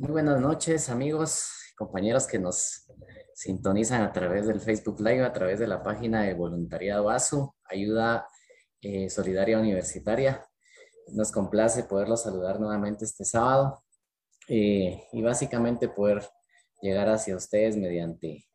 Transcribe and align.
Muy 0.00 0.12
buenas 0.12 0.40
noches, 0.40 0.90
amigos, 0.90 1.50
compañeros 1.76 2.28
que 2.28 2.38
nos 2.38 2.86
sintonizan 3.34 4.02
a 4.02 4.12
través 4.12 4.46
del 4.46 4.60
Facebook 4.60 5.00
Live, 5.00 5.24
a 5.24 5.32
través 5.32 5.58
de 5.58 5.66
la 5.66 5.82
página 5.82 6.22
de 6.22 6.34
Voluntariado 6.34 7.10
ASU, 7.10 7.52
Ayuda 7.64 8.28
eh, 8.80 9.10
Solidaria 9.10 9.58
Universitaria. 9.58 10.46
Nos 11.08 11.32
complace 11.32 11.82
poderlos 11.82 12.22
saludar 12.22 12.60
nuevamente 12.60 13.06
este 13.06 13.24
sábado 13.24 13.82
eh, 14.46 15.02
y 15.12 15.20
básicamente 15.20 15.88
poder 15.88 16.22
llegar 16.80 17.08
hacia 17.08 17.34
ustedes 17.34 17.76
mediante, 17.76 18.46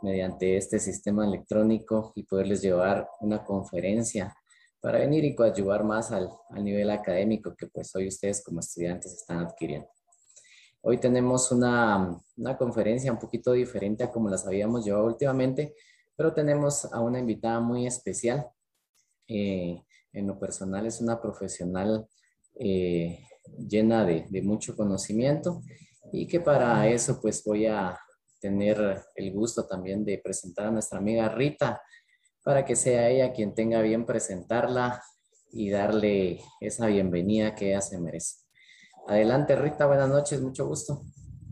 mediante 0.00 0.56
este 0.56 0.78
sistema 0.78 1.26
electrónico 1.26 2.12
y 2.14 2.22
poderles 2.22 2.62
llevar 2.62 3.06
una 3.20 3.44
conferencia 3.44 4.34
para 4.80 5.00
venir 5.00 5.22
y 5.26 5.34
coadyuvar 5.34 5.84
más 5.84 6.12
al, 6.12 6.30
al 6.48 6.64
nivel 6.64 6.88
académico 6.88 7.54
que 7.54 7.66
pues 7.66 7.94
hoy 7.94 8.08
ustedes 8.08 8.42
como 8.42 8.60
estudiantes 8.60 9.12
están 9.12 9.40
adquiriendo. 9.40 9.90
Hoy 10.80 10.98
tenemos 10.98 11.50
una, 11.50 12.16
una, 12.36 12.56
conferencia 12.56 13.12
un 13.12 13.18
poquito 13.18 13.52
diferente 13.52 14.04
a 14.04 14.12
como 14.12 14.28
las 14.28 14.46
habíamos 14.46 14.84
llevado 14.84 15.06
últimamente, 15.06 15.74
pero 16.16 16.32
tenemos 16.32 16.84
a 16.92 17.00
una 17.00 17.18
invitada 17.18 17.60
muy 17.60 17.86
especial. 17.86 18.48
Eh, 19.26 19.82
en 20.12 20.26
lo 20.26 20.38
personal 20.38 20.86
es 20.86 21.00
una 21.00 21.20
profesional 21.20 22.08
eh, 22.58 23.24
llena 23.58 24.04
de, 24.04 24.26
de, 24.30 24.42
mucho 24.42 24.76
conocimiento 24.76 25.62
y 26.12 26.26
que 26.26 26.40
para 26.40 26.88
eso 26.88 27.20
pues 27.20 27.44
voy 27.44 27.66
a 27.66 27.98
tener 28.40 29.02
el 29.16 29.32
gusto 29.32 29.66
también 29.66 30.04
de 30.04 30.18
presentar 30.18 30.66
a 30.66 30.70
nuestra 30.70 30.98
amiga 30.98 31.28
Rita 31.28 31.82
para 32.42 32.64
que 32.64 32.76
sea 32.76 33.10
ella 33.10 33.32
quien 33.32 33.54
tenga 33.54 33.82
bien 33.82 34.06
presentarla 34.06 35.02
y 35.50 35.70
darle 35.70 36.40
esa 36.60 36.86
bienvenida 36.86 37.54
que 37.54 37.70
ella 37.70 37.80
se 37.80 37.98
merece. 37.98 38.47
Adelante, 39.08 39.56
Rita, 39.56 39.86
buenas 39.86 40.10
noches, 40.10 40.38
mucho 40.42 40.66
gusto. 40.66 41.00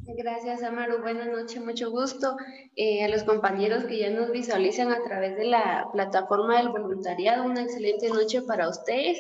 Gracias, 0.07 0.63
Amaru. 0.63 1.01
Buenas 1.01 1.29
noches, 1.29 1.59
mucho 1.65 1.91
gusto. 1.91 2.37
Eh, 2.77 3.03
a 3.03 3.09
los 3.09 3.25
compañeros 3.25 3.85
que 3.85 3.99
ya 3.99 4.11
nos 4.11 4.31
visualizan 4.31 4.93
a 4.93 5.03
través 5.03 5.39
de 5.39 5.47
la 5.47 5.89
plataforma 5.91 6.59
del 6.59 6.69
voluntariado, 6.69 7.45
una 7.45 7.63
excelente 7.63 8.11
noche 8.11 8.43
para 8.43 8.69
ustedes. 8.69 9.19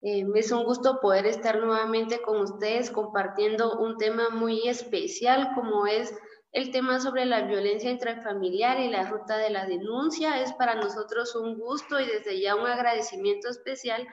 Eh, 0.00 0.24
es 0.34 0.50
un 0.50 0.64
gusto 0.64 0.98
poder 1.02 1.26
estar 1.26 1.58
nuevamente 1.58 2.22
con 2.22 2.40
ustedes 2.40 2.90
compartiendo 2.90 3.78
un 3.78 3.98
tema 3.98 4.30
muy 4.30 4.66
especial 4.66 5.50
como 5.54 5.86
es 5.86 6.14
el 6.52 6.70
tema 6.70 7.00
sobre 7.00 7.26
la 7.26 7.42
violencia 7.42 7.90
intrafamiliar 7.90 8.80
y 8.80 8.88
la 8.88 9.10
ruta 9.10 9.36
de 9.36 9.50
la 9.50 9.66
denuncia. 9.66 10.40
Es 10.40 10.54
para 10.54 10.74
nosotros 10.74 11.36
un 11.36 11.58
gusto 11.58 12.00
y 12.00 12.06
desde 12.06 12.40
ya 12.40 12.56
un 12.56 12.66
agradecimiento 12.66 13.50
especial 13.50 14.06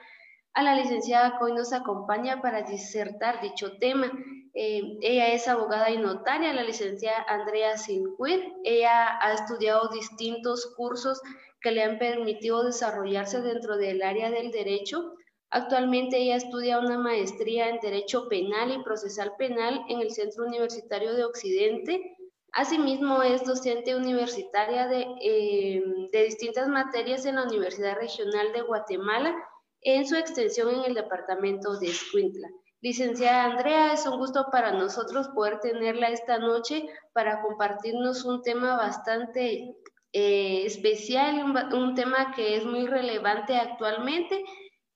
a 0.54 0.62
la 0.62 0.74
licenciada 0.74 1.38
que 1.38 1.52
nos 1.52 1.72
acompaña 1.72 2.42
para 2.42 2.62
disertar 2.62 3.40
dicho 3.40 3.78
tema. 3.78 4.10
Eh, 4.54 4.82
ella 5.00 5.32
es 5.32 5.48
abogada 5.48 5.90
y 5.90 5.96
notaria, 5.96 6.52
la 6.52 6.62
licenciada 6.62 7.24
Andrea 7.26 7.78
Sinquir. 7.78 8.52
Ella 8.64 9.18
ha 9.20 9.32
estudiado 9.32 9.88
distintos 9.88 10.74
cursos 10.76 11.20
que 11.60 11.70
le 11.70 11.82
han 11.82 11.98
permitido 11.98 12.64
desarrollarse 12.64 13.40
dentro 13.40 13.76
del 13.78 14.02
área 14.02 14.30
del 14.30 14.50
derecho. 14.50 15.14
Actualmente 15.48 16.18
ella 16.18 16.36
estudia 16.36 16.80
una 16.80 16.98
maestría 16.98 17.68
en 17.68 17.78
Derecho 17.80 18.28
Penal 18.28 18.72
y 18.72 18.82
Procesal 18.82 19.32
Penal 19.38 19.82
en 19.88 20.00
el 20.00 20.10
Centro 20.10 20.44
Universitario 20.44 21.14
de 21.14 21.24
Occidente. 21.24 22.16
Asimismo, 22.52 23.22
es 23.22 23.44
docente 23.44 23.94
universitaria 23.94 24.86
de, 24.86 25.06
eh, 25.22 25.82
de 26.10 26.24
distintas 26.24 26.68
materias 26.68 27.24
en 27.24 27.36
la 27.36 27.44
Universidad 27.44 27.96
Regional 27.96 28.52
de 28.52 28.62
Guatemala 28.62 29.34
en 29.82 30.06
su 30.06 30.16
extensión 30.16 30.74
en 30.74 30.84
el 30.84 30.94
departamento 30.94 31.78
de 31.78 31.88
Escuintla. 31.88 32.48
Licenciada 32.80 33.44
Andrea, 33.44 33.92
es 33.92 34.06
un 34.06 34.18
gusto 34.18 34.46
para 34.50 34.72
nosotros 34.72 35.28
poder 35.28 35.60
tenerla 35.60 36.08
esta 36.08 36.38
noche 36.38 36.86
para 37.12 37.40
compartirnos 37.42 38.24
un 38.24 38.42
tema 38.42 38.76
bastante 38.76 39.76
eh, 40.12 40.66
especial, 40.66 41.44
un, 41.44 41.56
un, 41.74 41.94
tema 41.94 42.32
que 42.34 42.56
es 42.56 42.64
muy 42.64 42.86
relevante 42.86 43.56
actualmente. 43.56 44.44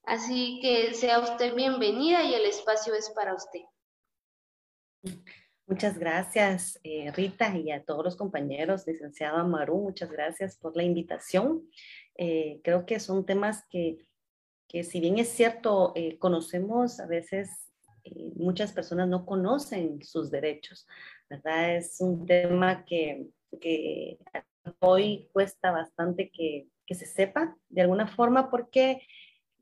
Así 0.03 0.59
que 0.61 0.93
sea 0.93 1.19
usted 1.19 1.53
bienvenida 1.55 2.23
y 2.23 2.33
el 2.33 2.45
espacio 2.45 2.93
es 2.93 3.09
para 3.11 3.33
usted. 3.33 3.61
Muchas 5.65 5.99
gracias, 5.99 6.79
eh, 6.83 7.11
Rita, 7.11 7.53
y 7.57 7.71
a 7.71 7.83
todos 7.83 8.03
los 8.03 8.15
compañeros, 8.15 8.87
licenciado 8.87 9.37
Amaru, 9.37 9.77
muchas 9.77 10.09
gracias 10.09 10.57
por 10.57 10.77
la 10.77 10.83
invitación. 10.83 11.69
Eh, 12.15 12.61
creo 12.63 12.85
que 12.85 13.01
son 13.01 13.25
temas 13.25 13.65
que 13.69 14.06
que 14.67 14.83
si 14.83 14.99
bien 14.99 15.17
es 15.17 15.29
cierto, 15.29 15.93
eh, 15.95 16.17
conocemos 16.17 16.99
a 16.99 17.07
veces, 17.07 17.49
eh, 18.03 18.31
muchas 18.35 18.73
personas 18.73 19.07
no 19.07 19.25
conocen 19.25 20.03
sus 20.03 20.29
derechos, 20.29 20.87
¿verdad? 21.29 21.77
Es 21.77 21.99
un 21.99 22.25
tema 22.25 22.85
que, 22.85 23.27
que 23.61 24.17
hoy 24.79 25.29
cuesta 25.33 25.71
bastante 25.71 26.29
que, 26.31 26.67
que 26.85 26.95
se 26.95 27.05
sepa 27.05 27.55
de 27.69 27.81
alguna 27.81 28.07
forma 28.07 28.49
porque 28.49 29.01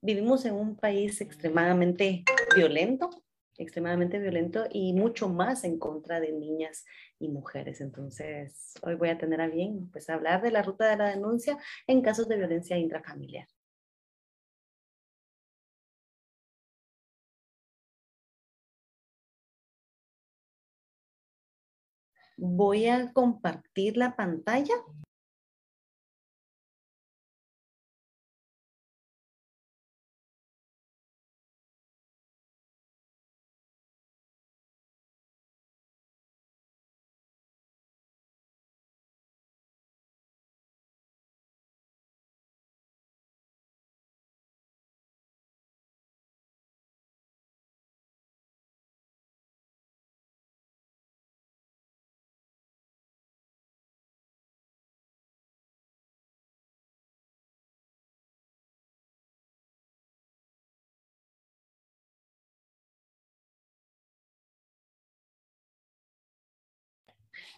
vivimos 0.01 0.45
en 0.45 0.53
un 0.53 0.75
país 0.75 1.19
extremadamente 1.21 2.23
violento, 2.55 3.09
extremadamente 3.57 4.19
violento 4.19 4.65
y 4.71 4.93
mucho 4.93 5.29
más 5.29 5.63
en 5.63 5.79
contra 5.79 6.19
de 6.19 6.31
niñas 6.31 6.85
y 7.19 7.29
mujeres. 7.29 7.81
Entonces, 7.81 8.73
hoy 8.83 8.95
voy 8.95 9.09
a 9.09 9.17
tener 9.17 9.41
a 9.41 9.47
bien 9.47 9.89
pues 9.91 10.09
hablar 10.09 10.41
de 10.41 10.51
la 10.51 10.61
ruta 10.61 10.87
de 10.87 10.97
la 10.97 11.09
denuncia 11.09 11.57
en 11.87 12.01
casos 12.01 12.27
de 12.27 12.37
violencia 12.37 12.77
intrafamiliar. 12.77 13.47
Voy 22.37 22.87
a 22.87 23.11
compartir 23.13 23.97
la 23.97 24.15
pantalla. 24.15 24.75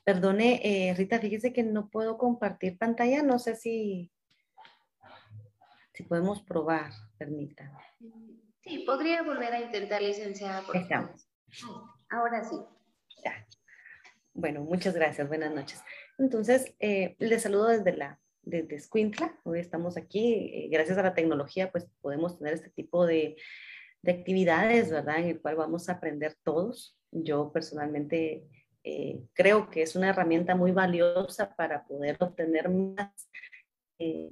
Perdone, 0.03 0.61
eh, 0.63 0.93
Rita, 0.93 1.19
fíjese 1.19 1.53
que 1.53 1.63
no 1.63 1.89
puedo 1.89 2.17
compartir 2.17 2.77
pantalla. 2.77 3.23
No 3.23 3.39
sé 3.39 3.55
si, 3.55 4.11
si 5.93 6.03
podemos 6.03 6.41
probar. 6.41 6.91
Permítame. 7.17 7.77
Sí, 8.61 8.79
podría 8.79 9.23
volver 9.23 9.53
a 9.53 9.61
intentar, 9.61 10.01
licenciada. 10.01 10.63
Estamos. 10.73 11.29
Ahora 12.09 12.43
sí. 12.43 12.57
Ya. 13.23 13.47
Bueno, 14.33 14.61
muchas 14.61 14.93
gracias. 14.93 15.27
Buenas 15.27 15.53
noches. 15.53 15.81
Entonces, 16.17 16.75
eh, 16.79 17.15
les 17.19 17.41
saludo 17.41 17.67
desde 17.67 17.95
la 17.95 18.19
desde 18.47 18.75
Escuintla. 18.75 19.37
Hoy 19.43 19.59
estamos 19.59 19.97
aquí. 19.97 20.51
Eh, 20.53 20.69
gracias 20.71 20.97
a 20.97 21.03
la 21.03 21.13
tecnología, 21.13 21.71
pues 21.71 21.87
podemos 22.01 22.37
tener 22.37 22.53
este 22.53 22.69
tipo 22.69 23.05
de, 23.05 23.35
de 24.01 24.11
actividades, 24.11 24.89
¿verdad? 24.89 25.19
En 25.19 25.25
el 25.25 25.41
cual 25.41 25.55
vamos 25.55 25.89
a 25.89 25.93
aprender 25.93 26.35
todos. 26.43 26.97
Yo 27.11 27.51
personalmente 27.51 28.47
eh, 28.83 29.21
creo 29.33 29.69
que 29.69 29.81
es 29.81 29.95
una 29.95 30.09
herramienta 30.09 30.55
muy 30.55 30.71
valiosa 30.71 31.55
para 31.55 31.85
poder 31.85 32.17
obtener 32.19 32.69
más, 32.69 33.29
eh, 33.99 34.29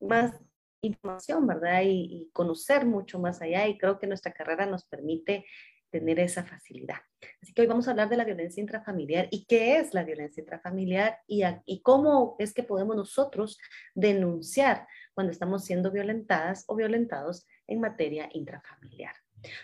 más 0.00 0.34
información, 0.80 1.46
¿verdad? 1.46 1.82
Y, 1.82 2.22
y, 2.22 2.30
conocer 2.32 2.84
mucho 2.86 3.18
más 3.18 3.42
allá. 3.42 3.66
Y 3.66 3.78
creo 3.78 3.98
que 3.98 4.06
nuestra 4.06 4.32
carrera 4.32 4.66
nos 4.66 4.84
permite 4.84 5.44
tener 5.90 6.20
esa 6.20 6.44
facilidad. 6.44 6.98
Así 7.40 7.52
que 7.52 7.62
hoy 7.62 7.68
vamos 7.68 7.88
a 7.88 7.92
hablar 7.92 8.08
de 8.08 8.16
la 8.16 8.24
violencia 8.24 8.60
intrafamiliar 8.60 9.28
y 9.30 9.46
qué 9.46 9.78
es 9.78 9.94
la 9.94 10.04
violencia 10.04 10.40
intrafamiliar 10.40 11.18
y, 11.26 11.42
a, 11.42 11.62
y 11.64 11.80
cómo 11.80 12.36
es 12.38 12.52
que 12.52 12.62
podemos 12.62 12.96
nosotros 12.96 13.58
denunciar 13.94 14.86
cuando 15.14 15.32
estamos 15.32 15.64
siendo 15.64 15.90
violentadas 15.90 16.64
o 16.68 16.76
violentados 16.76 17.46
en 17.66 17.80
materia 17.80 18.28
intrafamiliar. 18.32 19.14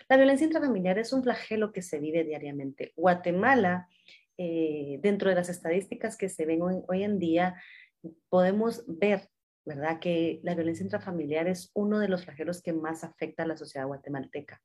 La 0.09 0.17
violencia 0.17 0.45
intrafamiliar 0.45 0.97
es 0.99 1.13
un 1.13 1.23
flagelo 1.23 1.71
que 1.71 1.81
se 1.81 1.99
vive 1.99 2.23
diariamente. 2.23 2.93
Guatemala 2.95 3.87
eh, 4.37 4.99
dentro 5.01 5.29
de 5.29 5.35
las 5.35 5.49
estadísticas 5.49 6.17
que 6.17 6.29
se 6.29 6.45
ven 6.45 6.61
hoy, 6.61 7.03
en 7.03 7.19
día, 7.19 7.55
podemos 8.29 8.83
ver, 8.87 9.29
¿verdad?, 9.65 9.99
que 9.99 10.39
la 10.43 10.55
violencia 10.55 10.83
intrafamiliar 10.83 11.47
es 11.47 11.71
uno 11.73 11.99
de 11.99 12.07
los 12.07 12.25
flagelos 12.25 12.61
que 12.61 12.73
más 12.73 13.03
afecta 13.03 13.43
a 13.43 13.47
la 13.47 13.57
sociedad 13.57 13.87
guatemalteca. 13.87 14.61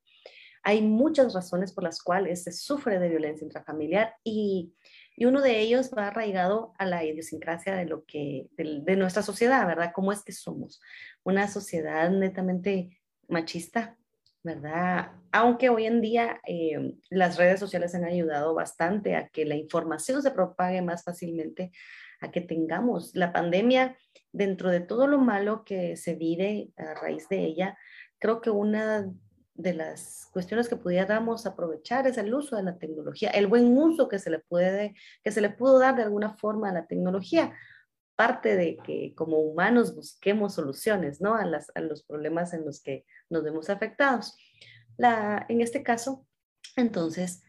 hay 0.65 0.83
muchas 0.83 1.35
razones 1.35 1.73
por 1.73 1.85
las 1.85 2.03
cuales 2.03 2.43
se 2.43 2.53
sufre 2.53 2.99
de 2.99 3.09
violencia 3.09 3.45
intrafamiliar 3.45 4.15
y, 4.25 4.75
y 5.19 5.25
uno 5.25 5.43
de 5.43 5.59
ellos 5.59 5.91
va 5.97 6.07
arraigado 6.07 6.75
a 6.79 6.87
la 6.87 7.05
idiosincrasia 7.05 7.75
de 7.75 7.87
lo 7.87 8.05
que, 8.05 8.47
de, 8.57 8.95
nuestra 8.95 9.23
sociedad, 9.23 9.67
¿verdad? 9.67 9.91
¿Cómo 9.93 10.13
es 10.13 10.23
que 10.23 10.31
somos? 10.31 10.81
Una 11.25 11.49
sociedad 11.49 12.09
netamente 12.09 13.01
machista, 13.27 13.98
¿verdad? 14.43 15.13
Aunque 15.33 15.69
hoy 15.69 15.87
en 15.87 16.01
día 16.01 16.41
eh, 16.47 16.95
las 17.11 17.37
redes 17.37 17.61
sociales 17.61 17.95
han 17.95 18.05
ayudado 18.05 18.55
bastante 18.55 19.17
a 19.17 19.29
que 19.29 19.45
la 19.45 19.57
información 19.57 20.23
se 20.23 20.31
propague 20.31 20.83
más 20.83 21.05
fácilmente, 21.05 21.73
a 22.21 22.31
que 22.31 22.41
tengamos 22.41 23.15
la 23.15 23.33
pandemia 23.33 23.97
dentro 24.33 24.71
de 24.71 24.81
todo 24.81 25.07
lo 25.07 25.19
malo 25.19 25.65
que 25.65 25.97
se 25.97 26.15
vive 26.15 26.71
a 26.77 26.95
raíz 26.95 27.29
de 27.29 27.45
ella. 27.45 27.79
Creo 28.19 28.41
que 28.41 28.51
una 28.51 29.11
de 29.55 29.75
las 29.75 30.29
cuestiones 30.33 30.69
que 30.69 30.77
pudiéramos 30.77 31.45
aprovechar 31.45 32.07
es 32.07 32.17
el 32.17 32.33
uso 32.33 32.57
de 32.57 32.63
la 32.63 32.79
tecnología, 32.79 33.31
el 33.31 33.49
buen 33.49 33.77
uso 33.77 34.09
que 34.09 34.21
se 34.21 34.31
le 34.31 34.39
puede, 34.39 34.95
que 35.25 35.33
se 35.33 35.41
le 35.41 35.51
pudo 35.51 35.81
dar 35.81 35.97
de 35.97 36.05
alguna 36.05 36.37
forma 36.37 36.71
a 36.71 36.73
la 36.73 36.87
tecnología. 36.87 37.53
Parte 38.19 38.57
de 38.57 38.77
que 38.79 39.15
como 39.15 39.39
humanos 39.39 39.95
busquemos 39.95 40.55
soluciones, 40.55 41.21
¿no? 41.21 41.37
A, 41.37 41.45
los 41.81 42.03
problemas 42.03 42.53
en 42.53 42.65
los 42.65 42.83
que 42.83 43.05
nos 43.31 43.45
vemos 43.45 43.71
afectados. 43.71 44.37
En 44.99 45.61
este 45.61 45.85
caso, 45.85 46.27
entonces, 46.75 47.45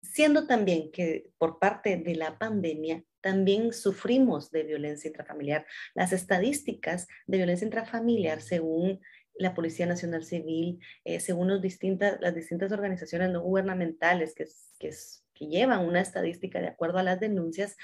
siendo 0.00 0.46
también 0.46 0.90
que 0.90 1.30
por 1.36 1.58
parte 1.58 1.98
de 1.98 2.14
la 2.14 2.38
pandemia 2.38 3.04
también 3.20 3.72
sufrimos 3.72 4.50
de 4.50 4.62
violencia 4.62 5.08
intrafamiliar. 5.08 5.66
Las 5.94 6.12
estadísticas 6.12 7.08
de 7.26 7.36
violencia 7.36 7.64
intrafamiliar, 7.64 8.40
según 8.40 9.00
la 9.38 9.54
Policía 9.54 9.86
Nacional 9.86 10.24
Civil, 10.24 10.80
eh, 11.04 11.20
según 11.20 11.48
las 11.48 11.62
distintas 11.62 12.72
organizaciones 12.72 13.30
no 13.30 13.40
gubernamentales 13.42 14.34
que, 14.34 14.46
llevan 15.40 15.86
una 15.86 16.00
estadística 16.00 16.60
de 16.60 16.66
acuerdo 16.66 16.98
a 16.98 17.04
las 17.04 17.20
denuncias, 17.20 17.76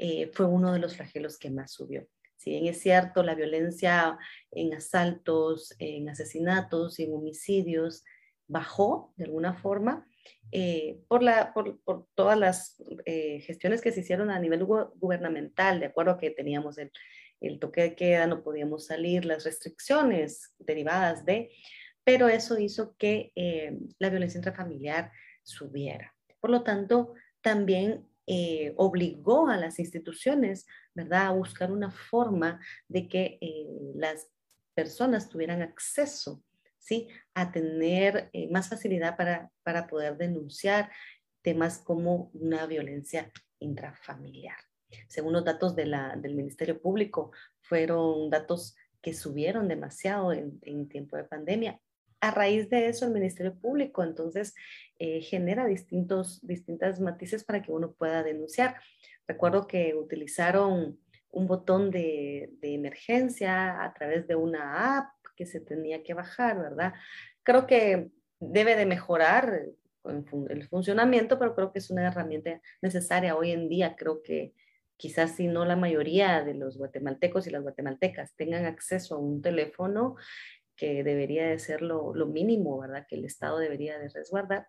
eh, 0.00 0.30
fue 0.32 0.46
uno 0.46 0.72
de 0.72 0.78
los 0.78 0.96
flagelos 0.96 1.38
que 1.38 1.50
más 1.50 1.72
subió. 1.72 2.06
Si 2.36 2.50
bien 2.50 2.66
es 2.66 2.80
cierto, 2.80 3.22
la 3.22 3.34
violencia 3.34 4.18
en 4.50 4.72
asaltos, 4.74 5.74
en 5.78 6.08
asesinatos 6.08 6.98
en 6.98 7.12
homicidios 7.12 8.04
bajó 8.46 9.12
de 9.16 9.24
alguna 9.24 9.54
forma, 9.54 10.06
eh, 10.52 11.00
por, 11.06 11.22
la, 11.22 11.52
por, 11.52 11.78
todas 12.14 12.38
las 12.38 12.82
gestiones 13.06 13.80
que 13.80 13.92
se 13.92 14.00
hicieron 14.00 14.30
a 14.30 14.38
nivel 14.40 14.64
gubernamental, 14.64 15.80
de 15.80 15.86
acuerdo 15.86 16.12
a 16.12 16.18
que 16.18 16.30
teníamos 16.30 16.78
el, 16.78 16.90
toque 17.60 17.82
de 17.82 17.94
queda, 17.94 18.26
no 18.26 18.42
podíamos 18.42 18.86
salir, 18.86 19.24
las 19.24 19.44
restricciones 19.44 20.54
derivadas 20.58 21.24
de, 21.24 21.50
pero 22.04 22.28
eso 22.28 22.58
hizo 22.58 22.96
que 22.96 23.32
eh, 23.36 23.78
la 23.98 24.10
violencia 24.10 24.38
intrafamiliar 24.38 25.12
subiera. 25.42 26.14
Por 26.40 26.50
lo 26.50 26.62
tanto, 26.62 27.14
también 27.40 28.08
eh, 28.32 28.74
obligó 28.76 29.48
a 29.48 29.56
las 29.56 29.80
instituciones, 29.80 30.64
¿verdad?, 30.94 31.26
a 31.26 31.32
buscar 31.32 31.72
una 31.72 31.90
forma 31.90 32.60
de 32.86 33.08
que 33.08 33.38
eh, 33.40 33.66
las 33.96 34.28
personas 34.72 35.28
tuvieran 35.28 35.62
acceso, 35.62 36.40
¿sí?, 36.78 37.08
a 37.34 37.50
tener 37.50 38.30
más 38.52 38.68
facilidad 38.68 39.16
para, 39.16 39.50
para 39.64 39.88
poder 39.88 40.16
denunciar 40.16 40.92
temas 41.42 41.78
como 41.78 42.30
una 42.32 42.66
violencia 42.66 43.32
intrafamiliar. 43.58 44.58
Según 45.08 45.32
los 45.32 45.44
datos 45.44 45.74
de 45.74 45.86
del 46.18 46.36
Ministerio 46.36 46.80
Público, 46.80 47.32
fueron 47.60 48.30
datos 48.30 48.76
que 49.02 49.12
subieron 49.12 49.66
demasiado 49.66 50.32
en 50.32 50.88
tiempo 50.88 51.16
de 51.16 51.24
pandemia. 51.24 51.80
A 52.20 52.30
raíz 52.30 52.68
de 52.68 52.88
eso, 52.88 53.06
el 53.06 53.12
Ministerio 53.12 53.54
Público 53.54 54.02
entonces 54.02 54.54
eh, 54.98 55.22
genera 55.22 55.66
distintos, 55.66 56.46
distintas 56.46 57.00
matices 57.00 57.44
para 57.44 57.62
que 57.62 57.72
uno 57.72 57.92
pueda 57.92 58.22
denunciar. 58.22 58.76
Recuerdo 59.26 59.66
que 59.66 59.94
utilizaron 59.94 60.98
un 61.30 61.46
botón 61.46 61.90
de, 61.90 62.50
de, 62.60 62.74
emergencia 62.74 63.82
a 63.82 63.94
través 63.94 64.26
de 64.26 64.34
una 64.34 64.98
app 64.98 65.10
que 65.36 65.46
se 65.46 65.60
tenía 65.60 66.02
que 66.02 66.12
bajar, 66.12 66.58
¿verdad? 66.58 66.92
Creo 67.42 67.66
que 67.66 68.10
debe 68.40 68.76
de 68.76 68.86
mejorar 68.86 69.66
el 70.04 70.68
funcionamiento, 70.68 71.38
pero 71.38 71.54
creo 71.54 71.72
que 71.72 71.78
es 71.78 71.90
una 71.90 72.06
herramienta 72.06 72.60
necesaria 72.82 73.36
hoy 73.36 73.52
en 73.52 73.68
día. 73.68 73.96
Creo 73.96 74.22
que 74.22 74.54
quizás 74.96 75.32
si 75.32 75.46
no 75.46 75.64
la 75.64 75.76
mayoría 75.76 76.42
de 76.42 76.54
los 76.54 76.76
guatemaltecos 76.76 77.46
y 77.46 77.50
las 77.50 77.62
guatemaltecas 77.62 78.34
tengan 78.34 78.66
acceso 78.66 79.14
a 79.14 79.18
un 79.18 79.40
teléfono, 79.40 80.16
que 80.80 81.04
debería 81.04 81.46
de 81.46 81.58
ser 81.58 81.82
lo, 81.82 82.14
mínimo, 82.24 82.78
¿verdad? 82.78 83.04
Que 83.06 83.16
el 83.16 83.26
Estado 83.26 83.58
debería 83.58 83.98
de 83.98 84.08
resguardar. 84.08 84.66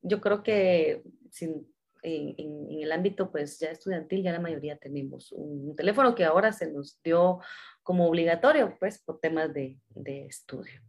Yo 0.00 0.22
creo 0.22 0.42
que 0.42 1.02
sin, 1.30 1.70
en, 2.02 2.80
el 2.80 2.90
ámbito 2.90 3.30
pues 3.30 3.58
ya 3.58 3.68
estudiantil 3.68 4.22
ya 4.22 4.32
la 4.32 4.40
mayoría 4.40 4.78
tenemos 4.78 5.32
un, 5.32 5.76
teléfono 5.76 6.14
que 6.14 6.24
ahora 6.24 6.50
se 6.50 6.72
nos 6.72 6.98
dio 7.02 7.40
como 7.82 8.08
obligatorio 8.08 8.74
pues 8.80 9.02
por 9.02 9.20
temas 9.20 9.52
de, 9.52 9.78
de 9.90 10.24
estudio. 10.24 10.80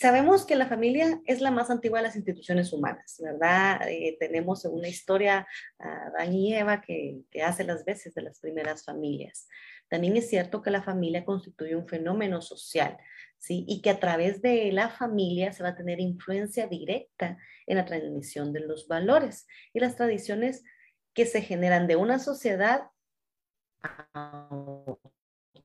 Sabemos 0.00 0.46
que 0.46 0.54
la 0.54 0.68
familia 0.68 1.20
es 1.26 1.40
la 1.40 1.50
más 1.50 1.70
antigua 1.70 1.98
de 1.98 2.04
las 2.04 2.14
instituciones 2.14 2.72
humanas, 2.72 3.16
¿verdad? 3.20 3.80
Eh, 3.88 4.16
tenemos 4.20 4.64
una 4.64 4.86
historia, 4.86 5.44
a 5.80 6.06
Adán 6.06 6.32
y 6.32 6.54
Eva, 6.54 6.80
que, 6.80 7.22
que 7.32 7.42
hace 7.42 7.64
las 7.64 7.84
veces 7.84 8.14
de 8.14 8.22
las 8.22 8.38
primeras 8.38 8.84
familias. 8.84 9.48
También 9.88 10.16
es 10.16 10.28
cierto 10.28 10.62
que 10.62 10.70
la 10.70 10.84
familia 10.84 11.24
constituye 11.24 11.74
un 11.74 11.88
fenómeno 11.88 12.40
social, 12.40 12.96
¿sí? 13.38 13.64
Y 13.66 13.82
que 13.82 13.90
a 13.90 13.98
través 13.98 14.40
de 14.40 14.70
la 14.70 14.88
familia 14.88 15.52
se 15.52 15.64
va 15.64 15.70
a 15.70 15.76
tener 15.76 15.98
influencia 15.98 16.68
directa 16.68 17.36
en 17.66 17.78
la 17.78 17.84
transmisión 17.84 18.52
de 18.52 18.60
los 18.60 18.86
valores 18.86 19.48
y 19.72 19.80
las 19.80 19.96
tradiciones 19.96 20.62
que 21.12 21.26
se 21.26 21.42
generan 21.42 21.88
de 21.88 21.96
una 21.96 22.20
sociedad, 22.20 22.82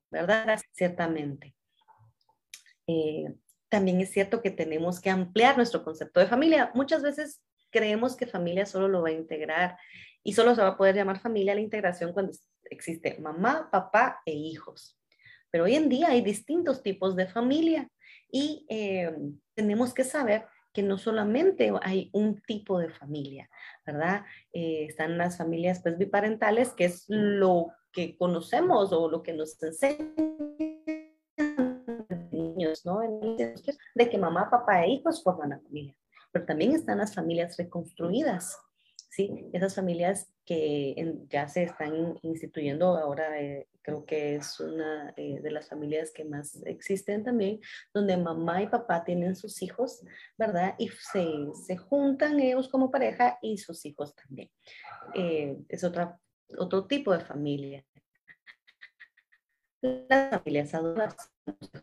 ¿verdad? 0.09 0.59
Ciertamente. 0.71 1.55
Eh, 2.87 3.25
también 3.73 3.99
es 4.01 4.11
cierto 4.11 4.43
que 4.43 4.51
tenemos 4.51 5.01
que 5.01 5.09
ampliar 5.09 5.57
nuestro 5.57 5.83
concepto 5.83 6.19
de 6.19 6.27
familia. 6.27 6.69
Muchas 6.75 7.01
veces 7.01 7.41
creemos 7.71 8.15
que 8.15 8.27
familia 8.27 8.67
solo 8.67 8.87
lo 8.87 9.01
va 9.01 9.09
a 9.09 9.13
integrar 9.13 9.79
y 10.21 10.33
solo 10.33 10.53
se 10.53 10.61
va 10.61 10.67
a 10.67 10.77
poder 10.77 10.93
llamar 10.93 11.19
familia 11.19 11.55
la 11.55 11.61
integración 11.61 12.13
cuando 12.13 12.33
existe 12.65 13.17
mamá, 13.19 13.69
papá 13.71 14.21
e 14.27 14.31
hijos. 14.31 14.95
Pero 15.49 15.63
hoy 15.63 15.73
en 15.73 15.89
día 15.89 16.09
hay 16.09 16.21
distintos 16.21 16.83
tipos 16.83 17.15
de 17.15 17.25
familia 17.25 17.89
y 18.31 18.63
eh, 18.69 19.11
tenemos 19.55 19.91
que 19.91 20.03
saber 20.03 20.45
que 20.71 20.83
no 20.83 20.99
solamente 20.99 21.73
hay 21.81 22.11
un 22.13 22.43
tipo 22.43 22.77
de 22.77 22.91
familia, 22.91 23.49
¿verdad? 23.87 24.23
Eh, 24.51 24.85
están 24.87 25.17
las 25.17 25.39
familias 25.39 25.81
pues, 25.81 25.97
biparentales, 25.97 26.73
que 26.73 26.85
es 26.85 27.05
lo 27.07 27.71
que 27.91 28.15
conocemos 28.17 28.93
o 28.93 29.09
lo 29.09 29.23
que 29.23 29.33
nos 29.33 29.59
enseñan 29.63 30.13
¿no? 32.83 32.99
De 33.95 34.09
que 34.09 34.17
mamá, 34.17 34.49
papá 34.49 34.83
e 34.83 34.91
hijos 34.91 35.23
forman 35.23 35.49
la 35.49 35.59
familia. 35.59 35.95
Pero 36.31 36.45
también 36.45 36.73
están 36.73 36.97
las 36.97 37.13
familias 37.13 37.57
reconstruidas, 37.57 38.57
¿sí? 39.09 39.49
Esas 39.53 39.75
familias 39.75 40.33
que 40.45 41.15
ya 41.29 41.47
se 41.47 41.63
están 41.63 42.17
instituyendo 42.23 42.97
ahora, 42.97 43.39
eh, 43.39 43.67
creo 43.81 44.05
que 44.05 44.35
es 44.35 44.59
una 44.59 45.13
eh, 45.15 45.39
de 45.41 45.51
las 45.51 45.69
familias 45.69 46.11
que 46.11 46.25
más 46.25 46.61
existen 46.65 47.23
también, 47.23 47.59
donde 47.93 48.17
mamá 48.17 48.63
y 48.63 48.67
papá 48.67 49.03
tienen 49.03 49.35
sus 49.35 49.61
hijos, 49.61 50.03
¿verdad? 50.37 50.75
Y 50.79 50.89
se, 50.89 51.25
se 51.65 51.77
juntan 51.77 52.39
ellos 52.39 52.67
como 52.67 52.91
pareja 52.91 53.37
y 53.41 53.57
sus 53.57 53.85
hijos 53.85 54.15
también. 54.15 54.49
Eh, 55.13 55.57
es 55.69 55.83
otra, 55.83 56.19
otro 56.57 56.87
tipo 56.87 57.13
de 57.13 57.23
familia. 57.23 57.85
Las 59.81 60.29
familias 60.29 60.73
adultas 60.73 61.32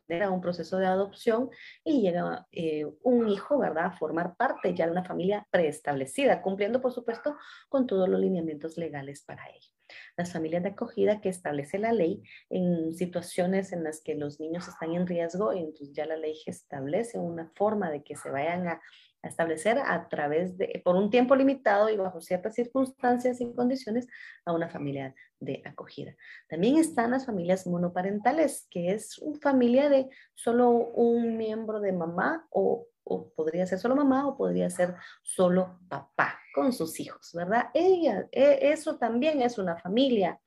genera 0.06 0.30
un 0.30 0.40
proceso 0.40 0.78
de 0.78 0.86
adopción 0.86 1.50
y 1.84 2.00
llega 2.00 2.46
eh, 2.52 2.86
un 3.02 3.28
hijo, 3.28 3.58
¿verdad?, 3.58 3.86
a 3.86 3.92
formar 3.92 4.36
parte 4.36 4.74
ya 4.74 4.86
de 4.86 4.92
una 4.92 5.04
familia 5.04 5.46
preestablecida, 5.50 6.42
cumpliendo, 6.42 6.80
por 6.80 6.92
supuesto, 6.92 7.36
con 7.68 7.86
todos 7.86 8.08
los 8.08 8.20
lineamientos 8.20 8.76
legales 8.76 9.22
para 9.22 9.48
ello. 9.48 9.70
Las 10.16 10.32
familias 10.32 10.62
de 10.62 10.70
acogida 10.70 11.20
que 11.20 11.28
establece 11.28 11.78
la 11.78 11.92
ley 11.92 12.22
en 12.48 12.94
situaciones 12.94 13.72
en 13.72 13.84
las 13.84 14.00
que 14.02 14.14
los 14.14 14.40
niños 14.40 14.68
están 14.68 14.92
en 14.92 15.06
riesgo, 15.06 15.52
y 15.52 15.60
entonces 15.60 15.92
ya 15.92 16.06
la 16.06 16.16
ley 16.16 16.36
establece 16.46 17.18
una 17.18 17.50
forma 17.54 17.90
de 17.90 18.02
que 18.02 18.16
se 18.16 18.30
vayan 18.30 18.68
a 18.68 18.80
a 19.22 19.28
establecer 19.28 19.78
a 19.78 20.08
través 20.08 20.56
de, 20.56 20.80
por 20.84 20.96
un 20.96 21.10
tiempo 21.10 21.36
limitado 21.36 21.88
y 21.88 21.96
bajo 21.96 22.20
ciertas 22.20 22.54
circunstancias 22.54 23.40
y 23.40 23.52
condiciones, 23.52 24.06
a 24.44 24.52
una 24.52 24.68
familia 24.68 25.14
de 25.38 25.62
acogida. 25.64 26.16
También 26.48 26.76
están 26.76 27.10
las 27.10 27.26
familias 27.26 27.66
monoparentales, 27.66 28.66
que 28.70 28.92
es 28.92 29.18
una 29.18 29.38
familia 29.40 29.88
de 29.88 30.08
solo 30.34 30.70
un 30.70 31.36
miembro 31.36 31.80
de 31.80 31.92
mamá 31.92 32.46
o, 32.50 32.86
o 33.04 33.30
podría 33.30 33.66
ser 33.66 33.78
solo 33.78 33.96
mamá 33.96 34.26
o 34.26 34.36
podría 34.36 34.70
ser 34.70 34.94
solo 35.22 35.78
papá 35.88 36.38
con 36.54 36.72
sus 36.72 36.98
hijos, 37.00 37.30
¿verdad? 37.34 37.66
Ella, 37.74 38.26
e, 38.32 38.70
eso 38.72 38.96
también 38.98 39.42
es 39.42 39.58
una 39.58 39.76
familia 39.76 40.40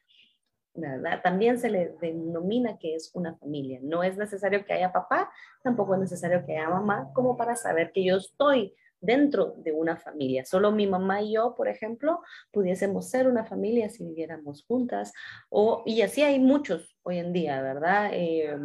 ¿verdad? 0.74 1.22
También 1.22 1.60
se 1.60 1.70
le 1.70 1.96
denomina 2.01 2.77
que 2.77 2.96
es 2.96 3.12
una 3.13 3.36
familia. 3.36 3.80
No 3.82 4.03
es 4.03 4.18
necesario 4.18 4.65
que 4.65 4.74
haya 4.74 4.92
papá, 4.92 5.32
tampoco 5.63 5.94
es 5.96 6.01
necesario 6.01 6.46
que 6.46 6.58
haya 6.58 6.70
mamá, 6.70 7.12
como 7.13 7.38
para 7.38 7.56
saber 7.56 7.92
que 7.92 8.03
yo 8.03 8.18
estoy 8.18 8.75
dentro 9.00 9.53
de 9.58 9.74
una 9.74 9.98
familia. 9.98 10.46
Solo 10.46 10.72
mi 10.72 10.88
mamá 10.88 11.22
y 11.22 11.34
yo, 11.34 11.56
por 11.56 11.68
ejemplo, 11.68 12.22
pudiésemos 12.51 13.10
ser 13.10 13.27
una 13.27 13.44
familia 13.44 13.89
si 13.89 14.06
viviéramos 14.06 14.63
juntas. 14.65 15.12
O, 15.50 15.84
y 15.86 16.01
así 16.01 16.24
hay 16.24 16.39
muchos 16.39 16.98
hoy 17.03 17.20
en 17.20 17.34
día, 17.34 17.62
¿verdad? 17.62 18.12
Eh, 18.13 18.58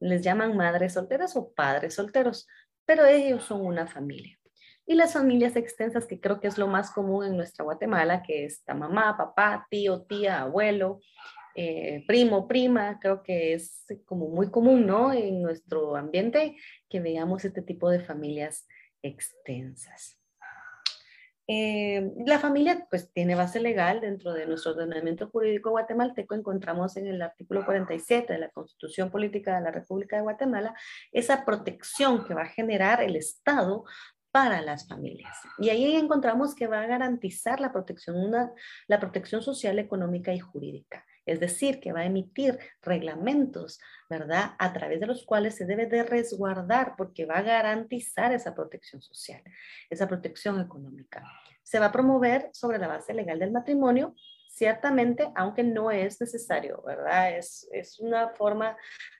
les 0.00 0.22
llaman 0.22 0.56
madres 0.56 0.94
solteras 0.94 1.36
o 1.36 1.52
padres 1.52 1.94
solteros, 1.94 2.48
pero 2.84 3.06
ellos 3.06 3.44
son 3.44 3.64
una 3.64 3.86
familia. 3.86 4.36
Y 4.88 4.94
las 4.94 5.14
familias 5.14 5.56
extensas, 5.56 6.06
que 6.06 6.20
creo 6.20 6.40
que 6.40 6.46
es 6.46 6.58
lo 6.58 6.68
más 6.68 6.90
común 6.92 7.24
en 7.24 7.36
nuestra 7.36 7.64
Guatemala, 7.64 8.22
que 8.22 8.44
es 8.44 8.62
mamá, 8.68 9.16
papá, 9.16 9.66
tío, 9.68 10.02
tía, 10.02 10.42
abuelo, 10.42 11.00
eh, 11.58 12.04
primo, 12.06 12.46
prima, 12.46 12.98
creo 13.00 13.22
que 13.22 13.54
es 13.54 13.86
como 14.04 14.28
muy 14.28 14.50
común, 14.50 14.86
¿no? 14.86 15.12
En 15.14 15.40
nuestro 15.40 15.96
ambiente 15.96 16.54
que 16.88 17.00
veamos 17.00 17.46
este 17.46 17.62
tipo 17.62 17.88
de 17.88 18.00
familias 18.00 18.68
extensas. 19.00 20.20
Eh, 21.48 22.12
la 22.26 22.40
familia 22.40 22.86
pues 22.90 23.10
tiene 23.10 23.36
base 23.36 23.60
legal 23.60 24.02
dentro 24.02 24.34
de 24.34 24.46
nuestro 24.46 24.72
ordenamiento 24.72 25.30
jurídico 25.30 25.70
guatemalteco. 25.70 26.34
Encontramos 26.34 26.98
en 26.98 27.06
el 27.06 27.22
artículo 27.22 27.64
47 27.64 28.34
de 28.34 28.38
la 28.38 28.50
Constitución 28.50 29.10
Política 29.10 29.54
de 29.54 29.62
la 29.62 29.70
República 29.70 30.16
de 30.16 30.22
Guatemala 30.22 30.74
esa 31.10 31.46
protección 31.46 32.26
que 32.26 32.34
va 32.34 32.42
a 32.42 32.48
generar 32.48 33.02
el 33.02 33.16
Estado 33.16 33.84
para 34.30 34.60
las 34.60 34.86
familias. 34.86 35.34
Y 35.56 35.70
ahí 35.70 35.96
encontramos 35.96 36.54
que 36.54 36.66
va 36.66 36.82
a 36.82 36.86
garantizar 36.86 37.60
la 37.60 37.72
protección, 37.72 38.16
una, 38.16 38.52
la 38.86 39.00
protección 39.00 39.40
social, 39.40 39.78
económica 39.78 40.34
y 40.34 40.40
jurídica. 40.40 41.05
Es 41.26 41.40
decir, 41.40 41.80
que 41.80 41.92
va 41.92 42.00
a 42.00 42.06
emitir 42.06 42.58
reglamentos, 42.82 43.80
¿verdad? 44.08 44.52
A 44.58 44.72
través 44.72 45.00
de 45.00 45.06
los 45.06 45.26
cuales 45.26 45.56
se 45.56 45.66
debe 45.66 45.86
de 45.86 46.04
resguardar 46.04 46.94
porque 46.96 47.26
va 47.26 47.38
a 47.38 47.42
garantizar 47.42 48.32
esa 48.32 48.54
protección 48.54 49.02
social, 49.02 49.42
esa 49.90 50.06
protección 50.06 50.60
económica. 50.60 51.24
Se 51.62 51.78
va 51.78 51.86
a 51.86 51.92
promover 51.92 52.48
sobre 52.52 52.78
la 52.78 52.88
base 52.88 53.12
legal 53.12 53.40
del 53.40 53.50
matrimonio, 53.50 54.14
ciertamente, 54.48 55.30
aunque 55.34 55.64
no 55.64 55.90
es 55.90 56.20
necesario, 56.20 56.82
¿verdad? 56.86 57.36
Es, 57.36 57.68
es 57.72 57.98
una 57.98 58.30
forma 58.30 58.76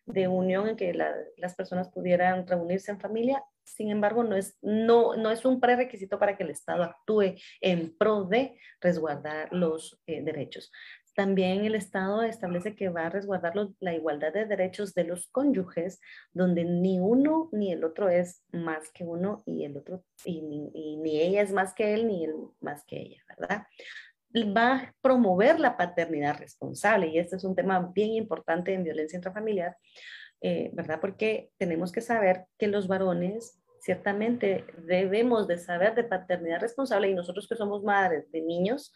de 0.06 0.28
unión 0.28 0.68
en 0.68 0.76
que 0.76 0.94
las 0.94 1.54
personas 1.56 1.90
pudieran 1.90 2.46
reunirse 2.46 2.92
en 2.92 3.00
familia 3.00 3.42
sin 3.66 3.90
embargo, 3.90 4.22
no 4.22 4.36
es, 4.36 4.56
no, 4.62 5.16
no 5.16 5.30
es 5.30 5.44
un 5.44 5.60
prerequisito 5.60 6.18
para 6.18 6.36
que 6.36 6.44
el 6.44 6.50
Estado 6.50 6.84
actúe 6.84 7.34
en 7.60 7.96
pro 7.96 8.24
de 8.24 8.56
resguardar 8.80 9.52
los 9.52 10.00
eh, 10.06 10.22
derechos. 10.22 10.70
También 11.16 11.64
el 11.64 11.74
Estado 11.74 12.22
establece 12.22 12.76
que 12.76 12.90
va 12.90 13.06
a 13.06 13.08
resguardar 13.08 13.54
la 13.80 13.94
igualdad 13.94 14.34
de 14.34 14.44
derechos 14.44 14.92
de 14.92 15.04
los 15.04 15.28
cónyuges, 15.28 15.98
donde 16.34 16.62
ni 16.64 17.00
uno 17.00 17.48
ni 17.52 17.72
el 17.72 17.84
otro 17.84 18.10
es 18.10 18.44
más 18.52 18.90
que 18.92 19.04
uno 19.04 19.42
y 19.46 19.64
el 19.64 19.78
otro, 19.78 20.04
y 20.26 20.42
ni, 20.42 21.18
ella 21.18 21.40
es 21.40 21.52
más 21.52 21.72
que 21.72 21.94
él 21.94 22.06
ni 22.06 22.24
él 22.24 22.34
más 22.60 22.84
que 22.84 23.00
ella, 23.00 23.22
¿verdad? 23.30 23.66
Va 24.54 24.72
a 24.74 24.94
promover 25.00 25.58
la 25.58 25.78
paternidad 25.78 26.38
responsable 26.38 27.06
y 27.06 27.18
este 27.18 27.36
es 27.36 27.44
un 27.44 27.56
tema 27.56 27.90
bien 27.94 28.10
importante 28.10 28.74
en 28.74 28.84
violencia 28.84 29.16
intrafamiliar, 29.16 29.74
eh, 30.42 30.68
¿verdad? 30.74 31.00
Porque 31.00 31.48
tenemos 31.56 31.92
que 31.92 32.02
saber 32.02 32.44
que 32.58 32.66
los 32.66 32.88
varones 32.88 33.58
ciertamente 33.86 34.66
debemos 34.78 35.46
de 35.46 35.58
saber 35.58 35.94
de 35.94 36.04
paternidad 36.04 36.60
responsable 36.60 37.08
y 37.08 37.14
nosotros 37.14 37.46
que 37.46 37.54
somos 37.54 37.84
madres 37.84 38.30
de 38.32 38.42
niños, 38.42 38.92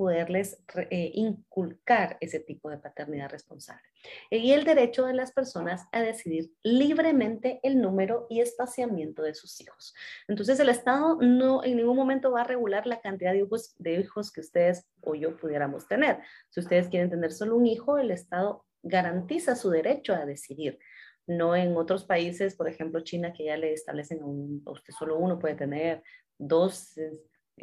poderles 0.00 0.64
eh, 0.88 1.10
inculcar 1.12 2.16
ese 2.22 2.40
tipo 2.40 2.70
de 2.70 2.78
paternidad 2.78 3.28
responsable. 3.28 3.82
Y 4.30 4.52
el 4.52 4.64
derecho 4.64 5.04
de 5.04 5.12
las 5.12 5.30
personas 5.30 5.88
a 5.92 6.00
decidir 6.00 6.50
libremente 6.62 7.60
el 7.62 7.82
número 7.82 8.26
y 8.30 8.40
espaciamiento 8.40 9.22
de 9.22 9.34
sus 9.34 9.60
hijos. 9.60 9.94
Entonces 10.26 10.58
el 10.58 10.70
Estado 10.70 11.18
no 11.20 11.62
en 11.62 11.76
ningún 11.76 11.96
momento 11.98 12.32
va 12.32 12.40
a 12.40 12.44
regular 12.44 12.86
la 12.86 13.02
cantidad 13.02 13.32
de 13.32 13.40
hijos, 13.40 13.74
de 13.76 14.00
hijos 14.00 14.32
que 14.32 14.40
ustedes 14.40 14.88
o 15.02 15.14
yo 15.14 15.36
pudiéramos 15.36 15.86
tener. 15.86 16.20
Si 16.48 16.60
ustedes 16.60 16.88
quieren 16.88 17.10
tener 17.10 17.30
solo 17.30 17.56
un 17.56 17.66
hijo, 17.66 17.98
el 17.98 18.10
Estado 18.10 18.64
garantiza 18.82 19.54
su 19.54 19.68
derecho 19.68 20.14
a 20.14 20.24
decidir. 20.24 20.78
No 21.26 21.54
en 21.54 21.76
otros 21.76 22.06
países, 22.06 22.56
por 22.56 22.70
ejemplo 22.70 23.02
China, 23.02 23.34
que 23.34 23.44
ya 23.44 23.58
le 23.58 23.74
establecen 23.74 24.22
a, 24.22 24.70
usted 24.70 24.94
solo 24.98 25.18
uno 25.18 25.38
puede 25.38 25.56
tener, 25.56 26.02
dos 26.38 26.94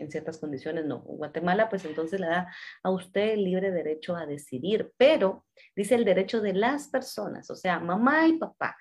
en 0.02 0.12
ciertas 0.12 0.38
condiciones, 0.38 0.86
no. 0.86 1.00
Guatemala, 1.00 1.70
pues 1.70 1.86
entonces 1.86 2.20
le 2.20 2.28
da 2.28 2.54
a 2.84 2.90
usted 2.90 3.34
el 3.34 3.44
libre 3.44 3.72
derecho 3.72 4.16
a 4.16 4.26
decidir, 4.26 4.92
pero 4.98 5.46
dice 5.76 5.96
el 5.96 6.06
derecho 6.06 6.42
de 6.42 6.54
las 6.54 6.88
personas, 6.88 7.50
o 7.50 7.56
sea, 7.56 7.80
mamá 7.80 8.28
y 8.28 8.38
papá. 8.38 8.78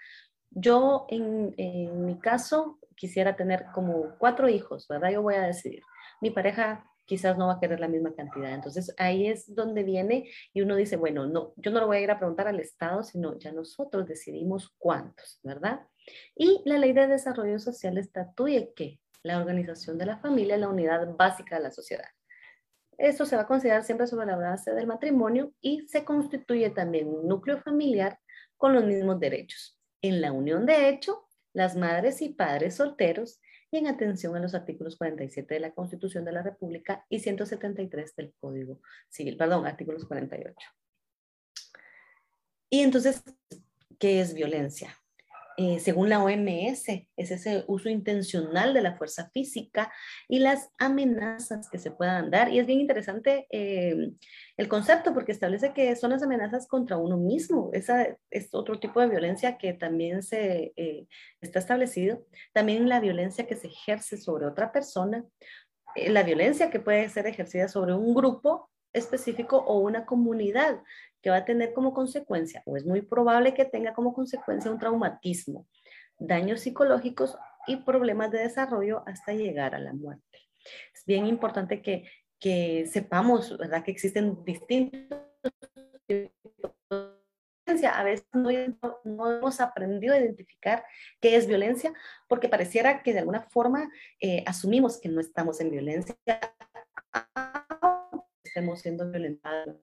Yo 0.51 1.07
en, 1.09 1.55
en 1.57 2.07
mi 2.07 2.19
caso 2.19 2.79
quisiera 2.95 3.37
tener 3.37 3.67
como 3.75 4.17
cuatro 4.19 4.49
hijos, 4.49 4.87
¿verdad? 4.89 5.11
Yo 5.11 5.23
voy 5.23 5.35
a 5.35 5.43
decidir. 5.43 5.83
Mi 6.21 6.31
pareja 6.31 6.85
quizás 7.07 7.39
no 7.39 7.47
va 7.47 7.55
a 7.55 7.61
querer 7.61 7.81
la 7.81 7.89
misma 7.89 8.15
cantidad. 8.15 8.53
Entonces 8.53 8.93
ahí 8.99 9.29
es 9.29 9.55
donde 9.55 9.85
viene 9.85 10.29
y 10.53 10.61
uno 10.61 10.77
dice, 10.77 10.97
bueno, 10.97 11.27
no, 11.27 11.55
yo 11.57 11.71
no 11.71 11.81
lo 11.81 11.87
voy 11.87 11.99
a 11.99 12.01
ir 12.01 12.11
a 12.11 12.19
preguntar 12.19 12.49
al 12.49 12.61
Estado, 12.61 13.03
sino 13.03 13.39
ya 13.39 13.53
nosotros 13.53 14.07
decidimos 14.07 14.75
cuántos, 14.77 15.41
¿verdad? 15.43 15.81
Y 16.35 16.63
la 16.65 16.79
ley 16.79 16.93
de 16.93 17.07
desarrollo 17.07 17.59
social 17.59 17.97
estatuye 17.97 18.73
que 18.75 19.01
la 19.27 19.39
organización 19.39 19.99
de 19.99 20.07
la 20.07 20.19
familia 20.19 20.55
es 20.55 20.61
la 20.61 20.69
unidad 20.69 21.15
básica 21.17 21.57
de 21.57 21.63
la 21.63 21.71
sociedad. 21.71 22.09
Esto 22.97 23.27
se 23.27 23.37
va 23.37 23.43
a 23.43 23.47
considerar 23.47 23.83
siempre 23.83 24.07
sobre 24.07 24.27
la 24.27 24.37
base 24.37 24.73
del 24.73 24.87
matrimonio 24.87 25.53
y 25.61 25.87
se 25.89 26.05
constituye 26.05 26.71
también 26.71 27.09
un 27.09 27.29
núcleo 27.29 27.61
familiar 27.61 28.19
con 28.57 28.73
los 28.73 28.85
mismos 28.85 29.21
derechos. 29.21 29.79
En 30.01 30.21
la 30.21 30.33
unión 30.33 30.65
de 30.65 30.89
hecho, 30.89 31.29
las 31.53 31.77
madres 31.77 32.23
y 32.23 32.31
padres 32.31 32.77
solteros 32.77 33.41
y 33.71 33.79
en 33.79 33.89
atención 33.89 34.37
a 34.37 34.41
los 34.41 34.55
artículos 34.55 34.97
47 34.97 35.55
de 35.55 35.61
la 35.61 35.73
Constitución 35.73 36.25
de 36.25 36.33
la 36.33 36.43
República 36.43 37.05
y 37.09 37.19
173 37.19 38.15
del 38.15 38.33
Código 38.39 38.81
Civil, 39.09 39.37
perdón, 39.37 39.67
artículos 39.67 40.07
48. 40.07 40.55
Y 42.71 42.81
entonces, 42.81 43.23
¿qué 43.99 44.21
es 44.21 44.35
violencia? 44.35 44.97
Eh, 45.59 45.81
según 45.81 46.11
la 46.11 46.23
OMS, 46.23 46.89
es 47.17 47.31
ese 47.31 47.65
uso 47.67 47.89
intencional 47.89 48.75
de 48.75 48.83
la 48.83 48.97
fuerza 48.97 49.31
física 49.31 49.91
y 50.29 50.41
las 50.41 50.71
amenazas 50.79 51.71
que 51.71 51.79
se 51.79 51.91
puedan 51.91 52.31
dar. 52.31 52.53
Y 52.53 52.59
es 52.59 52.67
bien 52.67 52.81
interesante 52.81 53.47
eh, 53.51 54.13
el 54.59 54.69
concepto 54.69 55.15
porque 55.15 55.33
establece 55.33 55.73
que 55.73 55.97
son 55.97 56.11
las 56.11 56.23
amenazas 56.23 56.67
contra 56.69 56.99
uno 56.99 57.17
mismo. 57.17 57.71
Esa 57.73 58.07
es 58.31 58.49
otro 58.53 58.79
tipo 58.79 59.01
de 59.01 59.09
violencia 59.09 59.57
que 59.57 59.73
también 59.73 60.23
se 60.23 60.75
eh, 60.77 61.07
está 61.41 61.59
establecido. 61.59 62.27
También 62.53 62.89
la 62.89 63.01
violencia 63.01 63.47
que 63.47 63.57
se 63.57 63.69
ejerce 63.69 64.19
sobre 64.19 64.47
otra 64.47 64.73
persona. 64.73 65.25
la 66.09 66.23
violencia 66.23 66.71
que 66.71 66.81
puede 66.81 67.09
ser 67.09 67.27
ejercida 67.27 67.69
sobre 67.69 67.95
un 67.95 68.15
grupo 68.15 68.71
específico 68.97 69.59
o 69.59 69.79
una 69.79 70.07
comunidad 70.07 70.83
que 71.23 71.31
va 71.31 71.37
a 71.37 71.45
tener 71.45 71.73
como 71.73 71.93
consecuencia, 71.93 72.63
o 72.67 72.77
es 72.77 72.85
muy 72.85 73.03
probable 73.03 73.55
que 73.55 73.65
tenga 73.65 73.95
como 73.95 74.15
consecuencia 74.15 74.71
un 74.71 74.79
traumatismo, 74.79 75.67
daños 76.19 76.61
psicológicos 76.61 77.37
y 77.67 77.77
problemas 77.77 78.31
de 78.31 78.39
desarrollo 78.39 79.03
hasta 79.07 79.33
llegar 79.33 79.75
a 79.75 79.81
la 79.81 79.93
muerte. 79.93 80.39
Es 80.95 81.05
bien 81.05 81.27
importante 81.27 81.83
que, 81.83 82.09
que 82.39 82.87
sepamos, 82.87 83.57
¿verdad?, 83.59 83.85
que 83.85 83.91
existen 83.91 84.45
distintos 84.45 85.19
a 87.85 88.05
veces 88.05 88.27
no, 88.33 88.51
hemos 89.31 89.61
aprendido 89.61 90.15
a 90.15 90.19
identificar 90.19 90.85
qué 91.21 91.37
es 91.37 91.47
violencia, 91.47 91.93
porque 92.29 92.49
pareciera 92.49 93.03
que 93.03 93.13
de 93.13 93.21
alguna 93.21 93.43
forma 93.43 93.91
eh, 94.21 94.45
asumimos 94.47 95.01
que 95.01 95.09
no 95.09 95.21
estamos 95.21 95.61
en 95.61 95.71
violencia, 95.71 96.17
estemos 98.57 98.81
siendo 98.81 99.11
violentados 99.11 99.77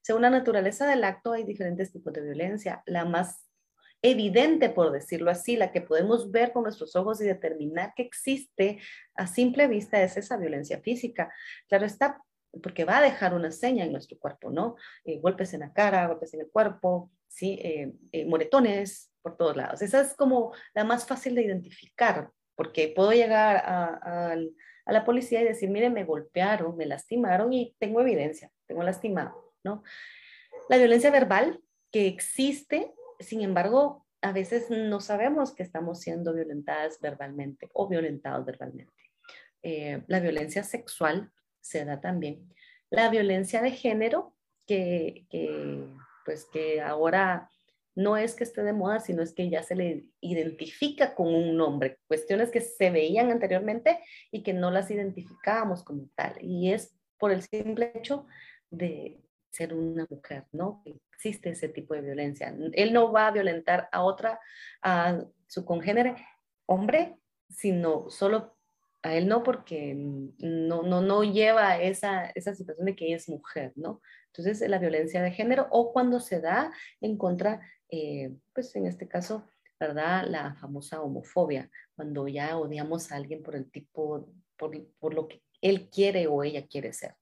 según 0.00 0.22
la 0.22 0.30
naturaleza 0.30 0.86
del 0.86 1.04
acto, 1.04 1.32
hay 1.32 1.44
diferentes 1.44 1.92
tipos 1.92 2.12
de 2.14 2.22
violencia. 2.22 2.82
La 2.86 3.04
más 3.04 3.44
evidente, 4.00 4.70
por 4.70 4.90
decirlo 4.90 5.30
así, 5.30 5.56
la 5.56 5.70
que 5.70 5.82
podemos 5.82 6.30
ver 6.30 6.52
con 6.52 6.62
nuestros 6.62 6.96
ojos 6.96 7.20
y 7.20 7.24
determinar 7.24 7.92
que 7.94 8.04
existe 8.04 8.78
a 9.16 9.26
simple 9.26 9.66
vista 9.66 10.02
es 10.02 10.16
esa 10.16 10.38
violencia 10.38 10.80
física. 10.80 11.30
Claro 11.68 11.84
está, 11.84 12.22
porque 12.62 12.86
va 12.86 12.98
a 12.98 13.02
dejar 13.02 13.34
una 13.34 13.50
seña 13.50 13.84
en 13.84 13.92
nuestro 13.92 14.16
cuerpo, 14.18 14.50
¿no? 14.50 14.76
Eh, 15.04 15.18
golpes 15.18 15.52
en 15.52 15.60
la 15.60 15.74
cara, 15.74 16.06
golpes 16.06 16.32
en 16.32 16.40
el 16.40 16.48
cuerpo, 16.48 17.10
¿sí? 17.26 17.58
Eh, 17.62 17.92
eh, 18.12 18.24
moretones 18.24 19.12
por 19.20 19.36
todos 19.36 19.56
lados. 19.56 19.82
Esa 19.82 20.00
es 20.00 20.14
como 20.14 20.54
la 20.72 20.84
más 20.84 21.04
fácil 21.06 21.34
de 21.34 21.42
identificar, 21.42 22.30
porque 22.54 22.92
puedo 22.96 23.12
llegar 23.12 23.56
a, 23.56 24.32
a 24.32 24.36
la 24.92 25.04
policía 25.04 25.42
y 25.42 25.44
decir, 25.44 25.70
mire, 25.70 25.90
me 25.90 26.04
golpearon, 26.04 26.76
me 26.76 26.86
lastimaron 26.86 27.52
y 27.52 27.74
tengo 27.78 28.00
evidencia, 28.00 28.50
tengo 28.66 28.82
lastimado. 28.82 29.52
La 30.68 30.78
violencia 30.78 31.10
verbal 31.10 31.60
que 31.90 32.06
existe, 32.06 32.94
sin 33.20 33.42
embargo, 33.42 34.06
a 34.20 34.32
veces 34.32 34.70
no 34.70 35.00
sabemos 35.00 35.54
que 35.54 35.62
estamos 35.62 36.00
siendo 36.00 36.34
violentadas 36.34 37.00
verbalmente 37.00 37.68
o 37.72 37.88
violentados 37.88 38.44
verbalmente. 38.44 38.92
Eh, 39.62 40.02
la 40.06 40.20
violencia 40.20 40.64
sexual 40.64 41.30
se 41.60 41.84
da 41.84 42.00
también. 42.00 42.48
La 42.90 43.10
violencia 43.10 43.62
de 43.62 43.70
género 43.70 44.34
que, 44.66 45.26
que, 45.30 45.86
pues 46.24 46.46
que 46.52 46.80
ahora 46.80 47.50
no 47.98 48.16
es 48.16 48.36
que 48.36 48.44
esté 48.44 48.62
de 48.62 48.72
moda, 48.72 49.00
sino 49.00 49.22
es 49.22 49.34
que 49.34 49.50
ya 49.50 49.64
se 49.64 49.74
le 49.74 50.04
identifica 50.20 51.16
con 51.16 51.34
un 51.34 51.56
nombre, 51.56 51.98
cuestiones 52.06 52.52
que 52.52 52.60
se 52.60 52.90
veían 52.90 53.32
anteriormente 53.32 53.98
y 54.30 54.44
que 54.44 54.52
no 54.52 54.70
las 54.70 54.88
identificábamos 54.92 55.82
como 55.82 56.08
tal. 56.14 56.36
Y 56.40 56.72
es 56.72 56.96
por 57.18 57.32
el 57.32 57.42
simple 57.42 57.90
hecho 57.96 58.24
de 58.70 59.20
ser 59.50 59.74
una 59.74 60.06
mujer, 60.08 60.44
¿no? 60.52 60.80
Existe 61.12 61.50
ese 61.50 61.68
tipo 61.70 61.92
de 61.94 62.02
violencia. 62.02 62.54
Él 62.72 62.92
no 62.92 63.10
va 63.10 63.26
a 63.26 63.32
violentar 63.32 63.88
a 63.90 64.04
otra, 64.04 64.38
a 64.80 65.20
su 65.48 65.64
congénere 65.64 66.14
hombre, 66.66 67.18
sino 67.50 68.10
solo 68.10 68.56
a 69.02 69.16
él 69.16 69.26
no 69.26 69.42
porque 69.42 69.94
no, 69.96 70.84
no, 70.84 71.00
no 71.00 71.24
lleva 71.24 71.78
esa, 71.80 72.26
esa 72.26 72.54
situación 72.54 72.86
de 72.86 72.94
que 72.94 73.12
es 73.12 73.28
mujer, 73.28 73.72
¿no? 73.74 74.00
Entonces, 74.32 74.68
la 74.68 74.78
violencia 74.78 75.22
de 75.22 75.32
género 75.32 75.66
o 75.70 75.92
cuando 75.92 76.20
se 76.20 76.40
da 76.40 76.72
en 77.00 77.16
contra, 77.16 77.60
eh, 77.90 78.34
pues 78.54 78.74
en 78.76 78.86
este 78.86 79.08
caso, 79.08 79.46
¿verdad? 79.80 80.26
La 80.28 80.54
famosa 80.54 81.00
homofobia, 81.02 81.70
cuando 81.96 82.28
ya 82.28 82.56
odiamos 82.58 83.10
a 83.10 83.16
alguien 83.16 83.42
por 83.42 83.56
el 83.56 83.70
tipo, 83.70 84.28
por, 84.56 84.76
por 84.98 85.14
lo 85.14 85.28
que 85.28 85.42
él 85.60 85.88
quiere 85.90 86.26
o 86.26 86.42
ella 86.42 86.66
quiere 86.66 86.92
ser. 86.92 87.14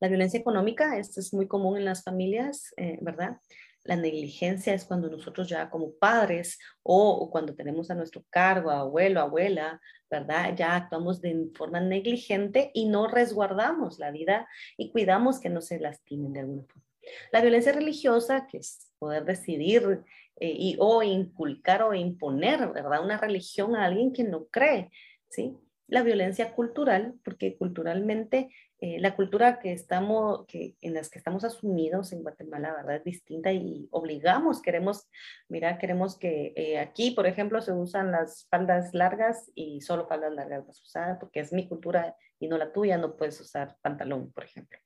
La 0.00 0.08
violencia 0.08 0.40
económica, 0.40 0.98
esto 0.98 1.20
es 1.20 1.34
muy 1.34 1.46
común 1.46 1.76
en 1.76 1.84
las 1.84 2.02
familias, 2.02 2.72
eh, 2.78 2.98
¿verdad? 3.02 3.38
La 3.84 3.96
negligencia 3.96 4.74
es 4.74 4.84
cuando 4.84 5.08
nosotros 5.08 5.48
ya 5.48 5.70
como 5.70 5.92
padres 5.92 6.58
o, 6.82 7.30
cuando 7.30 7.54
tenemos 7.54 7.90
a 7.90 7.94
nuestro 7.94 8.24
cargo, 8.28 8.70
abuelo, 8.70 9.20
abuela, 9.20 9.80
¿verdad? 10.10 10.54
Ya 10.54 10.76
actuamos 10.76 11.20
de 11.20 11.48
forma 11.54 11.80
negligente 11.80 12.70
y 12.74 12.88
no 12.88 13.08
resguardamos 13.08 13.98
la 13.98 14.10
vida 14.10 14.46
y 14.76 14.90
cuidamos 14.90 15.40
que 15.40 15.48
no 15.48 15.62
se 15.62 15.80
lastimen 15.80 16.32
de 16.32 16.40
alguna 16.40 16.64
forma. 16.64 16.84
La 17.32 17.40
violencia 17.40 17.72
religiosa, 17.72 18.46
que 18.46 18.58
es 18.58 18.92
poder 18.98 19.24
decidir 19.24 20.02
eh, 20.36 20.54
y, 20.54 20.76
o 20.78 21.02
inculcar 21.02 21.82
o 21.82 21.94
imponer, 21.94 22.72
¿verdad? 22.72 23.02
Una 23.02 23.16
religión 23.16 23.74
a 23.74 23.86
alguien 23.86 24.12
que 24.12 24.24
no 24.24 24.46
cree, 24.46 24.90
¿sí? 25.30 25.56
La 25.90 26.04
violencia 26.04 26.54
cultural, 26.54 27.14
porque 27.24 27.58
culturalmente 27.58 28.48
eh, 28.78 28.98
la 29.00 29.14
cultura 29.14 29.58
que 29.58 29.72
estamos, 29.72 30.46
que, 30.46 30.76
en 30.80 30.94
las 30.94 31.10
que 31.10 31.18
estamos 31.18 31.44
asumidos 31.44 32.12
en 32.12 32.22
Guatemala, 32.22 32.72
¿verdad? 32.74 32.96
Es 32.96 33.04
distinta 33.04 33.52
y 33.52 33.88
obligamos, 33.90 34.62
queremos, 34.62 35.06
mira, 35.48 35.76
queremos 35.78 36.16
que 36.16 36.54
eh, 36.56 36.78
aquí, 36.78 37.10
por 37.10 37.26
ejemplo, 37.26 37.60
se 37.60 37.72
usan 37.72 38.12
las 38.12 38.46
faldas 38.48 38.94
largas 38.94 39.50
y 39.54 39.80
solo 39.82 40.06
faldas 40.06 40.32
largas 40.32 40.64
vas 40.66 40.96
a 40.96 41.18
porque 41.18 41.40
es 41.40 41.52
mi 41.52 41.68
cultura 41.68 42.16
y 42.38 42.48
no 42.48 42.56
la 42.56 42.72
tuya, 42.72 42.96
no 42.96 43.16
puedes 43.16 43.38
usar 43.40 43.76
pantalón, 43.82 44.32
por 44.32 44.44
ejemplo. 44.44 44.78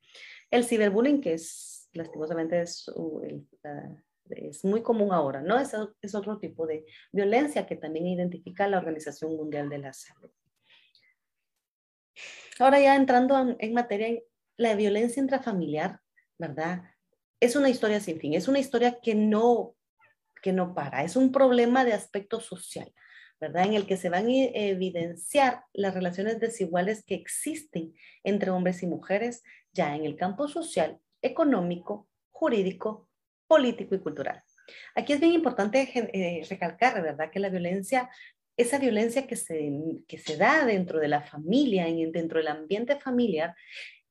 El 0.50 0.64
ciberbullying, 0.64 1.20
que 1.20 1.34
es, 1.34 1.88
lastimosamente, 1.92 2.62
es, 2.62 2.90
es 4.30 4.64
muy 4.64 4.82
común 4.82 5.12
ahora, 5.12 5.42
¿no? 5.42 5.56
Es, 5.60 5.72
es 6.00 6.14
otro 6.14 6.38
tipo 6.38 6.66
de 6.66 6.84
violencia 7.12 7.66
que 7.66 7.76
también 7.76 8.06
identifica 8.06 8.66
la 8.66 8.78
Organización 8.78 9.36
Mundial 9.36 9.68
de 9.68 9.78
la 9.78 9.92
Salud. 9.92 10.30
Ahora 12.58 12.80
ya 12.80 12.96
entrando 12.96 13.56
en, 13.58 13.74
materia, 13.74 14.20
la 14.56 14.74
violencia 14.74 15.20
intrafamiliar, 15.20 16.00
¿verdad? 16.38 16.82
Es 17.40 17.56
una 17.56 17.68
historia 17.68 18.00
sin 18.00 18.20
fin, 18.20 18.34
es 18.34 18.48
una 18.48 18.58
historia 18.58 19.00
que 19.00 19.14
no, 19.14 19.74
que 20.42 20.52
no 20.52 20.74
para, 20.74 21.02
es 21.02 21.16
un 21.16 21.32
problema 21.32 21.84
de 21.84 21.92
aspecto 21.92 22.40
social, 22.40 22.92
¿verdad? 23.40 23.64
En 23.64 23.74
el 23.74 23.86
que 23.86 23.96
se 23.96 24.08
van 24.08 24.26
a 24.26 24.30
evidenciar 24.30 25.64
las 25.72 25.94
relaciones 25.94 26.38
desiguales 26.38 27.04
que 27.04 27.16
existen 27.16 27.92
entre 28.22 28.50
hombres 28.50 28.82
y 28.82 28.86
mujeres 28.86 29.42
ya 29.72 29.96
en 29.96 30.04
el 30.04 30.16
campo 30.16 30.46
social, 30.48 31.00
económico, 31.22 32.08
jurídico, 32.30 33.08
político 33.46 33.94
y 33.94 34.00
cultural. 34.00 34.42
Aquí 34.94 35.12
es 35.12 35.20
bien 35.20 35.32
importante 35.32 35.90
eh, 35.94 36.46
recalcar, 36.48 37.02
¿verdad?, 37.02 37.30
que 37.30 37.40
la 37.40 37.50
violencia 37.50 38.08
esa 38.56 38.78
violencia 38.78 39.26
que 39.26 39.36
se, 39.36 39.72
que 40.06 40.18
se 40.18 40.36
da 40.36 40.64
dentro 40.64 41.00
de 41.00 41.08
la 41.08 41.22
familia, 41.22 41.88
en, 41.88 42.12
dentro 42.12 42.38
del 42.38 42.48
ambiente 42.48 42.98
familiar, 43.00 43.54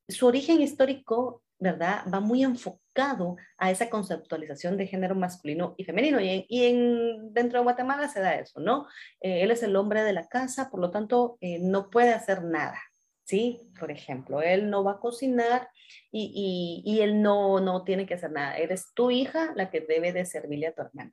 su 0.08 0.28
origen 0.28 0.62
histórico, 0.62 1.44
¿verdad? 1.60 2.04
Va 2.14 2.20
muy 2.20 2.44
enfocado 2.44 3.38
a 3.58 3.72
esa 3.72 3.90
conceptualización 3.90 4.78
de 4.78 4.88
género 4.88 5.16
masculino 5.16 5.76
y 5.78 5.86
femenino. 5.86 6.20
Y, 6.20 6.46
en, 6.50 7.34
dentro 7.34 7.60
de 7.60 7.64
Guatemala 7.64 8.10
se 8.10 8.20
da 8.20 8.36
eso, 8.36 8.60
¿no? 8.60 8.88
Eh, 9.22 9.44
él 9.44 9.52
es 9.52 9.64
el 9.64 9.76
hombre 9.76 10.04
de 10.04 10.14
la 10.14 10.28
casa, 10.28 10.70
por 10.70 10.82
lo 10.82 10.92
tanto, 10.92 11.38
eh, 11.40 11.60
no 11.60 11.90
puede 11.90 12.14
hacer 12.14 12.44
nada, 12.44 12.80
¿sí? 13.24 13.62
Por 13.80 13.92
ejemplo, 13.92 14.42
él 14.42 14.70
no 14.70 14.84
va 14.84 14.94
a 14.94 15.00
cocinar 15.00 15.70
y, 16.12 16.84
y, 16.86 16.92
y, 16.92 17.00
él 17.02 17.22
no, 17.22 17.62
no 17.62 17.86
tiene 17.86 18.06
que 18.06 18.16
hacer 18.16 18.32
nada. 18.32 18.58
Eres 18.58 18.94
tu 18.94 19.10
hija 19.10 19.54
la 19.56 19.70
que 19.70 19.80
debe 19.80 20.12
de 20.12 20.26
servirle 20.26 20.68
a 20.68 20.74
tu 20.74 20.82
hermano. 20.82 21.12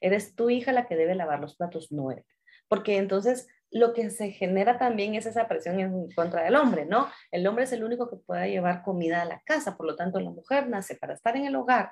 Eres 0.00 0.34
tu 0.34 0.50
hija 0.50 0.72
la 0.72 0.86
que 0.88 0.96
debe 0.96 1.14
lavar 1.14 1.38
los 1.38 1.56
platos, 1.56 1.92
no 1.92 2.10
él 2.10 2.24
porque 2.72 2.96
entonces 2.96 3.48
lo 3.70 3.92
que 3.92 4.08
se 4.08 4.30
genera 4.30 4.78
también 4.78 5.14
es 5.14 5.26
esa 5.26 5.46
presión 5.46 5.78
en 5.78 6.10
contra 6.12 6.42
del 6.42 6.56
hombre, 6.56 6.86
¿no? 6.86 7.06
El 7.30 7.46
hombre 7.46 7.64
es 7.64 7.72
el 7.72 7.84
único 7.84 8.08
que 8.08 8.16
puede 8.16 8.48
llevar 8.48 8.82
comida 8.82 9.20
a 9.20 9.26
la 9.26 9.42
casa, 9.44 9.76
por 9.76 9.84
lo 9.84 9.94
tanto 9.94 10.18
la 10.20 10.30
mujer 10.30 10.70
nace 10.70 10.96
para 10.96 11.12
estar 11.12 11.36
en 11.36 11.44
el 11.44 11.54
hogar 11.54 11.90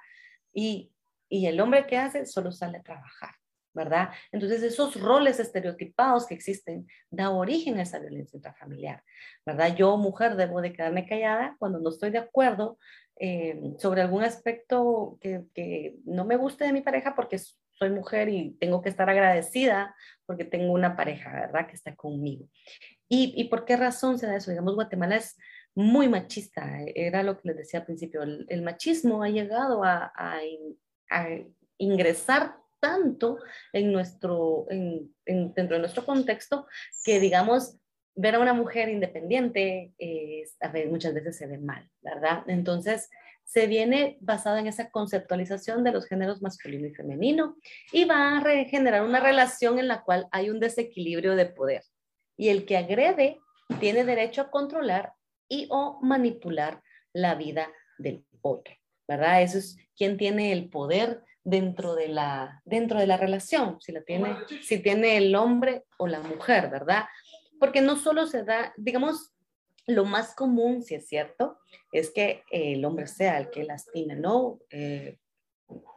y, 0.54 0.90
y 1.28 1.48
el 1.48 1.60
hombre 1.60 1.86
que 1.86 1.98
hace 1.98 2.24
solo 2.24 2.50
sale 2.50 2.78
a 2.78 2.82
trabajar, 2.82 3.34
¿verdad? 3.74 4.08
Entonces 4.32 4.62
esos 4.62 4.98
roles 4.98 5.38
estereotipados 5.38 6.26
que 6.26 6.32
existen 6.32 6.86
da 7.10 7.28
origen 7.28 7.78
a 7.78 7.82
esa 7.82 7.98
violencia 7.98 8.38
intrafamiliar, 8.38 9.04
¿verdad? 9.44 9.76
Yo, 9.76 9.98
mujer, 9.98 10.36
debo 10.36 10.62
de 10.62 10.72
quedarme 10.72 11.06
callada 11.06 11.56
cuando 11.58 11.78
no 11.78 11.90
estoy 11.90 12.08
de 12.08 12.20
acuerdo 12.20 12.78
eh, 13.16 13.74
sobre 13.76 14.00
algún 14.00 14.24
aspecto 14.24 15.18
que, 15.20 15.44
que, 15.52 15.96
no 16.06 16.24
me 16.24 16.36
guste 16.36 16.64
de 16.64 16.72
mi 16.72 16.80
pareja 16.80 17.14
porque 17.14 17.38
soy 17.80 17.90
mujer 17.90 18.28
y 18.28 18.52
tengo 18.60 18.82
que 18.82 18.90
estar 18.90 19.08
agradecida 19.08 19.94
porque 20.26 20.44
tengo 20.44 20.72
una 20.74 20.96
pareja, 20.96 21.32
¿verdad? 21.32 21.66
Que 21.66 21.74
está 21.74 21.96
conmigo. 21.96 22.46
¿Y, 23.08 23.32
y 23.36 23.44
por 23.44 23.64
qué 23.64 23.76
razón 23.76 24.18
se 24.18 24.26
da 24.26 24.36
eso? 24.36 24.50
Digamos, 24.50 24.74
Guatemala 24.74 25.16
es 25.16 25.36
muy 25.74 26.08
machista, 26.08 26.80
era 26.94 27.22
lo 27.22 27.38
que 27.38 27.48
les 27.48 27.56
decía 27.56 27.80
al 27.80 27.86
principio, 27.86 28.22
el, 28.22 28.62
machismo 28.62 29.22
ha 29.22 29.28
llegado 29.28 29.82
a, 29.84 30.12
a, 30.14 30.40
ingresar 31.78 32.56
tanto 32.80 33.38
en 33.72 33.92
nuestro, 33.92 34.66
en, 34.68 35.12
dentro 35.24 35.76
de 35.76 35.78
nuestro 35.78 36.04
contexto 36.04 36.66
que, 37.04 37.18
digamos, 37.18 37.78
ver 38.14 38.34
a 38.34 38.40
una 38.40 38.52
mujer 38.52 38.90
independiente 38.90 39.94
eh, 39.98 40.44
muchas 40.88 41.14
veces 41.14 41.36
se 41.36 41.46
ve 41.46 41.58
mal, 41.58 41.88
¿verdad? 42.02 42.42
Entonces, 42.48 43.08
se 43.44 43.66
viene 43.66 44.16
basada 44.20 44.60
en 44.60 44.68
esa 44.68 44.90
conceptualización 44.90 45.82
de 45.82 45.92
los 45.92 46.06
géneros 46.06 46.40
masculino 46.40 46.86
y 46.86 46.94
femenino 46.94 47.56
y 47.92 48.04
va 48.04 48.38
a 48.38 48.64
generar 48.66 49.02
una 49.02 49.20
relación 49.20 49.78
en 49.78 49.88
la 49.88 50.02
cual 50.02 50.28
hay 50.30 50.50
un 50.50 50.60
desequilibrio 50.60 51.34
de 51.34 51.46
poder. 51.46 51.82
Y 52.36 52.48
el 52.48 52.64
que 52.64 52.76
agrede 52.76 53.40
tiene 53.80 54.04
derecho 54.04 54.42
a 54.42 54.50
controlar 54.50 55.12
y 55.48 55.66
o 55.70 55.98
manipular 56.00 56.80
la 57.12 57.34
vida 57.34 57.68
del 57.98 58.24
otro, 58.40 58.74
¿verdad? 59.08 59.42
Eso 59.42 59.58
es 59.58 59.76
quien 59.96 60.16
tiene 60.16 60.52
el 60.52 60.70
poder 60.70 61.22
dentro 61.44 61.94
de 61.94 62.08
la, 62.08 62.62
dentro 62.64 63.00
de 63.00 63.06
la 63.06 63.16
relación, 63.16 63.80
si, 63.80 63.92
la 63.92 64.02
tiene, 64.02 64.36
si 64.62 64.78
tiene 64.78 65.16
el 65.16 65.34
hombre 65.34 65.84
o 65.98 66.06
la 66.06 66.20
mujer, 66.20 66.70
¿verdad? 66.70 67.04
Porque 67.58 67.80
no 67.80 67.96
solo 67.96 68.26
se 68.26 68.44
da, 68.44 68.72
digamos, 68.76 69.32
lo 69.94 70.04
más 70.04 70.34
común, 70.34 70.82
si 70.82 70.94
es 70.94 71.06
cierto, 71.06 71.58
es 71.92 72.10
que 72.10 72.42
el 72.50 72.84
hombre 72.84 73.06
sea 73.06 73.38
el 73.38 73.50
que 73.50 73.64
lastime, 73.64 74.16
¿no? 74.16 74.58
Eh, 74.70 75.18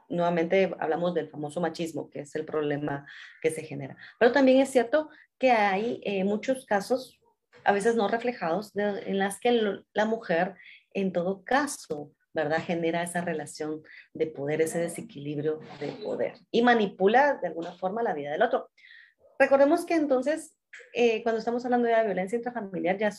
nuevamente 0.09 0.73
hablamos 0.79 1.13
del 1.13 1.29
famoso 1.29 1.59
machismo, 1.61 2.09
que 2.09 2.21
es 2.21 2.35
el 2.35 2.45
problema 2.45 3.05
que 3.41 3.51
se 3.51 3.63
genera. 3.63 3.97
Pero 4.19 4.31
también 4.31 4.59
es 4.59 4.69
cierto 4.69 5.09
que 5.39 5.51
hay 5.51 6.01
eh, 6.03 6.23
muchos 6.23 6.65
casos, 6.65 7.19
a 7.63 7.71
veces 7.71 7.95
no 7.95 8.07
reflejados, 8.07 8.71
en 8.75 9.17
las 9.17 9.39
que 9.39 9.81
la 9.93 10.05
mujer, 10.05 10.55
en 10.93 11.11
todo 11.11 11.43
caso, 11.43 12.11
¿verdad? 12.33 12.63
Genera 12.63 13.03
esa 13.03 13.21
relación 13.21 13.83
de 14.13 14.27
poder, 14.27 14.61
ese 14.61 14.79
desequilibrio 14.79 15.59
de 15.79 15.91
poder 16.03 16.33
y 16.51 16.61
manipula 16.61 17.39
de 17.41 17.47
alguna 17.47 17.73
forma 17.73 18.03
la 18.03 18.13
vida 18.13 18.31
del 18.31 18.41
otro. 18.41 18.69
Recordemos 19.39 19.85
que 19.85 19.95
entonces 19.95 20.55
eh, 20.93 21.23
cuando 21.23 21.39
estamos 21.39 21.63
hablando 21.65 21.87
de 21.87 21.93
la 21.93 22.03
violencia 22.03 22.35
intrafamiliar, 22.35 22.97
ya, 22.97 23.09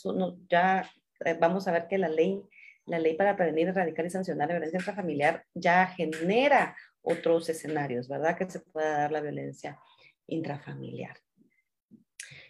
ya 0.48 0.90
eh, 1.24 1.36
vamos 1.40 1.66
a 1.68 1.72
ver 1.72 1.86
que 1.88 1.98
la 1.98 2.08
ley, 2.08 2.42
la 2.86 2.98
ley 2.98 3.14
para 3.14 3.36
prevenir, 3.36 3.68
erradicar 3.68 4.06
y 4.06 4.10
sancionar 4.10 4.48
la 4.48 4.54
violencia 4.54 4.78
intrafamiliar 4.78 5.44
ya 5.54 5.86
genera 5.86 6.76
otros 7.02 7.48
escenarios, 7.48 8.08
¿verdad? 8.08 8.36
Que 8.36 8.50
se 8.50 8.60
pueda 8.60 8.98
dar 8.98 9.12
la 9.12 9.20
violencia 9.20 9.78
intrafamiliar. 10.26 11.16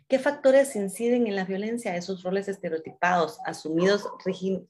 ¿Qué 0.08 0.18
factores 0.18 0.76
inciden 0.76 1.26
en 1.26 1.34
la 1.34 1.44
violencia? 1.44 1.96
Esos 1.96 2.22
roles 2.22 2.46
estereotipados, 2.48 3.38
asumidos, 3.46 4.06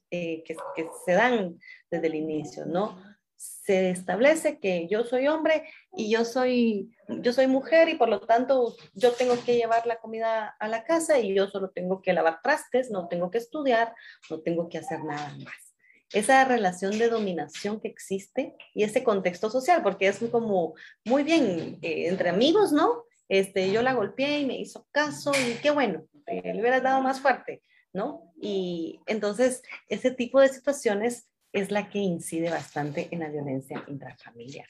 eh, 0.09 0.43
que, 0.43 0.55
que, 0.75 0.89
se 1.05 1.11
dan 1.11 1.59
desde 1.91 2.07
el 2.07 2.15
inicio, 2.15 2.65
¿no? 2.65 2.97
Se 3.37 3.89
establece 3.89 4.59
que 4.59 4.87
yo 4.87 5.03
soy 5.03 5.27
hombre 5.27 5.63
y 5.95 6.09
yo 6.09 6.25
soy, 6.25 6.95
yo 7.07 7.33
soy 7.33 7.47
mujer 7.47 7.89
y 7.89 7.95
por 7.95 8.09
lo 8.09 8.21
tanto 8.21 8.75
yo 8.93 9.11
tengo 9.13 9.35
que 9.43 9.55
llevar 9.55 9.85
la 9.87 9.99
comida 9.99 10.55
a 10.59 10.67
la 10.67 10.83
casa 10.83 11.19
y 11.19 11.33
yo 11.33 11.47
solo 11.47 11.69
tengo 11.69 12.01
que 12.01 12.13
lavar 12.13 12.41
trastes, 12.41 12.91
no 12.91 13.07
tengo 13.07 13.31
que 13.31 13.39
estudiar, 13.39 13.93
no 14.29 14.41
tengo 14.41 14.69
que 14.69 14.77
hacer 14.77 15.03
nada 15.03 15.35
más. 15.43 15.75
esa 16.13 16.45
relación 16.45 16.97
de 16.97 17.09
dominación 17.09 17.81
que 17.81 17.87
existe 17.87 18.55
y 18.73 18.83
ese 18.83 19.03
contexto 19.03 19.49
social, 19.49 19.81
porque 19.83 20.07
es 20.07 20.19
como 20.31 20.75
muy 21.03 21.23
bien 21.23 21.79
eh, 21.81 22.07
entre 22.07 22.29
amigos, 22.29 22.71
¿no? 22.71 23.03
Este, 23.27 23.71
yo 23.71 23.81
la 23.81 23.93
golpeé 23.93 24.39
y 24.39 24.45
me 24.45 24.57
hizo 24.59 24.87
caso 24.91 25.31
y 25.31 25.55
qué 25.55 25.71
bueno, 25.71 26.05
eh, 26.27 26.53
le 26.53 26.61
hubieras 26.61 26.83
dado 26.83 27.01
más 27.01 27.19
fuerte, 27.19 27.63
¿no? 27.91 28.31
Y 28.39 28.99
entonces 29.07 29.63
ese 29.89 30.11
tipo 30.11 30.39
de 30.39 30.49
situaciones 30.49 31.27
es 31.55 31.71
la 31.71 31.89
que 31.89 31.99
incide 31.99 32.49
bastante 32.49 33.07
en 33.11 33.21
la 33.21 33.29
violencia 33.29 33.81
intrafamiliar. 33.87 34.67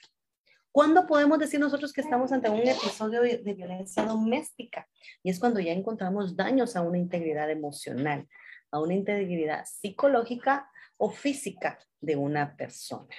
¿Cuándo 0.71 1.07
podemos 1.07 1.39
decir 1.39 1.59
nosotros 1.59 1.91
que 1.91 2.01
estamos 2.01 2.31
ante 2.31 2.47
un 2.47 2.59
episodio 2.59 3.21
de, 3.21 3.37
violencia 3.37 4.03
doméstica? 4.03 4.87
Y 5.23 5.31
es 5.31 5.39
cuando 5.39 5.59
ya 5.59 5.71
encontramos 5.71 6.35
daños 6.35 6.75
a 6.75 6.81
una 6.81 6.99
integridad 6.99 7.49
emocional, 7.49 8.27
a 8.69 8.79
una 8.79 8.93
integridad 8.93 9.65
psicológica 9.65 10.69
o 10.97 11.09
física 11.09 11.79
de 11.99 12.17
una 12.17 12.55
persona. 12.55 13.15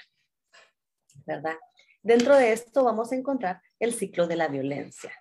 ¿Verdad? 1.26 1.56
Dentro 2.02 2.36
de 2.36 2.52
esto 2.52 2.84
vamos 2.84 3.10
a 3.10 3.16
encontrar 3.16 3.60
el 3.80 3.94
ciclo 3.94 4.28
de 4.28 4.36
la 4.36 4.46
violencia. 4.46 5.12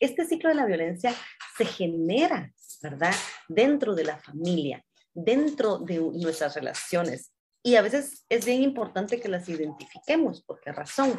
Este 0.00 0.24
ciclo 0.24 0.48
de 0.48 0.54
la 0.54 0.64
violencia 0.64 1.12
se 1.58 1.66
genera, 1.66 2.54
¿verdad? 2.82 3.12
Dentro 3.48 3.94
de 3.94 4.04
la 4.04 4.16
familia, 4.16 4.82
dentro 5.12 5.76
de 5.76 5.98
nuestras 5.98 6.54
relaciones. 6.54 7.31
Y 7.62 7.76
a 7.76 7.82
veces 7.82 8.24
es 8.28 8.44
bien 8.44 8.62
importante 8.62 9.20
que 9.20 9.28
las 9.28 9.48
identifiquemos. 9.48 10.42
¿Por 10.42 10.60
qué 10.60 10.72
razón? 10.72 11.16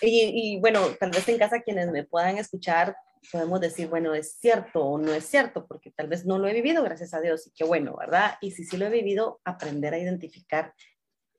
Y, 0.00 0.58
bueno, 0.60 0.80
tal 1.00 1.10
vez 1.10 1.28
en 1.28 1.38
casa 1.38 1.62
quienes 1.62 1.90
me 1.90 2.04
puedan 2.04 2.36
escuchar, 2.38 2.96
podemos 3.32 3.60
decir, 3.60 3.88
bueno, 3.88 4.14
es 4.14 4.36
cierto 4.38 4.84
o 4.84 4.98
no 4.98 5.12
es 5.14 5.24
cierto, 5.24 5.66
porque 5.66 5.90
tal 5.90 6.08
vez 6.08 6.26
no 6.26 6.38
lo 6.38 6.48
he 6.48 6.52
vivido, 6.52 6.82
gracias 6.82 7.14
a 7.14 7.20
Dios, 7.20 7.46
y 7.46 7.52
qué 7.52 7.64
bueno, 7.64 7.96
¿verdad? 7.96 8.34
Y 8.40 8.50
si 8.50 8.64
sí 8.64 8.76
lo 8.76 8.86
he 8.86 8.90
vivido, 8.90 9.40
aprender 9.44 9.94
a 9.94 9.98
identificar 9.98 10.74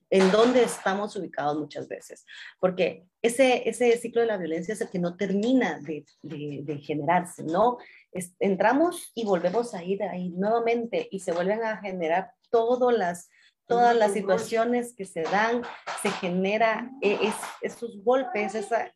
en 0.09 0.31
dónde 0.31 0.63
estamos 0.63 1.15
ubicados 1.17 1.59
muchas 1.59 1.87
veces, 1.87 2.25
porque 2.59 3.05
ese, 3.21 3.67
ese 3.69 3.95
ciclo 3.97 4.21
de 4.21 4.27
la 4.27 4.37
violencia 4.37 4.73
es 4.73 4.81
el 4.81 4.89
que 4.89 4.99
no 4.99 5.17
termina 5.17 5.79
de, 5.81 6.05
de, 6.23 6.77
generarse, 6.79 7.43
¿no? 7.43 7.77
entramos 8.39 9.11
y 9.13 9.25
volvemos 9.25 9.73
a 9.73 9.83
ir 9.83 10.01
ahí 10.03 10.29
nuevamente 10.29 11.07
y 11.11 11.19
se 11.19 11.33
vuelven 11.33 11.63
a 11.63 11.77
generar 11.77 12.31
todas 12.49 12.97
las 12.97 13.29
todas 13.67 13.95
las 13.95 14.13
situaciones 14.13 14.95
que 14.95 15.03
se 15.03 15.23
dan, 15.23 15.61
se 16.01 16.09
genera 16.09 16.89
eh, 17.01 17.19
es, 17.21 17.35
esos 17.61 18.01
golpes, 18.01 18.55
esa, 18.55 18.93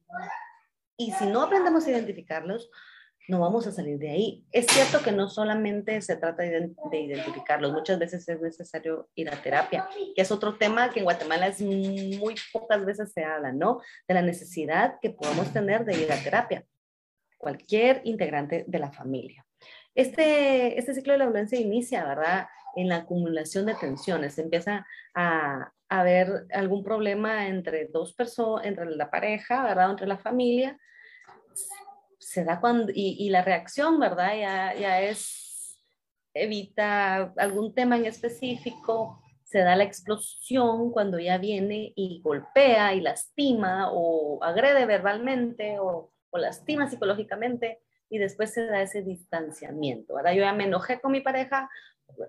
y 0.98 1.12
si 1.12 1.26
no 1.26 1.42
aprendemos 1.42 1.86
a 1.86 1.92
identificarlos, 1.92 2.70
no 3.28 3.40
vamos 3.40 3.68
a 3.68 3.72
salir 3.72 4.00
de 4.00 4.10
ahí. 4.10 4.46
Es 4.52 4.66
cierto 4.68 5.04
que 5.04 5.12
no 5.12 5.28
solamente 5.28 6.02
se 6.02 6.16
trata 6.16 6.44
de, 6.44 6.72
identificarlos, 6.92 7.72
muchas 7.72 8.00
veces 8.00 8.28
es 8.28 8.42
necesario 8.42 9.10
ir 9.16 9.30
a 9.30 9.42
terapia, 9.42 9.88
que 10.16 10.22
es 10.22 10.32
otro 10.32 10.58
tema 10.58 10.90
que 10.90 11.00
en 11.00 11.06
Guatemala 11.06 11.48
es 11.48 11.62
muy 11.62 12.36
pocas 12.52 12.86
veces 12.86 13.12
se 13.14 13.24
habla, 13.24 13.52
¿no? 13.52 13.82
De 14.08 14.14
la 14.14 14.22
necesidad 14.22 15.00
que 15.02 15.12
podamos 15.12 15.52
tener 15.54 15.86
de 15.86 16.02
ir 16.02 16.12
a 16.12 16.22
terapia, 16.22 16.66
cualquier 17.38 18.02
integrante 18.06 18.66
de 18.68 18.80
la 18.80 18.92
familia. 18.92 19.46
Este, 19.94 20.80
este 20.80 20.94
ciclo 20.94 21.14
de 21.14 21.20
la 21.20 21.26
violencia 21.26 21.60
inicia, 21.60 22.06
¿verdad? 22.06 22.48
En 22.76 22.90
la 22.90 22.98
acumulación 22.98 23.66
de 23.66 23.76
tensiones, 23.76 24.38
empieza 24.38 24.86
a, 25.14 25.72
haber 25.90 26.46
algún 26.54 26.86
problema 26.86 27.50
entre 27.50 27.88
dos 27.88 28.14
personas, 28.14 28.66
entre 28.66 28.86
la 28.96 29.12
pareja, 29.12 29.62
¿verdad? 29.62 29.92
Entre 29.92 30.08
la 30.08 30.18
familia, 30.18 30.80
se 32.18 32.46
da 32.46 32.62
cuando, 32.62 32.94
y, 32.96 33.30
la 33.30 33.42
reacción, 33.42 34.00
¿verdad? 34.00 34.34
Ya, 34.40 34.74
ya 34.74 35.02
es, 35.02 35.78
evita 36.34 37.34
algún 37.36 37.74
tema 37.74 37.98
en 37.98 38.06
específico, 38.06 39.22
se 39.44 39.60
da 39.60 39.76
la 39.76 39.84
explosión 39.84 40.92
cuando 40.92 41.20
ya 41.20 41.38
viene 41.38 41.92
y 41.98 42.22
golpea 42.22 42.94
y 42.94 43.02
lastima 43.02 43.90
o 43.92 44.42
agrede 44.42 44.86
verbalmente 44.86 45.78
o, 45.78 46.14
o 46.30 46.38
lastima 46.38 46.90
psicológicamente 46.90 47.82
y 48.12 48.18
después 48.18 48.54
se 48.54 48.66
da 48.66 48.82
ese 48.82 49.02
distanciamiento, 49.02 50.16
¿verdad? 50.16 50.34
Yo 50.34 50.42
ya 50.42 50.54
me 50.54 50.66
enojé 50.66 51.00
con 51.00 51.14
mi 51.14 51.22
pareja 51.22 51.70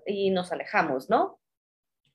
y 0.05 0.31
nos 0.31 0.53
alejamos, 0.53 1.09
¿no? 1.09 1.41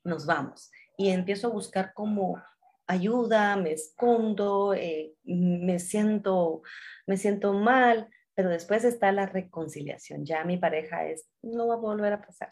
Nos 0.05 0.25
vamos. 0.25 0.71
Y 0.97 1.11
empiezo 1.11 1.49
a 1.49 1.51
buscar 1.51 1.93
como 1.93 2.43
ayuda, 2.87 3.57
me 3.57 3.73
escondo, 3.73 4.73
eh, 4.73 5.13
me, 5.25 5.79
siento, 5.81 6.63
me 7.07 7.19
siento 7.19 7.53
mal, 7.53 8.09
pero 8.35 8.49
después 8.49 8.85
está 8.85 9.13
la 9.13 9.27
reconciliación. 9.27 10.25
Ya 10.25 10.45
mi 10.45 10.57
pareja 10.57 11.05
es, 11.05 11.29
no 11.43 11.69
va 11.69 11.75
a 11.75 11.77
volver 11.77 12.15
a 12.15 12.23
pasar. 12.23 12.49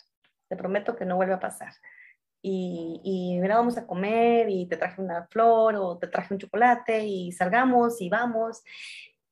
Te 0.51 0.57
prometo 0.57 0.97
que 0.97 1.07
no 1.07 1.17
vuelve 1.17 1.33
a 1.33 1.41
pasar. 1.41 1.73
Y, 2.43 3.01
y 3.03 3.41
mira, 3.41 3.57
vamos 3.57 3.79
a 3.79 3.87
comer 3.87 4.51
y 4.51 4.69
te 4.69 4.77
traje 4.77 5.01
una 5.01 5.27
flor 5.29 5.77
o 5.77 5.97
te 5.97 6.09
traje 6.09 6.35
un 6.35 6.41
chocolate 6.41 7.07
y 7.07 7.33
salgamos 7.33 8.03
y 8.03 8.11
vamos. 8.11 8.63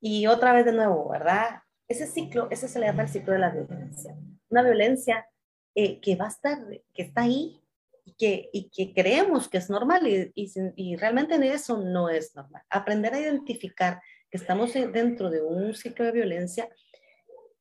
Y 0.00 0.26
otra 0.26 0.54
vez 0.54 0.64
de 0.64 0.72
nuevo, 0.72 1.10
¿verdad? 1.10 1.60
Ese 1.88 2.06
ciclo, 2.06 2.48
ese 2.50 2.68
se 2.68 2.78
le 2.78 2.86
llama 2.86 3.02
el 3.02 3.08
ciclo 3.08 3.32
de 3.32 3.38
la 3.38 3.50
violencia. 3.50 4.16
Una 4.48 4.62
violencia 4.62 5.26
eh, 5.74 6.00
que 6.00 6.16
va 6.16 6.26
a 6.26 6.28
estar, 6.28 6.58
que 6.92 7.02
está 7.02 7.22
ahí 7.22 7.60
y 8.04 8.14
que, 8.14 8.50
y 8.52 8.70
que 8.70 8.92
creemos 8.94 9.48
que 9.48 9.58
es 9.58 9.70
normal 9.70 10.06
y, 10.06 10.32
y, 10.76 10.96
realmente 10.96 11.34
en 11.34 11.42
eso 11.42 11.78
no 11.78 12.08
es 12.08 12.34
normal. 12.34 12.62
Aprender 12.70 13.14
a 13.14 13.20
identificar 13.20 14.00
que 14.30 14.36
estamos 14.36 14.72
dentro 14.72 15.30
de 15.30 15.42
un 15.42 15.74
ciclo 15.74 16.04
de 16.04 16.12
violencia 16.12 16.68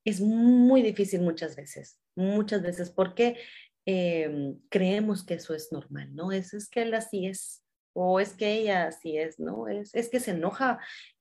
es 0.06 0.22
muy 0.22 0.82
difícil 0.82 1.22
muchas 1.22 1.56
veces, 1.56 2.00
muchas 2.16 2.62
veces, 2.62 2.90
porque 2.90 3.38
em, 3.86 4.60
creemos 4.70 5.26
que 5.26 5.36
eso 5.36 5.54
es 5.54 5.72
normal, 5.72 6.14
¿no? 6.14 6.32
Es, 6.32 6.54
es 6.54 6.70
que 6.70 6.82
él 6.82 6.94
así 6.94 7.26
es, 7.26 7.64
o 7.94 8.20
es 8.20 8.34
que 8.34 8.54
ella 8.54 8.88
así 8.88 9.18
es, 9.18 9.40
¿no? 9.40 9.68
Es, 9.68 9.94
es 9.96 10.10
que 10.10 10.20
se 10.20 10.32
enoja 10.32 10.80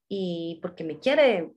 y 0.09 0.59
porque 0.63 0.85
me 0.85 0.99
quiere, 0.99 1.53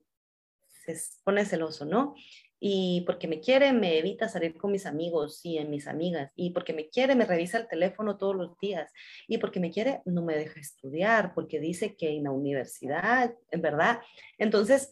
se 0.94 1.20
pone 1.24 1.44
celoso, 1.44 1.84
¿no? 1.84 2.14
y 2.58 3.02
porque 3.02 3.28
me 3.28 3.40
quiere 3.40 3.72
me 3.72 3.98
evita 3.98 4.28
salir 4.28 4.56
con 4.56 4.72
mis 4.72 4.86
amigos 4.86 5.40
y 5.44 5.58
en 5.58 5.70
mis 5.70 5.86
amigas 5.86 6.32
y 6.36 6.50
porque 6.50 6.72
me 6.72 6.88
quiere 6.88 7.14
me 7.14 7.26
revisa 7.26 7.58
el 7.58 7.68
teléfono 7.68 8.16
todos 8.16 8.34
los 8.34 8.58
días 8.58 8.90
y 9.28 9.38
porque 9.38 9.60
me 9.60 9.70
quiere 9.70 10.00
no 10.06 10.22
me 10.24 10.36
deja 10.36 10.58
estudiar 10.58 11.34
porque 11.34 11.60
dice 11.60 11.96
que 11.96 12.10
en 12.10 12.24
la 12.24 12.30
universidad, 12.30 13.34
en 13.50 13.62
verdad. 13.62 14.00
Entonces, 14.38 14.90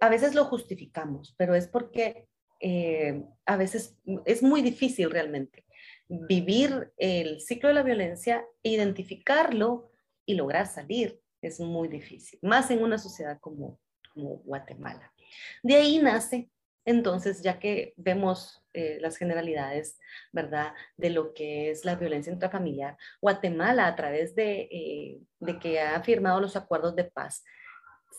a 0.00 0.08
veces 0.08 0.34
lo 0.34 0.46
justificamos, 0.46 1.34
pero 1.36 1.54
es 1.54 1.68
porque 1.68 2.26
eh, 2.60 3.22
a 3.44 3.56
veces 3.56 3.98
es 4.24 4.42
muy 4.42 4.62
difícil 4.62 5.10
realmente 5.10 5.64
vivir 6.08 6.92
el 6.96 7.40
ciclo 7.40 7.68
de 7.68 7.74
la 7.74 7.82
violencia, 7.82 8.44
identificarlo 8.62 9.90
y 10.26 10.34
lograr 10.34 10.66
salir. 10.66 11.20
Es 11.42 11.60
muy 11.60 11.88
difícil, 11.88 12.38
más 12.42 12.70
en 12.70 12.82
una 12.82 12.96
sociedad 12.96 13.38
como, 13.40 13.78
como 14.14 14.38
Guatemala. 14.38 15.13
De 15.62 15.76
ahí 15.76 15.98
nace 15.98 16.48
entonces, 16.84 17.42
ya 17.42 17.58
que 17.58 17.94
vemos 17.96 18.62
eh, 18.74 18.98
las 19.00 19.16
generalidades, 19.16 19.98
¿verdad?, 20.32 20.74
de 20.96 21.10
lo 21.10 21.32
que 21.32 21.70
es 21.70 21.84
la 21.84 21.94
violencia 21.94 22.32
intrafamiliar, 22.32 22.96
Guatemala, 23.22 23.86
a 23.86 23.96
través 23.96 24.34
de, 24.34 24.68
eh, 24.70 25.18
de 25.40 25.58
que 25.58 25.80
ha 25.80 26.02
firmado 26.02 26.40
los 26.40 26.56
acuerdos 26.56 26.94
de 26.94 27.04
paz, 27.04 27.42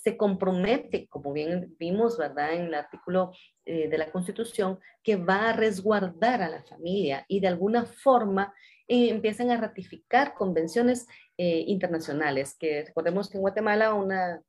se 0.03 0.17
compromete, 0.17 1.07
como 1.07 1.31
bien 1.31 1.75
vimos, 1.79 2.17
¿verdad?, 2.17 2.53
en 2.53 2.63
el 2.63 2.73
artículo 2.73 3.31
eh, 3.65 3.87
de 3.87 3.97
la 3.97 4.11
Constitución, 4.11 4.79
que 5.03 5.15
va 5.15 5.49
a 5.49 5.53
resguardar 5.53 6.41
a 6.41 6.49
la 6.49 6.63
familia 6.63 7.25
y 7.27 7.39
de 7.39 7.47
alguna 7.47 7.85
forma 7.85 8.53
empiezan 8.87 9.49
a 9.49 9.57
ratificar 9.57 10.35
convenciones 10.35 11.07
internacionales, 11.37 12.55
que 12.57 12.83
recordemos 12.85 13.29
que 13.29 13.37
en 13.37 13.41
Guatemala 13.41 13.95
una 13.95 14.43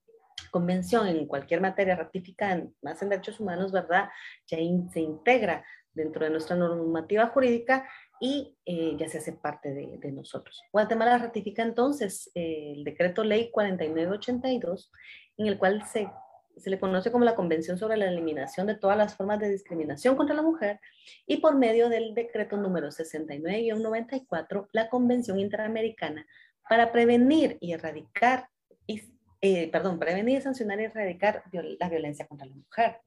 convención 0.50 1.06
en 1.06 1.26
cualquier 1.26 1.60
materia 1.60 1.96
ratificada, 1.96 2.66
más 2.82 3.02
en 3.02 3.08
derechos 3.08 3.40
humanos, 3.40 3.72
¿verdad? 3.72 4.08
Ya 4.46 4.58
se 4.92 5.00
integra 5.00 5.64
dentro 5.92 6.24
de 6.24 6.30
nuestra 6.30 6.56
normativa 6.56 7.26
jurídica 7.28 7.88
y 8.20 8.56
eh, 8.64 8.96
ya 8.98 9.08
se 9.08 9.18
hace 9.18 9.32
parte 9.32 9.72
de, 9.72 10.12
nosotros. 10.12 10.62
Guatemala 10.72 11.18
ratifica 11.18 11.62
entonces 11.62 12.30
eh, 12.34 12.72
el 12.76 12.84
decreto 12.84 13.24
ley 13.24 13.50
4982, 13.50 14.92
en 15.38 15.46
el 15.46 15.58
cual 15.58 15.84
se, 15.86 16.08
se 16.56 16.70
le 16.70 16.78
conoce 16.78 17.10
como 17.12 17.24
la 17.24 17.34
Convención 17.34 17.76
sobre 17.76 17.96
la 17.96 18.08
Eliminación 18.08 18.66
de 18.66 18.76
todas 18.76 18.96
las 18.96 19.16
formas 19.16 19.40
de 19.40 19.50
discriminación 19.50 20.16
contra 20.16 20.34
la 20.34 20.42
mujer 20.42 20.80
y 21.26 21.38
por 21.38 21.56
medio 21.56 21.88
del 21.88 22.14
decreto 22.14 22.56
número 22.56 22.88
69-94, 22.88 24.68
la 24.72 24.88
Convención 24.88 25.38
Interamericana 25.38 26.26
para 26.68 26.92
prevenir 26.92 27.58
y 27.60 27.72
erradicar 27.72 28.48
y 28.86 29.02
eh, 29.40 29.70
perdón, 29.70 29.98
prevenir, 29.98 30.42
sancionar 30.42 30.80
y 30.80 30.84
erradicar 30.84 31.42
la 31.52 31.88
violencia 31.88 32.26
contra 32.26 32.46
la 32.46 32.54
mujer. 32.54 33.00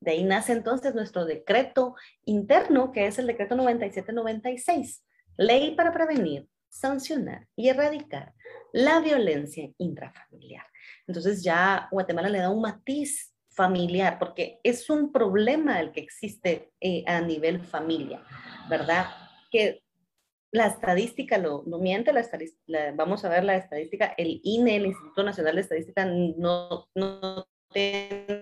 De 0.00 0.12
ahí 0.12 0.24
nace 0.24 0.52
entonces 0.52 0.94
nuestro 0.94 1.24
decreto 1.24 1.94
interno, 2.24 2.90
que 2.90 3.06
es 3.06 3.18
el 3.18 3.26
decreto 3.26 3.54
9796, 3.54 5.04
ley 5.36 5.74
para 5.76 5.92
prevenir, 5.92 6.48
sancionar 6.68 7.46
y 7.54 7.68
erradicar 7.68 8.34
la 8.72 9.00
violencia 9.00 9.70
intrafamiliar. 9.78 10.66
Entonces 11.06 11.42
ya 11.44 11.88
Guatemala 11.90 12.28
le 12.28 12.38
da 12.38 12.50
un 12.50 12.62
matiz 12.62 13.32
familiar, 13.50 14.18
porque 14.18 14.58
es 14.62 14.88
un 14.88 15.12
problema 15.12 15.78
el 15.80 15.92
que 15.92 16.00
existe 16.00 16.72
eh, 16.80 17.04
a 17.06 17.20
nivel 17.20 17.60
familia, 17.60 18.24
¿verdad? 18.68 19.06
Que 19.50 19.81
la 20.52 20.66
estadística 20.66 21.38
lo, 21.38 21.64
no 21.66 21.78
miente, 21.78 22.12
la, 22.12 22.92
vamos 22.94 23.24
a 23.24 23.30
ver 23.30 23.42
la 23.42 23.56
estadística, 23.56 24.14
el 24.18 24.38
INE, 24.44 24.76
el 24.76 24.86
Instituto 24.86 25.22
Nacional 25.24 25.54
de 25.54 25.62
Estadística, 25.62 26.04
no, 26.04 26.86
no 26.94 27.46
tiene 27.72 28.36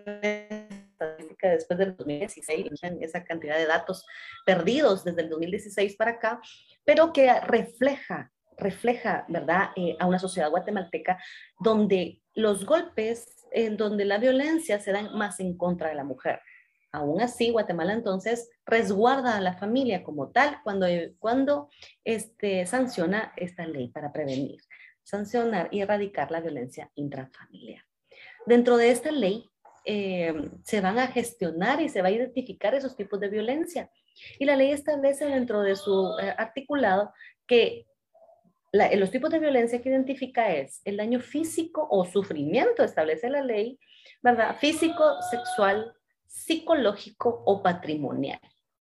estadística 0.90 1.50
después 1.50 1.78
del 1.78 1.96
2016, 1.96 2.66
esa 3.00 3.24
cantidad 3.24 3.56
de 3.56 3.66
datos 3.66 4.04
perdidos 4.44 5.04
desde 5.04 5.22
el 5.22 5.30
2016 5.30 5.96
para 5.96 6.12
acá, 6.12 6.40
pero 6.84 7.12
que 7.12 7.32
refleja, 7.42 8.32
refleja, 8.58 9.24
¿verdad?, 9.28 9.70
eh, 9.76 9.96
a 10.00 10.06
una 10.06 10.18
sociedad 10.18 10.50
guatemalteca 10.50 11.16
donde 11.60 12.20
los 12.34 12.66
golpes, 12.66 13.46
en 13.52 13.76
donde 13.76 14.04
la 14.04 14.18
violencia 14.18 14.80
se 14.80 14.90
dan 14.90 15.16
más 15.16 15.38
en 15.38 15.56
contra 15.56 15.88
de 15.88 15.94
la 15.94 16.04
mujer. 16.04 16.40
Aún 16.92 17.20
así, 17.20 17.50
Guatemala 17.50 17.92
entonces 17.92 18.50
resguarda 18.66 19.36
a 19.36 19.40
la 19.40 19.54
familia 19.54 20.02
como 20.02 20.30
tal 20.30 20.58
cuando, 20.64 20.86
cuando 21.18 21.70
este, 22.04 22.66
sanciona 22.66 23.32
esta 23.36 23.66
ley 23.66 23.88
para 23.88 24.12
prevenir, 24.12 24.60
sancionar 25.02 25.68
y 25.70 25.80
erradicar 25.80 26.30
la 26.30 26.40
violencia 26.40 26.90
intrafamiliar. 26.96 27.84
Dentro 28.44 28.76
de 28.76 28.90
esta 28.90 29.12
ley 29.12 29.48
eh, 29.84 30.50
se 30.64 30.80
van 30.80 30.98
a 30.98 31.06
gestionar 31.06 31.80
y 31.80 31.88
se 31.88 32.02
va 32.02 32.08
a 32.08 32.12
identificar 32.12 32.74
esos 32.74 32.96
tipos 32.96 33.20
de 33.20 33.28
violencia. 33.28 33.90
Y 34.38 34.44
la 34.44 34.56
ley 34.56 34.72
establece 34.72 35.26
dentro 35.26 35.62
de 35.62 35.76
su 35.76 36.16
eh, 36.20 36.34
articulado 36.36 37.12
que 37.46 37.86
los 38.72 39.10
tipos 39.10 39.30
de 39.30 39.40
violencia 39.40 39.82
que 39.82 39.88
identifica 39.88 40.54
es 40.54 40.80
el 40.84 40.96
daño 40.96 41.20
físico 41.20 41.86
o 41.90 42.04
sufrimiento, 42.04 42.84
establece 42.84 43.28
la 43.28 43.42
ley, 43.42 43.78
¿verdad? 44.22 44.56
Físico, 44.58 45.20
sexual, 45.28 45.92
psicológico 46.30 47.42
o 47.44 47.60
patrimonial, 47.60 48.40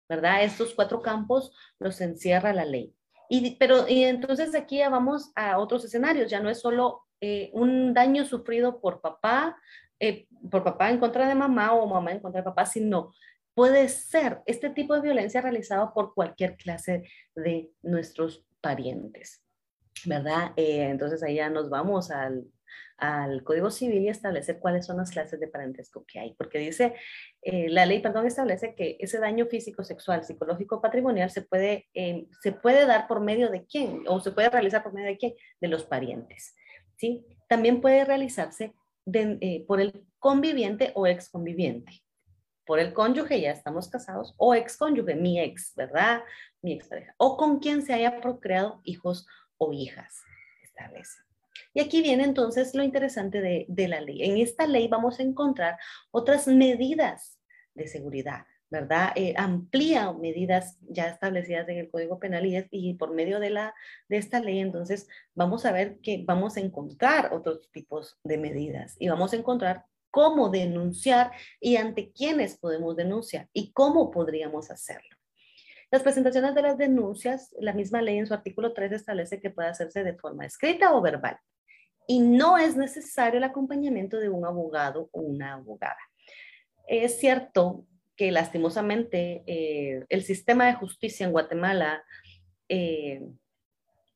¿verdad? 0.09 0.43
Estos 0.43 0.73
cuatro 0.73 1.01
campos 1.01 1.55
los 1.79 2.01
encierra 2.01 2.53
la 2.53 2.65
ley. 2.65 2.93
Y, 3.29 3.55
pero, 3.55 3.87
y 3.87 4.03
entonces 4.03 4.53
aquí 4.55 4.79
ya 4.79 4.89
vamos 4.89 5.31
a 5.35 5.57
otros 5.57 5.85
escenarios, 5.85 6.29
ya 6.29 6.41
no 6.41 6.49
es 6.49 6.59
solo 6.59 7.03
eh, 7.21 7.49
un 7.53 7.93
daño 7.93 8.25
sufrido 8.25 8.81
por 8.81 8.99
papá, 8.99 9.57
eh, 9.99 10.27
por 10.51 10.63
papá 10.63 10.89
en 10.89 10.99
contra 10.99 11.27
de 11.27 11.35
mamá 11.35 11.73
o 11.73 11.87
mamá 11.87 12.11
en 12.11 12.19
contra 12.19 12.41
de 12.41 12.45
papá, 12.45 12.65
sino 12.65 13.13
puede 13.53 13.87
ser 13.87 14.41
este 14.45 14.69
tipo 14.69 14.95
de 14.95 15.01
violencia 15.01 15.41
realizado 15.41 15.93
por 15.93 16.13
cualquier 16.13 16.57
clase 16.57 17.03
de 17.35 17.71
nuestros 17.81 18.45
parientes, 18.59 19.43
¿verdad? 20.05 20.51
Eh, 20.57 20.89
entonces 20.89 21.23
ahí 21.23 21.35
ya 21.35 21.49
nos 21.49 21.69
vamos 21.69 22.11
al, 22.11 22.45
al 22.99 23.43
Código 23.43 23.71
Civil 23.71 24.03
y 24.03 24.09
establecer 24.09 24.59
cuáles 24.59 24.85
son 24.85 24.97
las 24.97 25.11
clases 25.11 25.39
de 25.39 25.47
parentesco 25.47 26.05
que 26.05 26.19
hay, 26.19 26.33
porque 26.33 26.59
dice, 26.59 26.93
eh, 27.41 27.69
la 27.69 27.85
ley, 27.85 28.01
perdón, 28.01 28.27
establece 28.27 28.75
que 28.75 28.97
ese 28.99 29.19
daño 29.19 29.45
físico, 29.45 29.83
sexual, 29.83 30.23
psicológico, 30.23 30.81
patrimonial 30.81 31.31
se 31.31 31.41
puede, 31.41 31.87
eh, 31.93 32.27
se 32.41 32.51
puede 32.51 32.85
dar 32.85 33.07
por 33.07 33.21
medio 33.21 33.49
de 33.49 33.65
quién, 33.65 34.03
o 34.07 34.19
se 34.19 34.31
puede 34.31 34.49
realizar 34.49 34.83
por 34.83 34.93
medio 34.93 35.07
de 35.07 35.17
quién, 35.17 35.33
de 35.61 35.67
los 35.67 35.83
parientes, 35.83 36.55
¿sí? 36.97 37.25
También 37.47 37.81
puede 37.81 38.05
realizarse 38.05 38.73
eh, 39.13 39.65
por 39.67 39.81
el 39.81 40.05
conviviente 40.19 40.91
o 40.95 41.07
ex 41.07 41.29
conviviente, 41.29 42.03
por 42.65 42.79
el 42.79 42.93
cónyuge, 42.93 43.41
ya 43.41 43.51
estamos 43.51 43.89
casados, 43.89 44.35
o 44.37 44.53
ex 44.53 44.77
cónyuge, 44.77 45.15
mi 45.15 45.39
ex, 45.39 45.73
¿verdad? 45.75 46.21
Mi 46.61 46.73
ex 46.73 46.87
pareja, 46.87 47.15
o 47.17 47.37
con 47.37 47.59
quien 47.59 47.81
se 47.81 47.93
haya 47.93 48.19
procreado 48.19 48.81
hijos 48.83 49.25
o 49.57 49.71
hijas, 49.73 50.21
establece. 50.61 51.28
Y 51.73 51.81
aquí 51.81 52.01
viene 52.01 52.23
entonces 52.23 52.73
lo 52.75 52.83
interesante 52.83 53.41
de, 53.41 53.87
la 53.87 54.01
ley. 54.01 54.23
En 54.23 54.37
esta 54.37 54.67
ley 54.67 54.87
vamos 54.87 55.19
a 55.19 55.23
encontrar 55.23 55.77
otras 56.11 56.47
medidas 56.47 57.39
de 57.73 57.87
seguridad, 57.87 58.45
¿verdad? 58.69 59.11
Eh, 59.15 59.33
amplía 59.37 60.11
medidas 60.13 60.77
ya 60.81 61.07
establecidas 61.07 61.67
en 61.69 61.77
el 61.77 61.89
Código 61.89 62.19
Penal 62.19 62.45
y, 62.45 62.67
y, 62.71 62.93
por 62.95 63.13
medio 63.13 63.39
de, 63.39 63.49
la, 63.49 63.73
de 64.07 64.17
esta 64.17 64.39
ley, 64.39 64.59
entonces 64.59 65.07
vamos 65.33 65.65
a 65.65 65.71
ver 65.71 65.99
que 65.99 66.23
vamos 66.25 66.57
a 66.57 66.61
encontrar 66.61 67.33
otros 67.33 67.69
tipos 67.71 68.19
de 68.23 68.37
medidas 68.37 68.95
y 68.99 69.09
vamos 69.09 69.33
a 69.33 69.37
encontrar 69.37 69.85
cómo 70.11 70.49
denunciar 70.49 71.31
y 71.59 71.77
ante 71.77 72.11
quiénes 72.11 72.57
podemos 72.57 72.95
denunciar 72.95 73.47
y 73.53 73.71
cómo 73.71 74.11
podríamos 74.11 74.71
hacerlo. 74.71 75.18
Las 75.91 76.03
presentaciones 76.03 76.53
de 76.53 76.61
las 76.61 76.77
denuncias, 76.77 77.55
la 77.59 77.73
misma 77.73 78.01
ley 78.01 78.17
en 78.17 78.27
su 78.27 78.33
artículo 78.33 78.73
3 78.73 78.91
establece 78.91 79.41
que 79.41 79.49
puede 79.49 79.69
hacerse 79.69 80.03
de 80.03 80.13
forma 80.13 80.45
escrita 80.45 80.93
o 80.93 81.01
verbal 81.01 81.37
y 82.09 82.19
no 82.21 82.57
es 82.57 82.75
necesario 82.75 83.37
el 83.37 83.43
acompañamiento 83.43 84.17
de 84.17 84.29
un 84.29 84.43
abogado 84.43 85.09
o 85.11 85.21
una 85.21 85.53
abogada. 85.53 85.99
Es 86.87 87.19
cierto 87.19 87.85
que 88.15 88.31
lastimosamente 88.31 89.43
eh, 89.45 90.05
el 90.09 90.23
sistema 90.23 90.65
de 90.65 90.73
justicia 90.73 91.27
en 91.27 91.31
Guatemala, 91.31 92.03
eh, 92.67 93.21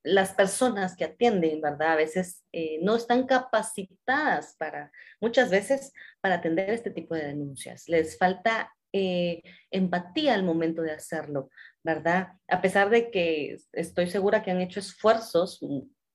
las 0.01 0.33
personas 0.33 0.95
que 0.95 1.05
atienden, 1.05 1.61
¿verdad? 1.61 1.93
A 1.93 1.95
veces 1.95 2.43
eh, 2.51 2.79
no 2.81 2.95
están 2.95 3.27
capacitadas 3.27 4.55
para, 4.57 4.91
muchas 5.21 5.51
veces, 5.51 5.93
para 6.19 6.35
atender 6.35 6.71
este 6.71 6.89
tipo 6.89 7.13
de 7.13 7.27
denuncias. 7.27 7.87
Les 7.87 8.17
falta 8.17 8.73
empatía 8.93 10.33
al 10.35 10.43
momento 10.43 10.81
de 10.81 10.91
hacerlo, 10.91 11.49
¿verdad? 11.83 12.33
A 12.47 12.61
pesar 12.61 12.89
de 12.89 13.09
que 13.11 13.57
estoy 13.73 14.07
segura 14.07 14.43
que 14.43 14.51
han 14.51 14.61
hecho 14.61 14.79
esfuerzos 14.79 15.59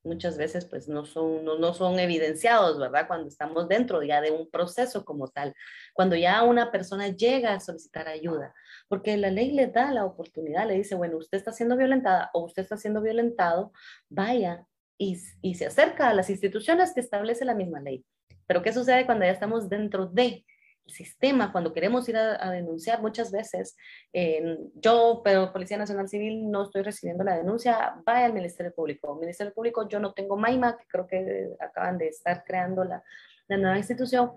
muchas 0.03 0.37
veces 0.37 0.65
pues 0.65 0.87
no 0.87 1.05
son, 1.05 1.45
no, 1.45 1.73
son 1.73 1.99
evidenciados, 1.99 2.79
¿verdad? 2.79 3.07
Cuando 3.07 3.27
estamos 3.27 3.67
dentro 3.67 4.01
ya 4.03 4.21
de 4.21 4.31
un 4.31 4.49
proceso 4.49 5.03
como 5.05 5.27
tal, 5.27 5.53
cuando 5.93 6.15
ya 6.15 6.43
una 6.43 6.71
persona 6.71 7.09
llega 7.09 7.53
a 7.53 7.59
solicitar 7.59 8.07
ayuda, 8.07 8.53
porque 8.87 9.17
la 9.17 9.29
ley 9.29 9.51
le 9.51 9.67
da 9.67 9.91
la 9.91 10.05
oportunidad, 10.05 10.67
le 10.67 10.75
dice, 10.75 10.95
bueno, 10.95 11.17
usted 11.17 11.37
está 11.37 11.51
siendo 11.51 11.77
violentada 11.77 12.29
o 12.33 12.45
usted 12.45 12.63
está 12.63 12.77
siendo 12.77 13.01
violentado, 13.01 13.71
vaya 14.09 14.65
y, 14.97 15.17
y 15.41 15.55
se 15.55 15.65
acerca 15.65 16.09
a 16.09 16.13
las 16.13 16.29
instituciones 16.29 16.93
que 16.93 17.01
establece 17.01 17.45
la 17.45 17.55
misma 17.55 17.79
ley. 17.79 18.05
Pero 18.47 18.61
¿qué 18.61 18.73
sucede 18.73 19.05
cuando 19.05 19.25
ya 19.25 19.31
estamos 19.31 19.69
dentro 19.69 20.07
de? 20.07 20.45
Sistema, 20.89 21.51
cuando 21.51 21.73
queremos 21.73 22.07
ir 22.09 22.17
a, 22.17 22.51
denunciar 22.51 23.01
muchas 23.01 23.31
veces, 23.31 23.75
yo, 24.75 25.21
pero 25.23 25.51
Policía 25.53 25.77
Nacional 25.77 26.07
Civil, 26.07 26.49
no 26.49 26.63
estoy 26.63 26.81
recibiendo 26.81 27.23
la 27.23 27.37
denuncia, 27.37 27.95
vaya 28.05 28.25
al 28.25 28.33
Ministerio 28.33 28.73
Público. 28.73 29.15
Ministerio 29.15 29.53
Público, 29.53 29.87
yo 29.87 29.99
no 29.99 30.13
tengo 30.13 30.37
MAIMA, 30.37 30.77
que 30.77 30.85
creo 30.87 31.07
que 31.07 31.49
acaban 31.59 31.97
de 31.97 32.07
estar 32.07 32.43
creando 32.43 32.83
la, 32.83 33.03
la 33.47 33.57
nueva 33.57 33.77
institución, 33.77 34.31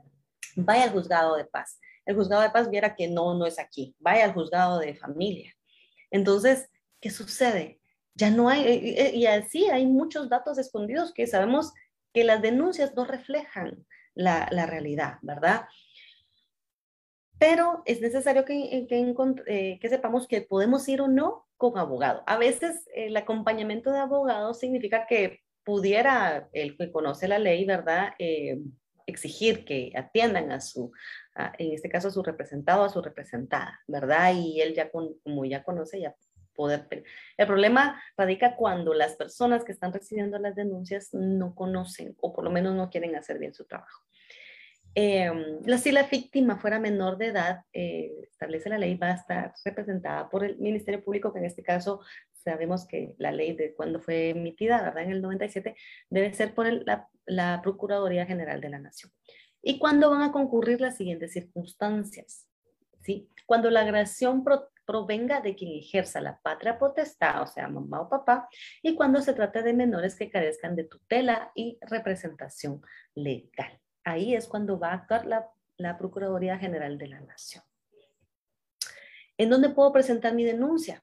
vaya 0.57 0.85
al 0.85 0.91
juzgado 0.91 1.37
de 1.37 1.45
paz. 1.45 1.79
El 2.05 2.17
juzgado 2.17 2.43
de 2.43 2.51
paz 2.51 2.69
viera 2.69 2.95
que 2.95 3.09
no, 3.09 3.35
no 3.35 3.47
es 3.47 3.59
aquí, 3.59 3.95
vaya 3.99 4.25
al 4.25 4.33
juzgado 4.33 4.79
de 4.79 4.95
familia. 4.95 5.55
Entonces, 6.11 6.69
¿qué 7.01 7.11
sucede? 7.11 7.81
Ya 8.15 8.31
no 8.31 8.49
hay, 8.49 9.13
y 9.15 9.27
así 9.27 9.69
hay 9.71 9.87
muchos 9.87 10.29
datos 10.29 10.59
escondidos 10.59 11.13
que 11.15 11.27
sabemos 11.27 11.73
que 12.13 12.25
las 12.25 12.43
denuncias 12.43 12.95
no 12.95 13.05
reflejan 13.05 13.87
la, 14.15 14.49
la 14.51 14.67
realidad, 14.67 15.19
¿verdad? 15.23 15.67
Pero 17.43 17.83
es 17.87 18.01
necesario 18.01 18.45
que, 18.45 18.87
eh, 18.87 19.79
que, 19.81 19.89
sepamos 19.89 20.29
que 20.29 20.43
podemos 20.43 20.89
ir 20.89 21.01
o 21.01 21.09
no 21.09 21.49
con 21.57 21.77
abogado. 21.77 22.23
A 22.29 22.39
veces 22.39 22.89
el 22.95 23.17
acompañamiento 23.17 23.91
de 23.91 23.99
abogado 23.99 24.55
significa 24.55 25.09
que 25.09 25.41
pudiera 25.65 26.49
el 26.53 26.77
que 26.77 26.93
conoce 26.93 27.27
la 27.27 27.41
ley, 27.41 27.65
¿verdad? 27.65 28.15
Eh, 28.21 28.61
exigir 29.07 29.65
que 29.65 29.91
atiendan 29.97 30.53
a 30.53 30.61
su, 30.61 30.93
en 31.59 31.73
este 31.73 31.89
caso 31.89 32.09
a 32.09 32.11
su 32.13 32.23
representado, 32.23 32.85
a 32.85 32.91
su 32.91 33.03
representada, 33.03 33.81
¿verdad? 33.89 34.33
Y 34.37 34.61
él 34.61 34.75
ya, 34.75 34.89
como 34.89 35.45
ya 35.45 35.65
conoce, 35.65 36.01
ya 36.01 36.15
poder... 36.55 36.87
El 37.37 37.47
problema 37.49 38.01
radica 38.17 38.55
cuando 38.55 38.95
las 38.95 39.17
personas 39.17 39.65
que 39.65 39.73
están 39.73 39.93
recibiendo 39.93 40.39
las 40.39 40.55
denuncias 40.55 41.13
no 41.13 41.57
conocen 41.57 42.15
o 42.21 42.33
por 42.33 42.45
lo 42.45 42.51
menos 42.51 42.77
no 42.77 42.89
quieren 42.89 43.17
hacer 43.17 43.41
bien 43.41 43.53
su 43.53 43.65
trabajo. 43.65 44.05
Eh, 44.95 45.31
si 45.79 45.91
la 45.91 46.03
víctima 46.05 46.59
fuera 46.59 46.79
menor 46.79 47.17
de 47.17 47.29
edad, 47.29 47.65
eh, 47.73 48.13
establece 48.31 48.69
la 48.69 48.79
ley, 48.79 48.97
va 48.97 49.09
a 49.09 49.15
estar 49.15 49.55
representada 49.65 50.29
por 50.29 50.45
el 50.45 50.59
Ministerio 50.59 51.03
Público, 51.03 51.33
que 51.33 51.39
en 51.39 51.47
este 51.47 51.63
caso 51.63 52.01
sabemos 52.45 52.87
que 52.87 53.15
la 53.19 53.33
ley 53.33 53.55
de 53.55 53.75
cuando 53.75 54.01
fue 54.01 54.31
emitida, 54.31 54.83
¿verdad? 54.83 55.05
En 55.05 55.13
el 55.13 55.23
97, 55.23 55.77
debe 56.11 56.35
ser 56.35 56.55
por 56.55 56.67
la, 56.67 57.09
Procuraduría 57.63 58.27
General 58.27 58.61
de 58.61 58.69
la 58.69 58.81
Nación. 58.81 59.13
¿Y 59.63 59.79
cuándo 59.79 60.11
van 60.11 60.23
a 60.23 60.33
concurrir 60.33 60.81
las 60.81 60.97
siguientes 60.97 61.33
circunstancias? 61.33 62.49
¿Sí? 63.01 63.29
Cuando 63.47 63.71
la 63.71 63.83
agresión 63.83 64.45
provenga 64.85 65.41
de 65.41 65.55
quien 65.55 65.79
ejerza 65.79 66.21
la 66.21 66.39
patria 66.41 66.79
potestad, 66.79 67.43
o 67.43 67.47
sea, 67.47 67.69
mamá 67.69 68.01
o 68.03 68.09
papá, 68.09 68.49
y 68.83 68.95
cuando 68.97 69.23
se 69.23 69.33
trata 69.35 69.63
de 69.63 69.73
menores 69.73 70.17
que 70.17 70.31
carezcan 70.31 70.75
de 70.77 70.85
tutela 70.85 71.53
y 71.55 71.79
representación 71.81 72.83
legal 73.15 73.82
ahí 74.05 74.35
es 74.35 74.47
cuando 74.47 74.79
va 74.79 74.91
a 74.91 74.95
actuar 74.95 75.27
la, 75.27 75.49
Procuraduría 75.99 76.59
General 76.59 76.97
de 76.97 77.09
la 77.09 77.21
Nación. 77.21 77.65
¿En 79.37 79.51
dónde 79.51 79.71
puedo 79.71 79.93
presentar 79.93 80.33
mi 80.33 80.45
denuncia? 80.45 81.03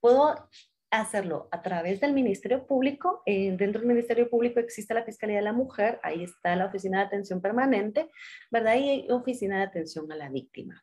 Puedo 0.00 0.48
hacerlo 0.90 1.48
a 1.50 1.60
través 1.60 2.00
del 2.00 2.14
Ministerio 2.14 2.66
Público. 2.66 3.22
Eh, 3.26 3.54
dentro 3.58 3.80
del 3.80 3.88
Ministerio 3.88 4.30
Público 4.30 4.58
existe 4.58 4.94
la 4.94 5.04
Fiscalía 5.04 5.36
de 5.36 5.42
la 5.42 5.52
Mujer, 5.52 6.00
ahí 6.02 6.24
está 6.24 6.56
la 6.56 6.64
Oficina 6.64 7.00
de 7.00 7.06
Atención 7.06 7.42
Permanente, 7.42 8.08
¿verdad? 8.50 8.76
Y 8.76 8.88
hay 8.88 9.10
Oficina 9.10 9.58
de 9.58 9.64
Atención 9.64 10.10
a 10.10 10.16
la 10.16 10.30
Víctima. 10.30 10.82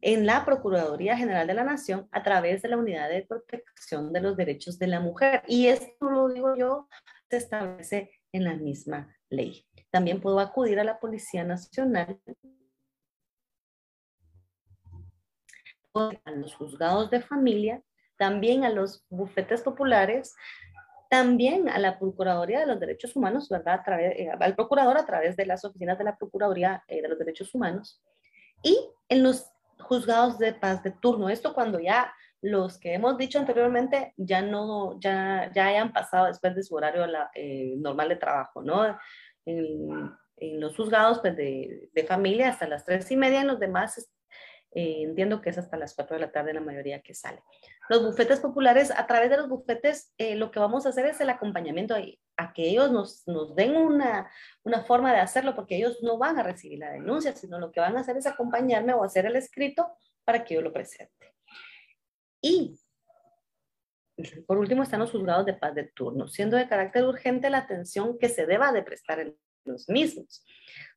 en 0.00 0.26
la 0.26 0.44
Procuraduría 0.44 1.16
General 1.16 1.46
de 1.46 1.54
la 1.54 1.64
Nación 1.64 2.08
a 2.12 2.22
través 2.22 2.62
de 2.62 2.68
la 2.68 2.76
Unidad 2.76 3.08
de 3.08 3.22
Protección 3.22 4.12
de 4.12 4.20
los 4.20 4.36
Derechos 4.36 4.78
de 4.78 4.88
la 4.88 5.00
Mujer. 5.00 5.42
Y 5.46 5.68
esto 5.68 6.10
lo 6.10 6.28
digo 6.28 6.56
yo, 6.56 6.88
se 7.30 7.38
establece 7.38 8.10
en 8.32 8.44
la 8.44 8.54
misma 8.54 9.16
ley. 9.30 9.66
También 9.96 10.20
puedo 10.20 10.40
acudir 10.40 10.78
a 10.78 10.84
la 10.84 11.00
Policía 11.00 11.42
Nacional, 11.42 12.20
a 16.22 16.30
los 16.32 16.54
juzgados 16.54 17.08
de 17.08 17.22
familia, 17.22 17.82
también 18.18 18.66
a 18.66 18.68
los 18.68 19.06
bufetes 19.08 19.62
populares, 19.62 20.34
también 21.08 21.70
a 21.70 21.78
la 21.78 21.98
Procuraduría 21.98 22.60
de 22.60 22.66
los 22.66 22.78
Derechos 22.78 23.16
Humanos, 23.16 23.48
¿verdad? 23.48 23.80
Eh, 23.98 24.28
al 24.38 24.54
procurador 24.54 24.98
a 24.98 25.06
través 25.06 25.34
de 25.34 25.46
las 25.46 25.64
oficinas 25.64 25.96
de 25.96 26.04
la 26.04 26.18
Procuraduría 26.18 26.84
eh, 26.88 27.00
de 27.00 27.08
los 27.08 27.18
Derechos 27.18 27.54
Humanos 27.54 28.02
y 28.62 28.78
en 29.08 29.22
los 29.22 29.50
juzgados 29.78 30.38
de 30.38 30.52
paz 30.52 30.82
de 30.82 30.90
turno. 30.90 31.30
Esto 31.30 31.54
cuando 31.54 31.80
ya 31.80 32.12
los 32.42 32.78
que 32.78 32.92
hemos 32.92 33.16
dicho 33.16 33.38
anteriormente 33.38 34.12
ya 34.18 34.42
no, 34.42 35.00
ya, 35.00 35.50
ya 35.54 35.68
hayan 35.68 35.90
pasado 35.90 36.26
después 36.26 36.54
de 36.54 36.62
su 36.62 36.74
horario 36.74 37.06
eh, 37.34 37.74
normal 37.78 38.10
de 38.10 38.16
trabajo, 38.16 38.60
¿no? 38.60 38.98
En, 39.46 40.12
en 40.36 40.60
los 40.60 40.76
juzgados 40.76 41.20
pues, 41.20 41.36
de, 41.36 41.88
de, 41.92 42.04
familia 42.04 42.50
hasta 42.50 42.68
las 42.68 42.84
tres 42.84 43.10
y 43.10 43.16
media, 43.16 43.40
en 43.40 43.46
los 43.46 43.58
demás 43.58 44.10
eh, 44.76 45.04
entiendo 45.04 45.40
que 45.40 45.48
es 45.48 45.56
hasta 45.56 45.78
las 45.78 45.94
cuatro 45.94 46.16
de 46.16 46.20
la 46.20 46.32
tarde 46.32 46.52
la 46.52 46.60
mayoría 46.60 47.00
que 47.00 47.14
sale. 47.14 47.42
Los 47.88 48.04
bufetes 48.04 48.40
populares, 48.40 48.90
a 48.90 49.06
través 49.06 49.30
de 49.30 49.38
los 49.38 49.48
bufetes, 49.48 50.12
eh, 50.18 50.34
lo 50.34 50.50
que 50.50 50.58
vamos 50.58 50.84
a 50.84 50.90
hacer 50.90 51.06
es 51.06 51.18
el 51.22 51.30
acompañamiento 51.30 51.94
a, 51.94 52.00
a 52.36 52.52
que 52.52 52.68
ellos 52.68 52.90
nos, 52.90 53.26
nos 53.26 53.54
den 53.56 53.74
una, 53.74 54.30
una, 54.64 54.82
forma 54.82 55.14
de 55.14 55.20
hacerlo, 55.20 55.54
porque 55.54 55.76
ellos 55.76 56.02
no 56.02 56.18
van 56.18 56.38
a 56.38 56.42
recibir 56.42 56.80
la 56.80 56.90
denuncia, 56.90 57.34
sino 57.34 57.58
lo 57.58 57.72
que 57.72 57.80
van 57.80 57.96
a 57.96 58.00
hacer 58.00 58.18
es 58.18 58.26
acompañarme 58.26 58.92
o 58.92 59.02
hacer 59.02 59.24
el 59.24 59.36
escrito 59.36 59.96
para 60.24 60.44
que 60.44 60.56
yo 60.56 60.60
lo 60.60 60.74
presente. 60.74 61.34
Y 62.42 62.78
por 64.46 64.58
último 64.58 64.82
están 64.82 65.00
los 65.00 65.10
juzgados 65.10 65.46
de 65.46 65.54
paz 65.54 65.74
de 65.74 65.84
turno, 65.84 66.28
siendo 66.28 66.56
de 66.56 66.68
carácter 66.68 67.04
urgente 67.04 67.50
la 67.50 67.58
atención 67.58 68.18
que 68.18 68.28
se 68.28 68.46
deba 68.46 68.72
de 68.72 68.82
prestar 68.82 69.20
en 69.20 69.36
los 69.64 69.88
mismos. 69.88 70.44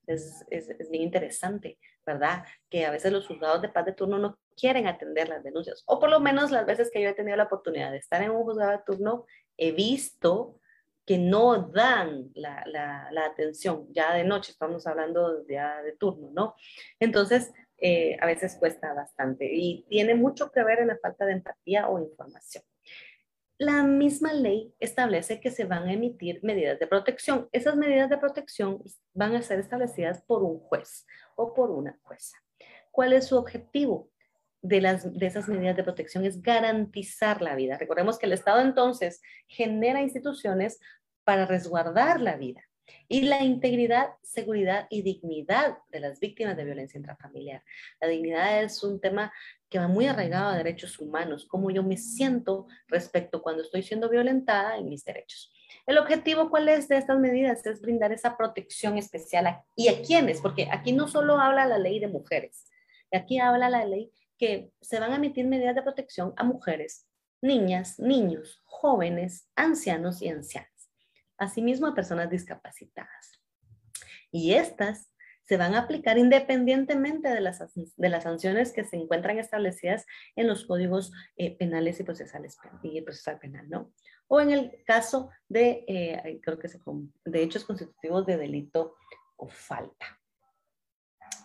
Es, 0.07 0.43
es, 0.49 0.69
es, 0.69 0.89
bien 0.89 1.03
interesante, 1.03 1.77
¿verdad? 2.05 2.45
Que 2.69 2.85
a 2.85 2.91
veces 2.91 3.11
los 3.11 3.27
juzgados 3.27 3.61
de 3.61 3.69
paz 3.69 3.85
de 3.85 3.93
turno 3.93 4.17
no 4.17 4.39
quieren 4.55 4.87
atender 4.87 5.29
las 5.29 5.43
denuncias, 5.43 5.83
o 5.85 5.99
por 5.99 6.09
lo 6.09 6.19
menos 6.19 6.51
las 6.51 6.65
veces 6.65 6.89
que 6.91 7.01
yo 7.01 7.09
he 7.09 7.13
tenido 7.13 7.37
la 7.37 7.43
oportunidad 7.43 7.91
de 7.91 7.97
estar 7.97 8.21
en 8.21 8.31
un 8.31 8.43
juzgado 8.43 8.71
de 8.71 8.83
turno, 8.85 9.25
he 9.57 9.71
visto 9.71 10.59
que 11.05 11.17
no 11.17 11.69
dan 11.69 12.29
la, 12.35 12.63
la, 12.67 13.09
la 13.11 13.25
atención, 13.25 13.87
ya 13.91 14.13
de 14.13 14.23
noche, 14.23 14.51
estamos 14.51 14.85
hablando 14.85 15.45
ya 15.47 15.81
de 15.81 15.93
turno, 15.93 16.29
¿no? 16.33 16.55
Entonces, 16.99 17.51
eh, 17.81 18.17
a 18.19 18.25
veces 18.25 18.57
cuesta 18.59 18.93
bastante 18.93 19.49
y 19.51 19.85
tiene 19.89 20.13
mucho 20.13 20.51
que 20.51 20.63
ver 20.63 20.79
en 20.79 20.87
la 20.87 20.97
falta 20.97 21.25
de 21.25 21.33
empatía 21.33 21.87
o 21.87 21.99
información. 21.99 22.63
La 23.61 23.83
misma 23.83 24.31
ley 24.31 24.73
establece 24.79 25.41
que 25.41 25.51
se 25.51 25.65
van 25.65 25.89
a 25.89 25.91
emitir 25.91 26.39
medidas 26.43 26.79
de 26.79 26.87
protección. 26.87 27.49
Esas 27.51 27.75
medidas 27.75 28.09
de 28.09 28.17
protección 28.17 28.81
van 29.13 29.35
a 29.35 29.41
ser 29.41 29.59
establecidas 29.59 30.21
por 30.21 30.43
un 30.43 30.59
juez 30.59 31.05
o 31.35 31.53
por 31.53 31.69
una 31.69 31.99
jueza. 32.03 32.37
¿Cuál 32.89 33.11
es 33.11 33.27
su 33.27 33.35
objetivo? 33.37 34.09
De, 34.61 34.79
las, 34.79 35.13
de 35.13 35.25
esas 35.25 35.47
medidas 35.49 35.75
de 35.75 35.83
protección 35.83 36.25
es 36.25 36.41
garantizar 36.41 37.41
la 37.41 37.55
vida. 37.55 37.77
Recordemos 37.77 38.17
que 38.17 38.27
el 38.27 38.33
Estado 38.33 38.61
entonces 38.61 39.21
genera 39.47 40.01
instituciones 40.01 40.79
para 41.25 41.45
resguardar 41.45 42.21
la 42.21 42.37
vida 42.37 42.68
y 43.07 43.21
la 43.21 43.43
integridad, 43.43 44.09
seguridad 44.21 44.87
y 44.89 45.01
dignidad 45.01 45.77
de 45.89 45.99
las 45.99 46.19
víctimas 46.19 46.55
de 46.55 46.65
violencia 46.65 46.97
intrafamiliar. 46.97 47.63
La 47.99 48.07
dignidad 48.07 48.63
es 48.63 48.83
un 48.83 48.99
tema 49.01 49.31
que 49.69 49.79
va 49.79 49.87
muy 49.87 50.07
arraigado 50.07 50.49
a 50.49 50.57
derechos 50.57 50.99
humanos, 50.99 51.45
cómo 51.45 51.71
yo 51.71 51.83
me 51.83 51.97
siento 51.97 52.67
respecto 52.87 53.41
cuando 53.41 53.63
estoy 53.63 53.83
siendo 53.83 54.09
violentada 54.09 54.77
en 54.77 54.89
mis 54.89 55.03
derechos. 55.03 55.53
El 55.85 55.97
objetivo, 55.97 56.49
¿cuál 56.49 56.69
es 56.69 56.87
de 56.87 56.97
estas 56.97 57.19
medidas? 57.19 57.65
Es 57.65 57.81
brindar 57.81 58.11
esa 58.11 58.37
protección 58.37 58.97
especial. 58.97 59.47
A, 59.47 59.65
¿Y 59.75 59.87
a 59.87 60.01
quiénes? 60.01 60.41
Porque 60.41 60.67
aquí 60.71 60.91
no 60.91 61.07
solo 61.07 61.39
habla 61.39 61.65
la 61.65 61.77
ley 61.77 61.99
de 61.99 62.07
mujeres, 62.07 62.65
aquí 63.11 63.39
habla 63.39 63.69
la 63.69 63.85
ley 63.85 64.11
que 64.37 64.71
se 64.81 64.99
van 64.99 65.11
a 65.11 65.17
emitir 65.17 65.45
medidas 65.47 65.75
de 65.75 65.81
protección 65.81 66.33
a 66.37 66.43
mujeres, 66.43 67.07
niñas, 67.41 67.99
niños, 67.99 68.61
jóvenes, 68.65 69.49
ancianos 69.55 70.21
y 70.21 70.29
ancianas 70.29 70.78
asimismo 71.39 71.87
a 71.87 71.95
personas 71.95 72.29
discapacitadas. 72.29 73.41
Y 74.31 74.53
estas 74.53 75.11
se 75.49 75.57
van 75.57 75.73
a 75.73 75.79
aplicar 75.79 76.19
independientemente 76.19 77.27
de 77.27 77.41
las, 77.41 77.59
de 77.73 78.09
las 78.09 78.23
sanciones 78.23 78.71
que 78.71 78.83
se 78.83 78.97
encuentran 78.97 79.39
establecidas 79.39 80.05
en 80.35 80.45
los 80.45 80.63
códigos 80.65 81.11
eh, 81.37 81.57
penales 81.57 81.99
y 81.99 82.03
procesales 82.03 82.55
y 82.83 83.01
procesal 83.01 83.39
penal, 83.39 83.67
¿no? 83.67 83.91
O 84.27 84.39
en 84.39 84.51
el 84.51 84.83
caso 84.85 85.31
de, 85.47 85.83
eh, 85.87 86.39
creo 86.43 86.59
que 86.59 86.67
se, 86.67 86.79
de 87.25 87.41
hechos 87.41 87.63
constitutivos 87.63 88.27
de 88.27 88.37
delito 88.37 88.93
o 89.37 89.47
falta. 89.47 90.19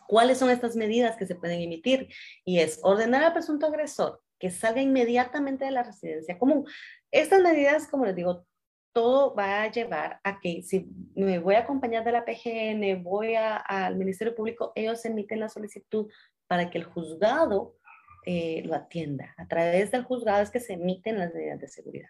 ¿Cuáles 0.07 0.37
son 0.37 0.51
estas 0.51 0.77
medidas 0.77 1.17
que 1.17 1.27
se 1.27 1.35
pueden 1.35 1.63
emitir? 1.63 2.09
Y 2.45 2.59
es 2.59 2.81
ordenar 2.83 3.25
al 3.25 3.33
presunto 3.33 3.67
agresor 3.67 4.21
que 4.39 4.51
salga 4.51 4.83
inmediatamente 4.83 5.65
de 5.65 5.71
la 5.71 5.83
residencia 5.83 6.39
común. 6.39 6.67
Estas 7.11 7.41
medidas, 7.41 7.89
como 7.89 8.05
les 8.05 8.15
digo, 8.15 8.47
todo 8.95 9.35
va 9.35 9.63
a 9.63 9.71
llevar 9.71 10.21
a 10.23 10.39
que 10.41 10.63
si 10.63 10.89
me 11.15 11.41
voy 11.41 11.57
a 11.57 11.61
acompañar 11.61 12.05
de 12.05 12.13
la 12.13 12.25
PGN, 12.25 13.03
voy 13.03 13.35
al 13.35 13.97
Ministerio 13.97 14.35
Público, 14.35 14.73
ellos 14.77 15.05
emiten 15.05 15.41
la 15.41 15.49
solicitud 15.49 16.11
para 16.47 16.71
que 16.71 16.79
el 16.79 16.85
juzgado 16.85 17.77
eh, 18.25 18.63
lo 18.65 18.75
atienda. 18.75 19.35
A 19.37 19.47
través 19.49 19.91
del 19.91 20.05
juzgado 20.05 20.43
es 20.43 20.51
que 20.51 20.61
se 20.61 20.75
emiten 20.75 21.19
las 21.19 21.35
medidas 21.35 21.61
de 21.61 21.69
seguridad. 21.69 22.09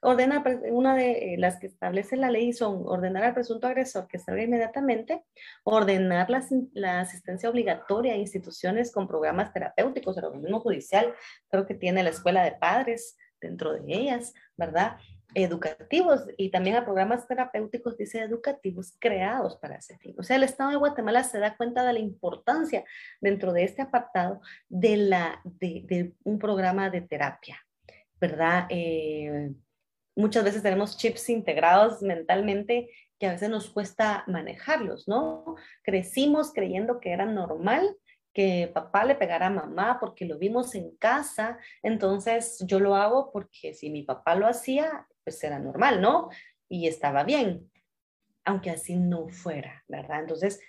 Ordena, 0.00 0.42
una 0.70 0.94
de 0.94 1.34
eh, 1.34 1.36
las 1.36 1.58
que 1.58 1.66
establece 1.66 2.16
la 2.16 2.30
ley 2.30 2.52
son 2.52 2.84
ordenar 2.86 3.24
al 3.24 3.34
presunto 3.34 3.66
agresor 3.66 4.06
que 4.06 4.18
salga 4.18 4.42
inmediatamente, 4.42 5.24
ordenar 5.64 6.30
la, 6.30 6.42
la 6.72 7.00
asistencia 7.00 7.50
obligatoria 7.50 8.14
a 8.14 8.16
instituciones 8.16 8.92
con 8.92 9.08
programas 9.08 9.52
terapéuticos, 9.52 10.16
el 10.16 10.24
organismo 10.26 10.60
judicial, 10.60 11.12
creo 11.50 11.66
que 11.66 11.74
tiene 11.74 12.04
la 12.04 12.10
escuela 12.10 12.44
de 12.44 12.52
padres 12.52 13.18
dentro 13.40 13.72
de 13.72 13.82
ellas, 13.92 14.32
¿verdad? 14.56 14.96
Educativos 15.34 16.26
y 16.36 16.50
también 16.50 16.76
a 16.76 16.84
programas 16.84 17.26
terapéuticos, 17.26 17.96
dice 17.96 18.20
educativos, 18.20 18.94
creados 18.98 19.56
para 19.56 19.76
ese 19.76 19.98
fin. 19.98 20.14
O 20.18 20.22
sea, 20.22 20.36
el 20.36 20.42
Estado 20.42 20.70
de 20.70 20.76
Guatemala 20.76 21.24
se 21.24 21.38
da 21.38 21.56
cuenta 21.56 21.84
de 21.84 21.92
la 21.92 21.98
importancia 21.98 22.84
dentro 23.20 23.52
de 23.52 23.64
este 23.64 23.82
apartado 23.82 24.40
de, 24.68 24.96
la, 24.96 25.40
de, 25.44 26.12
un 26.24 26.38
programa 26.38 26.90
de 26.90 27.00
terapia, 27.02 27.58
¿verdad? 28.20 28.66
Eh, 28.70 29.52
muchas 30.16 30.44
veces 30.44 30.62
tenemos 30.62 30.96
chips 30.96 31.28
integrados 31.28 32.02
mentalmente 32.02 32.90
que 33.18 33.26
a 33.26 33.32
veces 33.32 33.50
nos 33.50 33.68
cuesta 33.68 34.24
manejarlos, 34.26 35.06
¿no? 35.06 35.56
Crecimos 35.82 36.52
creyendo 36.52 37.00
que 37.00 37.12
era 37.12 37.26
normal 37.26 37.96
que 38.32 38.70
papá 38.72 39.04
le 39.04 39.14
pegara 39.14 39.46
a 39.46 39.50
mamá 39.50 39.98
porque 40.00 40.24
lo 40.24 40.38
vimos 40.38 40.74
en 40.74 40.96
casa, 40.96 41.58
entonces 41.82 42.58
yo 42.66 42.80
lo 42.80 42.94
hago 42.94 43.30
porque 43.32 43.74
si 43.74 43.90
mi 43.90 44.02
papá 44.02 44.34
lo 44.34 44.46
hacía, 44.46 45.06
pues 45.24 45.42
era 45.44 45.58
normal, 45.58 46.00
¿no? 46.00 46.30
Y 46.68 46.86
estaba 46.86 47.24
bien, 47.24 47.70
aunque 48.44 48.70
así 48.70 48.96
no 48.96 49.28
fuera, 49.28 49.84
¿verdad? 49.88 50.20
Entonces, 50.20 50.60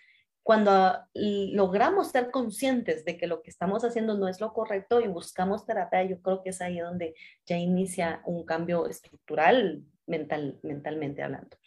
cuando 0.44 0.98
logramos 1.14 2.10
ser 2.10 2.32
conscientes 2.32 3.06
de 3.06 3.18
que 3.18 3.28
lo 3.28 3.42
que 3.44 3.52
estamos 3.52 3.84
haciendo 3.84 4.18
no 4.18 4.28
es 4.28 4.42
lo 4.42 4.54
correcto 4.54 5.00
y 5.00 5.08
buscamos 5.08 5.66
terapia, 5.66 6.04
yo 6.04 6.20
creo 6.22 6.42
que 6.42 6.50
es 6.50 6.62
ahí 6.62 6.80
donde 6.80 7.14
ya 7.46 7.58
inicia 7.58 8.22
un 8.26 8.44
cambio 8.44 8.88
estructural 8.88 9.84
mental, 10.08 10.60
mentalmente 10.64 11.22
hablando. 11.22 11.58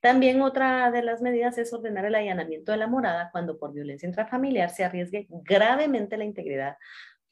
También 0.00 0.42
otra 0.42 0.90
de 0.90 1.02
las 1.02 1.22
medidas 1.22 1.58
es 1.58 1.72
ordenar 1.72 2.06
el 2.06 2.16
allanamiento 2.16 2.72
de 2.72 2.78
la 2.78 2.88
morada 2.88 3.30
cuando 3.30 3.56
por 3.56 3.72
violencia 3.72 4.08
intrafamiliar 4.08 4.70
se 4.70 4.84
arriesgue 4.84 5.26
gravemente 5.30 6.16
la 6.16 6.24
integridad 6.24 6.76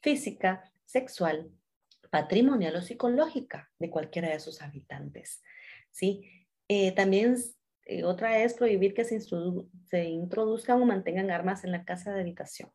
física, 0.01 0.63
sexual, 0.85 1.49
patrimonial 2.13 2.75
o 2.75 2.81
psicológica 2.83 3.71
de 3.79 3.89
cualquiera 3.89 4.29
de 4.29 4.39
sus 4.39 4.61
habitantes. 4.61 5.41
¿sí? 5.89 6.29
Eh, 6.67 6.91
también 6.91 7.35
eh, 7.85 8.03
otra 8.03 8.37
es 8.37 8.53
prohibir 8.53 8.93
que 8.93 9.03
se, 9.03 9.19
se 9.19 10.03
introduzcan 10.03 10.79
o 10.79 10.85
mantengan 10.85 11.31
armas 11.31 11.63
en 11.63 11.71
la 11.71 11.85
casa 11.85 12.13
de 12.13 12.21
habitación 12.21 12.69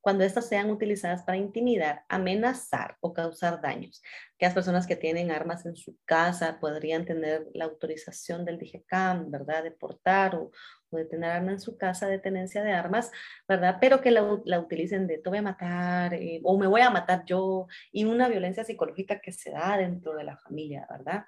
cuando 0.00 0.24
éstas 0.24 0.48
sean 0.48 0.70
utilizadas 0.70 1.22
para 1.24 1.36
intimidar, 1.36 2.04
amenazar 2.08 2.96
o 3.00 3.12
causar 3.12 3.60
daños. 3.60 4.02
Que 4.38 4.46
las 4.46 4.54
personas 4.54 4.86
que 4.86 4.96
tienen 4.96 5.30
armas 5.30 5.66
en 5.66 5.76
su 5.76 5.98
casa 6.06 6.58
podrían 6.58 7.04
tener 7.04 7.46
la 7.52 7.66
autorización 7.66 8.44
del 8.44 8.58
DIGECAM, 8.58 9.30
¿verdad? 9.30 9.62
De 9.62 9.72
portar 9.72 10.36
o, 10.36 10.52
de 10.96 11.04
tener 11.04 11.30
armas 11.30 11.54
en 11.54 11.60
su 11.60 11.76
casa 11.76 12.06
de 12.06 12.18
tenencia 12.18 12.62
de 12.62 12.72
armas, 12.72 13.10
¿verdad? 13.48 13.78
Pero 13.80 14.00
que 14.00 14.10
la, 14.10 14.40
la 14.44 14.60
utilicen 14.60 15.06
de 15.06 15.18
te 15.18 15.28
voy 15.28 15.38
a 15.38 15.42
matar 15.42 16.14
eh, 16.14 16.40
o 16.42 16.58
me 16.58 16.66
voy 16.66 16.80
a 16.80 16.90
matar 16.90 17.24
yo 17.24 17.66
y 17.92 18.04
una 18.04 18.28
violencia 18.28 18.64
psicológica 18.64 19.20
que 19.20 19.32
se 19.32 19.50
da 19.50 19.76
dentro 19.76 20.14
de 20.14 20.24
la 20.24 20.36
familia, 20.36 20.86
¿verdad? 20.90 21.24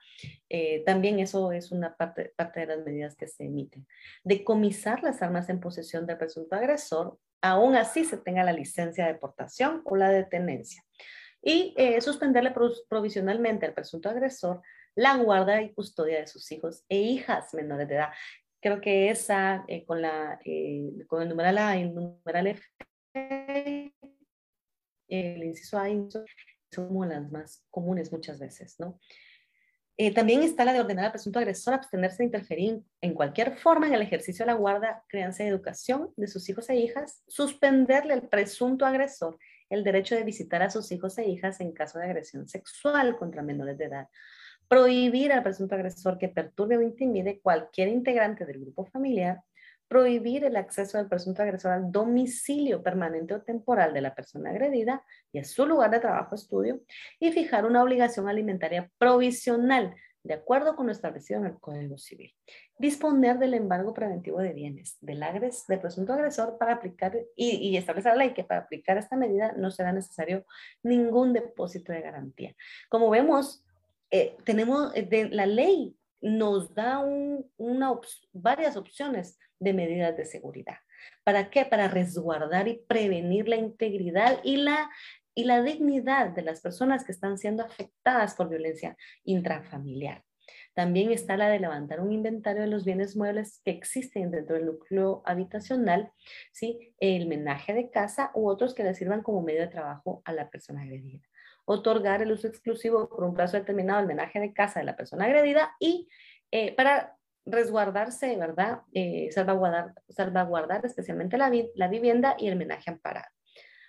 Eh, 0.49 0.83
también 0.85 1.19
eso 1.19 1.53
es 1.53 1.73
una 1.73 1.97
parte, 1.97 2.33
parte 2.37 2.61
de 2.61 2.67
las 2.67 2.85
medidas 2.85 3.17
que 3.17 3.27
se 3.27 3.45
emiten. 3.45 3.87
Decomisar 4.25 5.03
las 5.03 5.23
armas 5.23 5.49
en 5.49 5.61
posesión 5.61 6.07
del 6.07 6.19
presunto 6.19 6.57
agresor 6.57 7.19
aún 7.43 7.75
así 7.77 8.05
se 8.05 8.17
tenga 8.17 8.45
la 8.45 8.53
licencia 8.53 9.05
de 9.05 9.15
deportación 9.15 9.83
o 9.85 9.97
la 9.97 10.11
de 10.11 10.25
tenencia. 10.25 10.83
Y 11.43 11.75
eh, 11.77 12.01
suspenderle 12.01 12.55
provisionalmente 12.89 13.67
al 13.67 13.75
presunto 13.75 14.09
agresor 14.09 14.63
la 14.95 15.17
guarda 15.17 15.61
y 15.63 15.73
custodia 15.73 16.21
de 16.21 16.27
sus 16.27 16.51
hijos 16.53 16.85
e 16.89 16.99
hijas 16.99 17.53
menores 17.55 17.89
de 17.89 17.95
edad. 17.97 18.11
Creo 18.63 18.81
que 18.81 19.11
esa, 19.11 19.65
eh, 19.67 19.85
con, 19.85 20.01
la, 20.01 20.41
eh, 20.45 21.05
con 21.09 21.21
el 21.21 21.29
numeral 21.29 21.59
A 21.59 21.77
y 21.77 21.83
el 21.83 21.95
numeral 21.95 22.47
F, 22.47 22.63
el 25.09 25.43
inciso 25.43 25.79
A 25.79 25.89
son 25.89 26.89
como 26.89 27.05
las 27.05 27.29
más 27.31 27.67
comunes 27.71 28.13
muchas 28.13 28.39
veces, 28.39 28.77
¿no? 28.79 29.01
Eh, 29.99 30.15
también 30.15 30.43
está 30.43 30.65
la 30.65 30.73
de 30.73 30.81
ordenar 30.81 31.07
al 31.07 31.13
presunto 31.13 31.41
agresor 31.41 31.75
abstenerse 31.75 32.19
de 32.19 32.27
interferir 32.27 32.83
en 33.01 33.15
cualquier 33.15 33.57
forma 33.59 33.89
en 33.89 33.95
el 33.95 34.03
ejercicio 34.03 34.45
de 34.47 34.53
la 34.53 34.57
guarda, 34.59 35.05
crianza 35.09 35.43
y 35.43 35.49
educación 35.49 36.15
de 36.17 36.29
sus 36.29 36.49
hijos 36.49 36.71
e 36.71 36.77
hijas, 36.77 37.23
suspenderle 37.27 38.15
al 38.15 38.29
presunto 38.29 38.87
agresor 38.87 39.39
el 39.69 39.83
derecho 39.85 40.15
de 40.15 40.23
visitar 40.23 40.63
a 40.63 40.71
sus 40.71 40.93
hijos 40.93 41.19
e 41.19 41.29
hijas 41.29 41.61
en 41.61 41.73
caso 41.73 41.99
de 41.99 42.07
agresión 42.07 42.49
sexual 42.49 43.17
contra 43.17 43.43
menores 43.43 43.77
de 43.77 43.87
edad, 43.87 44.09
prohibir 44.69 45.33
al 45.33 45.43
presunto 45.43 45.75
agresor 45.75 46.19
que 46.19 46.29
perturbe 46.29 46.77
o 46.77 46.83
intimide 46.83 47.41
cualquier 47.41 47.89
integrante 47.89 48.47
del 48.47 48.61
grupo 48.61 48.87
familiar, 48.87 49.43
prohibir 49.89 50.45
el 50.45 50.57
acceso 50.57 50.97
del 50.97 51.09
presunto 51.09 51.43
agresor 51.43 51.73
al 51.73 51.93
domicilio 51.93 52.83
permanente 52.83 53.35
o 53.35 53.43
temporal 53.43 53.93
de 53.93 54.01
la 54.01 54.15
persona 54.15 54.51
agredida 54.51 55.05
y 55.33 55.39
a 55.39 55.45
su 55.45 55.67
lugar 55.67 55.91
de 55.91 56.01
trabajo 56.01 56.31
o 56.33 56.35
estudio, 56.35 56.81
y 57.21 57.31
fijar 57.33 57.67
una 57.67 57.83
obligación 57.83 58.29
alimentaria 58.29 58.91
provisional 58.97 59.95
de 60.25 60.35
acuerdo 60.35 60.77
con 60.77 60.87
lo 60.87 60.93
establecido 60.93 61.41
en 61.41 61.47
el 61.47 61.59
Código 61.59 61.99
Civil. 61.99 62.33
Disponer 62.79 63.39
del 63.39 63.55
embargo 63.55 63.93
preventivo 63.93 64.39
de 64.39 64.53
bienes 64.53 64.97
del, 65.01 65.23
agres, 65.23 65.67
del 65.67 65.81
presunto 65.81 66.13
agresor 66.13 66.59
para 66.59 66.75
aplicar 66.75 67.15
y, 67.37 67.57
y, 67.57 67.77
establecer 67.77 68.13
la 68.13 68.25
ley 68.25 68.35
que 68.35 68.45
para 68.45 68.63
aplicar 68.63 68.97
esta 68.99 69.17
medida 69.17 69.53
no 69.57 69.71
será 69.71 69.93
necesario 69.93 70.47
ningún 70.83 71.33
depósito 71.33 71.93
de 71.93 72.03
garantía. 72.03 72.55
Como 72.89 73.11
vemos, 73.11 73.65
eh, 74.13 74.37
tenemos 74.45 74.93
de, 74.93 75.31
la 75.31 75.47
ley 75.47 75.97
nos 76.21 76.75
da 76.75 77.05
varias 78.33 78.77
opciones 78.77 79.39
de 79.59 79.73
medidas 79.73 80.17
de 80.17 80.27
seguridad. 80.27 80.77
¿Para 81.25 81.51
qué? 81.51 81.65
Para 81.65 81.89
resguardar 81.89 82.69
y 82.69 82.83
prevenir 82.87 83.49
la 83.49 83.57
integridad 83.57 84.39
y 84.45 84.59
la, 84.59 84.91
y 85.35 85.45
la 85.45 85.63
dignidad 85.63 86.29
de 86.31 86.43
las 86.43 86.61
personas 86.61 87.05
que 87.05 87.13
están 87.13 87.39
siendo 87.39 87.65
afectadas 87.65 88.35
por 88.35 88.51
violencia 88.51 88.97
intrafamiliar. 89.25 90.23
También 90.75 91.11
está 91.11 91.37
la 91.37 91.49
de 91.49 91.61
levantar 91.61 92.01
un 92.01 92.13
inventario 92.13 92.63
de 92.63 92.69
los 92.69 92.85
bienes 92.85 93.17
muebles 93.17 93.61
que 93.65 93.71
existen 93.71 94.31
dentro 94.31 94.57
del 94.57 94.67
núcleo 94.67 95.23
habitacional, 95.25 96.13
¿sí? 96.53 96.95
el 96.99 97.27
menaje 97.27 97.73
de 97.75 97.91
casa 97.91 98.31
u 98.35 98.49
otros 98.49 98.75
que 98.75 98.85
le 98.85 98.95
sirvan 98.95 99.23
como 99.23 99.43
medio 99.43 99.63
de 99.63 99.69
trabajo 99.69 100.23
a 100.25 100.33
la 100.33 100.51
persona 100.51 100.83
agredida. 100.83 101.23
Otorgar 101.65 102.23
el 102.23 102.33
uso 102.33 102.49
exclusivo 102.49 103.09
por 103.09 103.25
un 103.25 103.35
plazo 103.35 103.57
determinado 103.57 103.99
al 104.01 104.07
menaje 104.07 104.41
de 104.41 104.53
casa 104.53 104.81
de 104.81 104.87
la 104.87 104.97
persona 104.97 105.27
agredida 105.27 105.75
y 105.79 106.09
eh, 106.51 106.75
para 106.75 107.17
resguardarse, 107.45 108.37
¿verdad? 108.37 108.83
Eh, 108.93 109.31
salvaguardar, 109.33 109.95
salvaguardar 110.09 110.87
especialmente 110.87 111.39
la, 111.39 111.51
la 111.75 111.89
vivienda 111.89 112.37
y 112.39 112.49
el 112.49 112.57
menaje 112.57 112.91
amparado. 112.91 113.29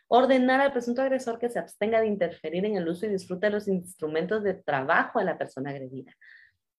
Ordenar 0.07 0.61
al 0.61 0.71
presunto 0.71 1.01
agresor 1.01 1.39
que 1.39 1.49
se 1.49 1.59
abstenga 1.59 1.99
de 1.99 2.07
interferir 2.07 2.65
en 2.65 2.77
el 2.77 2.87
uso 2.87 3.05
y 3.05 3.09
disfrute 3.09 3.47
de 3.47 3.53
los 3.53 3.67
instrumentos 3.67 4.43
de 4.43 4.55
trabajo 4.55 5.19
de 5.19 5.25
la 5.25 5.37
persona 5.37 5.71
agredida. 5.71 6.13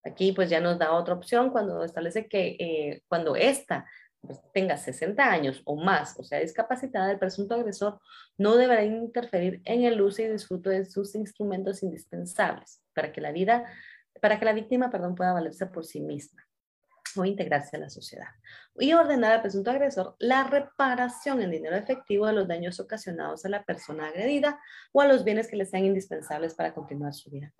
Aquí 0.05 0.33
pues 0.33 0.51
ya 0.51 0.61
nos 0.61 0.79
da 0.79 0.93
otra 0.93 1.15
opción 1.15 1.51
cuando 1.51 1.83
establece 1.83 2.29
que 2.29 2.57
eh, 2.59 3.03
cuando 3.09 3.37
ésta 3.37 3.87
tenga 4.53 4.77
60 4.77 5.23
años 5.23 5.63
o 5.65 5.77
más 5.77 6.19
o 6.19 6.25
sea 6.25 6.41
discapacitada, 6.41 7.11
el 7.11 7.19
presunto 7.19 7.55
agresor 7.55 8.01
no 8.37 8.57
deberá 8.57 8.85
interferir 8.85 9.61
en 9.65 9.85
el 9.85 10.01
uso 10.01 10.23
y 10.23 10.29
disfrute 10.29 10.71
de 10.71 10.85
sus 10.85 11.15
instrumentos 11.15 11.83
indispensables 11.83 12.83
para 12.95 13.13
que 13.13 13.21
la 13.21 13.33
vida, 13.33 13.65
para 14.21 14.39
que 14.39 14.45
la 14.45 14.53
víctima, 14.53 14.91
perdón, 14.91 15.15
pueda 15.15 15.33
valerse 15.33 15.67
por 15.67 15.85
sí 15.85 16.01
misma 16.01 16.43
o 17.17 17.25
integrarse 17.25 17.77
a 17.77 17.81
la 17.81 17.91
sociedad. 17.91 18.27
Y 18.77 18.93
ordenar 18.93 19.33
al 19.33 19.43
presunto 19.43 19.71
agresor 19.71 20.17
la 20.19 20.45
reparación 20.45 21.41
en 21.43 21.51
dinero 21.51 21.77
efectivo 21.77 22.27
de 22.27 22.33
los 22.33 22.49
daños 22.49 22.81
ocasionados 22.81 23.45
a 23.45 23.49
la 23.49 23.65
persona 23.65 24.09
agredida 24.09 24.61
o 24.93 25.01
a 25.01 25.07
los 25.07 25.25
bienes 25.25 25.49
que 25.49 25.57
le 25.57 25.67
sean 25.67 25.85
indispensables 25.85 26.55
para 26.55 26.75
continuar 26.75 27.15
su 27.15 27.31
vida 27.31 27.53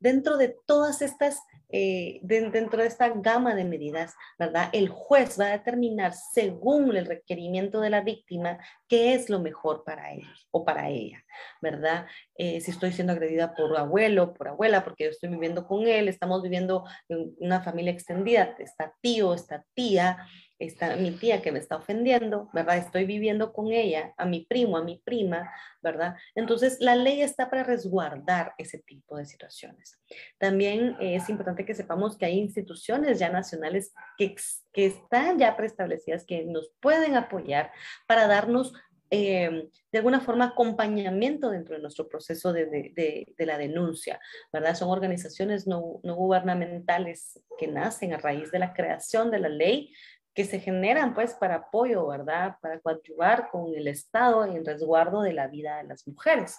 dentro 0.00 0.36
de 0.36 0.56
todas 0.66 1.02
estas, 1.02 1.40
eh, 1.68 2.18
dentro 2.22 2.82
de 2.82 2.88
esta 2.88 3.10
gama 3.10 3.54
de 3.54 3.64
medidas, 3.64 4.14
¿verdad? 4.38 4.70
El 4.72 4.88
juez 4.88 5.38
va 5.38 5.46
a 5.46 5.58
determinar 5.58 6.14
según 6.14 6.96
el 6.96 7.06
requerimiento 7.06 7.80
de 7.80 7.90
la 7.90 8.00
víctima 8.00 8.58
qué 8.88 9.14
es 9.14 9.30
lo 9.30 9.38
mejor 9.38 9.84
para 9.84 10.12
él 10.12 10.22
o 10.50 10.64
para 10.64 10.88
ella, 10.88 11.22
¿verdad? 11.60 12.06
Eh, 12.36 12.60
si 12.60 12.70
estoy 12.70 12.92
siendo 12.92 13.12
agredida 13.12 13.54
por 13.54 13.76
abuelo, 13.76 14.34
por 14.34 14.48
abuela, 14.48 14.82
porque 14.82 15.04
yo 15.04 15.10
estoy 15.10 15.28
viviendo 15.28 15.66
con 15.66 15.86
él, 15.86 16.08
estamos 16.08 16.42
viviendo 16.42 16.84
en 17.08 17.34
una 17.38 17.62
familia 17.62 17.92
extendida, 17.92 18.56
está 18.58 18.94
tío, 19.00 19.34
está 19.34 19.64
tía, 19.74 20.26
está 20.60 20.94
mi 20.96 21.12
tía 21.12 21.40
que 21.40 21.52
me 21.52 21.58
está 21.58 21.76
ofendiendo, 21.76 22.50
¿verdad? 22.52 22.76
Estoy 22.76 23.06
viviendo 23.06 23.52
con 23.52 23.72
ella, 23.72 24.12
a 24.18 24.26
mi 24.26 24.44
primo, 24.44 24.76
a 24.76 24.84
mi 24.84 24.98
prima, 24.98 25.50
¿verdad? 25.82 26.16
Entonces, 26.34 26.76
la 26.80 26.94
ley 26.94 27.22
está 27.22 27.48
para 27.48 27.64
resguardar 27.64 28.52
ese 28.58 28.78
tipo 28.78 29.16
de 29.16 29.24
situaciones. 29.24 29.98
También 30.38 30.96
es 31.00 31.28
importante 31.30 31.64
que 31.64 31.74
sepamos 31.74 32.18
que 32.18 32.26
hay 32.26 32.38
instituciones 32.38 33.18
ya 33.18 33.30
nacionales 33.30 33.94
que, 34.18 34.36
que 34.72 34.86
están 34.86 35.38
ya 35.38 35.56
preestablecidas, 35.56 36.26
que 36.26 36.44
nos 36.44 36.70
pueden 36.80 37.16
apoyar 37.16 37.72
para 38.06 38.28
darnos 38.28 38.74
eh, 39.12 39.68
de 39.90 39.98
alguna 39.98 40.20
forma 40.20 40.44
acompañamiento 40.44 41.50
dentro 41.50 41.74
de 41.74 41.82
nuestro 41.82 42.08
proceso 42.08 42.52
de, 42.52 42.66
de, 42.66 43.34
de, 43.36 43.46
la 43.46 43.58
denuncia, 43.58 44.20
¿verdad? 44.52 44.76
Son 44.76 44.88
organizaciones 44.88 45.66
no, 45.66 45.98
no, 46.04 46.14
gubernamentales 46.14 47.42
que 47.58 47.66
nacen 47.66 48.12
a 48.12 48.18
raíz 48.18 48.52
de 48.52 48.60
la 48.60 48.72
creación 48.72 49.32
de 49.32 49.40
la 49.40 49.48
ley, 49.48 49.92
que 50.40 50.46
se 50.46 50.58
generan 50.58 51.12
pues 51.12 51.34
para 51.34 51.56
apoyo, 51.56 52.06
¿verdad? 52.06 52.56
Para 52.62 52.80
coadyuvar 52.80 53.50
con 53.50 53.74
el 53.74 53.86
Estado 53.86 54.46
en 54.46 54.64
resguardo 54.64 55.20
de 55.20 55.34
la 55.34 55.48
vida 55.48 55.76
de 55.76 55.84
las 55.84 56.08
mujeres. 56.08 56.58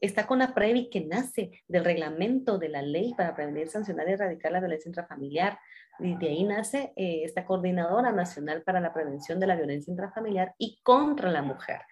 Está 0.00 0.26
con 0.26 0.38
la 0.38 0.54
PREVI 0.54 0.88
que 0.88 1.02
nace 1.02 1.50
del 1.68 1.84
reglamento 1.84 2.56
de 2.56 2.70
la 2.70 2.80
ley 2.80 3.12
para 3.14 3.34
prevenir, 3.34 3.68
sancionar 3.68 4.08
y 4.08 4.12
erradicar 4.12 4.52
la 4.52 4.60
violencia 4.60 4.88
intrafamiliar. 4.88 5.58
Y 5.98 6.16
de 6.16 6.28
ahí 6.30 6.44
nace 6.44 6.94
eh, 6.96 7.20
esta 7.22 7.44
Coordinadora 7.44 8.10
Nacional 8.10 8.62
para 8.62 8.80
la 8.80 8.94
Prevención 8.94 9.38
de 9.38 9.48
la 9.48 9.56
Violencia 9.56 9.90
Intrafamiliar 9.90 10.54
y 10.56 10.80
contra 10.82 11.30
la 11.30 11.42
Mujer, 11.42 11.82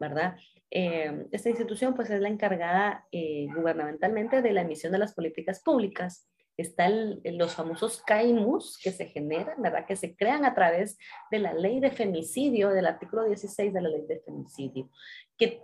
¿verdad? 0.00 0.34
Eh, 0.68 1.28
esta 1.30 1.48
institución 1.48 1.94
pues 1.94 2.10
es 2.10 2.20
la 2.20 2.28
encargada 2.28 3.06
eh, 3.12 3.46
gubernamentalmente 3.54 4.42
de 4.42 4.52
la 4.52 4.62
emisión 4.62 4.90
de 4.90 4.98
las 4.98 5.14
políticas 5.14 5.62
públicas 5.62 6.26
están 6.56 7.20
los 7.24 7.54
famosos 7.54 8.02
CAIMUS 8.02 8.78
que 8.82 8.92
se 8.92 9.06
generan, 9.06 9.60
¿verdad? 9.60 9.86
Que 9.86 9.96
se 9.96 10.14
crean 10.14 10.44
a 10.44 10.54
través 10.54 10.98
de 11.30 11.38
la 11.38 11.54
ley 11.54 11.80
de 11.80 11.90
femicidio, 11.90 12.70
del 12.70 12.86
artículo 12.86 13.24
16 13.24 13.72
de 13.72 13.80
la 13.80 13.88
ley 13.88 14.06
de 14.06 14.20
femicidio, 14.20 14.90
que 15.36 15.62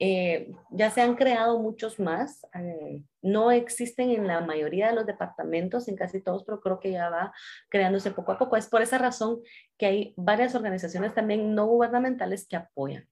eh, 0.00 0.52
ya 0.70 0.90
se 0.90 1.00
han 1.00 1.16
creado 1.16 1.58
muchos 1.58 1.98
más, 1.98 2.46
eh, 2.54 3.02
no 3.20 3.50
existen 3.50 4.10
en 4.10 4.28
la 4.28 4.40
mayoría 4.40 4.88
de 4.88 4.94
los 4.94 5.06
departamentos, 5.06 5.88
en 5.88 5.96
casi 5.96 6.22
todos, 6.22 6.44
pero 6.44 6.60
creo 6.60 6.78
que 6.78 6.92
ya 6.92 7.10
va 7.10 7.32
creándose 7.68 8.12
poco 8.12 8.32
a 8.32 8.38
poco. 8.38 8.56
Es 8.56 8.68
por 8.68 8.80
esa 8.80 8.98
razón 8.98 9.40
que 9.76 9.86
hay 9.86 10.14
varias 10.16 10.54
organizaciones 10.54 11.14
también 11.14 11.54
no 11.54 11.66
gubernamentales 11.66 12.46
que 12.46 12.56
apoyan. 12.56 13.08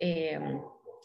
Eh, 0.00 0.38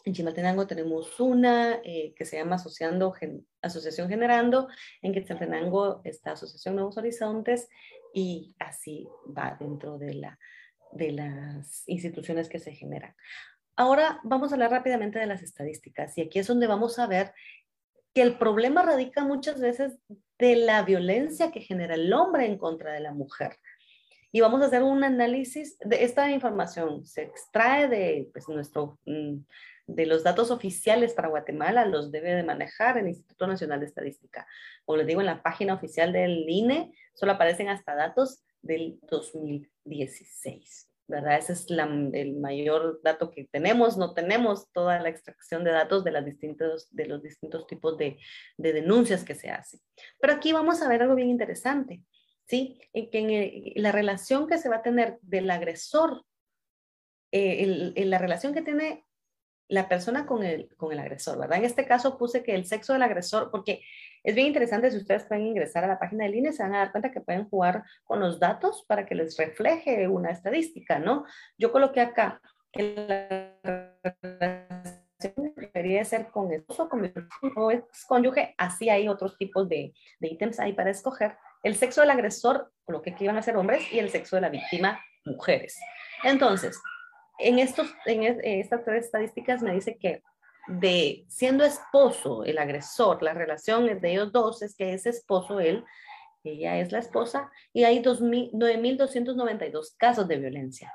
en 0.04 0.12
Chimaltenango 0.12 0.66
tenemos 0.66 1.18
una 1.18 1.80
eh, 1.82 2.14
que 2.14 2.24
se 2.26 2.36
llama 2.36 2.56
Asociando, 2.56 3.14
Asociación 3.62 4.08
Generando, 4.08 4.68
en 5.00 5.14
Quetzaltenango 5.14 6.02
está 6.04 6.32
Asociación 6.32 6.74
Nuevos 6.74 6.98
Horizontes 6.98 7.68
y 8.12 8.54
así 8.58 9.08
va 9.26 9.56
dentro 9.58 9.98
de, 9.98 10.14
la, 10.14 10.38
de 10.92 11.12
las 11.12 11.88
instituciones 11.88 12.48
que 12.48 12.58
se 12.58 12.72
generan. 12.72 13.14
Ahora 13.76 14.20
vamos 14.22 14.52
a 14.52 14.56
hablar 14.56 14.70
rápidamente 14.70 15.18
de 15.18 15.26
las 15.26 15.42
estadísticas 15.42 16.16
y 16.18 16.22
aquí 16.22 16.38
es 16.38 16.46
donde 16.46 16.66
vamos 16.66 16.98
a 16.98 17.06
ver 17.06 17.32
que 18.12 18.22
el 18.22 18.38
problema 18.38 18.82
radica 18.82 19.24
muchas 19.24 19.60
veces 19.60 19.98
de 20.38 20.56
la 20.56 20.82
violencia 20.82 21.50
que 21.50 21.60
genera 21.60 21.94
el 21.94 22.12
hombre 22.12 22.44
en 22.44 22.58
contra 22.58 22.92
de 22.92 23.00
la 23.00 23.12
mujer. 23.12 23.56
Y 24.30 24.40
vamos 24.40 24.62
a 24.62 24.66
hacer 24.66 24.82
un 24.82 25.02
análisis 25.02 25.78
de 25.78 26.04
esta 26.04 26.30
información. 26.30 27.04
Se 27.06 27.22
extrae 27.22 27.88
de 27.88 28.30
pues, 28.32 28.48
nuestro... 28.48 28.98
Mm, 29.06 29.38
de 29.86 30.06
los 30.06 30.22
datos 30.22 30.50
oficiales 30.50 31.12
para 31.12 31.28
Guatemala 31.28 31.84
los 31.84 32.10
debe 32.10 32.34
de 32.34 32.42
manejar 32.42 32.98
el 32.98 33.08
Instituto 33.08 33.46
Nacional 33.46 33.80
de 33.80 33.86
Estadística. 33.86 34.46
Como 34.84 34.98
les 34.98 35.06
digo, 35.06 35.20
en 35.20 35.26
la 35.26 35.42
página 35.42 35.74
oficial 35.74 36.12
del 36.12 36.48
INE 36.48 36.92
solo 37.14 37.32
aparecen 37.32 37.68
hasta 37.68 37.94
datos 37.94 38.44
del 38.62 38.98
2016. 39.02 40.90
¿verdad? 41.06 41.36
Ese 41.36 41.52
es 41.52 41.66
el 41.68 42.36
mayor 42.36 43.00
dato 43.02 43.30
que 43.30 43.44
tenemos. 43.44 43.98
No 43.98 44.14
tenemos 44.14 44.72
toda 44.72 44.98
la 45.00 45.10
extracción 45.10 45.62
de 45.62 45.70
datos 45.70 46.02
de, 46.02 46.12
las 46.12 46.24
distintos, 46.24 46.88
de 46.90 47.06
los 47.06 47.22
distintos 47.22 47.66
tipos 47.66 47.98
de, 47.98 48.18
de 48.56 48.72
denuncias 48.72 49.22
que 49.22 49.34
se 49.34 49.50
hacen. 49.50 49.80
Pero 50.18 50.32
aquí 50.32 50.52
vamos 50.52 50.80
a 50.80 50.88
ver 50.88 51.02
algo 51.02 51.14
bien 51.14 51.28
interesante, 51.28 52.02
¿sí? 52.46 52.80
En 52.94 53.10
que 53.10 53.18
en 53.18 53.82
la 53.82 53.92
relación 53.92 54.46
que 54.46 54.56
se 54.56 54.70
va 54.70 54.76
a 54.76 54.82
tener 54.82 55.18
del 55.20 55.50
agresor 55.50 56.24
eh, 57.36 57.92
la 57.96 58.18
relación 58.18 58.54
que 58.54 58.62
tiene 58.62 59.04
la 59.68 59.88
persona 59.88 60.26
con 60.26 60.44
el, 60.44 60.68
con 60.76 60.92
el 60.92 60.98
agresor, 60.98 61.38
¿verdad? 61.38 61.58
En 61.58 61.64
este 61.64 61.86
caso 61.86 62.18
puse 62.18 62.42
que 62.42 62.54
el 62.54 62.66
sexo 62.66 62.92
del 62.92 63.02
agresor, 63.02 63.50
porque 63.50 63.82
es 64.22 64.34
bien 64.34 64.48
interesante, 64.48 64.90
si 64.90 64.96
ustedes 64.96 65.24
pueden 65.24 65.46
ingresar 65.46 65.84
a 65.84 65.88
la 65.88 65.98
página 65.98 66.24
del 66.24 66.34
INE, 66.34 66.52
se 66.52 66.62
van 66.62 66.74
a 66.74 66.78
dar 66.78 66.92
cuenta 66.92 67.10
que 67.10 67.20
pueden 67.20 67.48
jugar 67.48 67.84
con 68.04 68.20
los 68.20 68.38
datos 68.38 68.84
para 68.86 69.06
que 69.06 69.14
les 69.14 69.36
refleje 69.36 70.08
una 70.08 70.30
estadística, 70.30 70.98
¿no? 70.98 71.24
Yo 71.58 71.72
coloqué 71.72 72.00
acá 72.00 72.40
que 72.72 72.94
la 73.08 73.94
debería 75.72 76.04
ser 76.04 76.28
con 76.28 76.52
esposo, 76.52 76.88
con 76.88 77.00
mi 77.00 77.12
cónyuge, 78.08 78.54
así 78.58 78.88
hay 78.90 79.08
otros 79.08 79.36
tipos 79.38 79.68
de, 79.68 79.94
de 80.20 80.28
ítems 80.28 80.60
ahí 80.60 80.72
para 80.72 80.90
escoger. 80.90 81.36
El 81.62 81.76
sexo 81.76 82.02
del 82.02 82.10
agresor, 82.10 82.72
coloqué 82.84 83.14
que 83.14 83.24
iban 83.24 83.36
a 83.36 83.42
ser 83.42 83.56
hombres, 83.56 83.90
y 83.92 83.98
el 83.98 84.10
sexo 84.10 84.36
de 84.36 84.42
la 84.42 84.50
víctima, 84.50 85.00
mujeres. 85.24 85.78
Entonces, 86.22 86.78
en, 87.38 87.58
estos, 87.58 87.88
en 88.06 88.40
estas 88.42 88.84
tres 88.84 89.06
estadísticas 89.06 89.62
me 89.62 89.72
dice 89.72 89.96
que 89.96 90.22
de 90.66 91.24
siendo 91.28 91.64
esposo 91.64 92.44
el 92.44 92.58
agresor, 92.58 93.22
la 93.22 93.34
relación 93.34 94.00
de 94.00 94.12
ellos 94.12 94.32
dos 94.32 94.62
es 94.62 94.74
que 94.74 94.94
ese 94.94 95.10
esposo, 95.10 95.60
él, 95.60 95.84
ella 96.42 96.78
es 96.78 96.92
la 96.92 96.98
esposa, 96.98 97.50
y 97.72 97.84
hay 97.84 98.02
9.292 98.02 99.94
casos 99.96 100.28
de 100.28 100.36
violencia. 100.36 100.92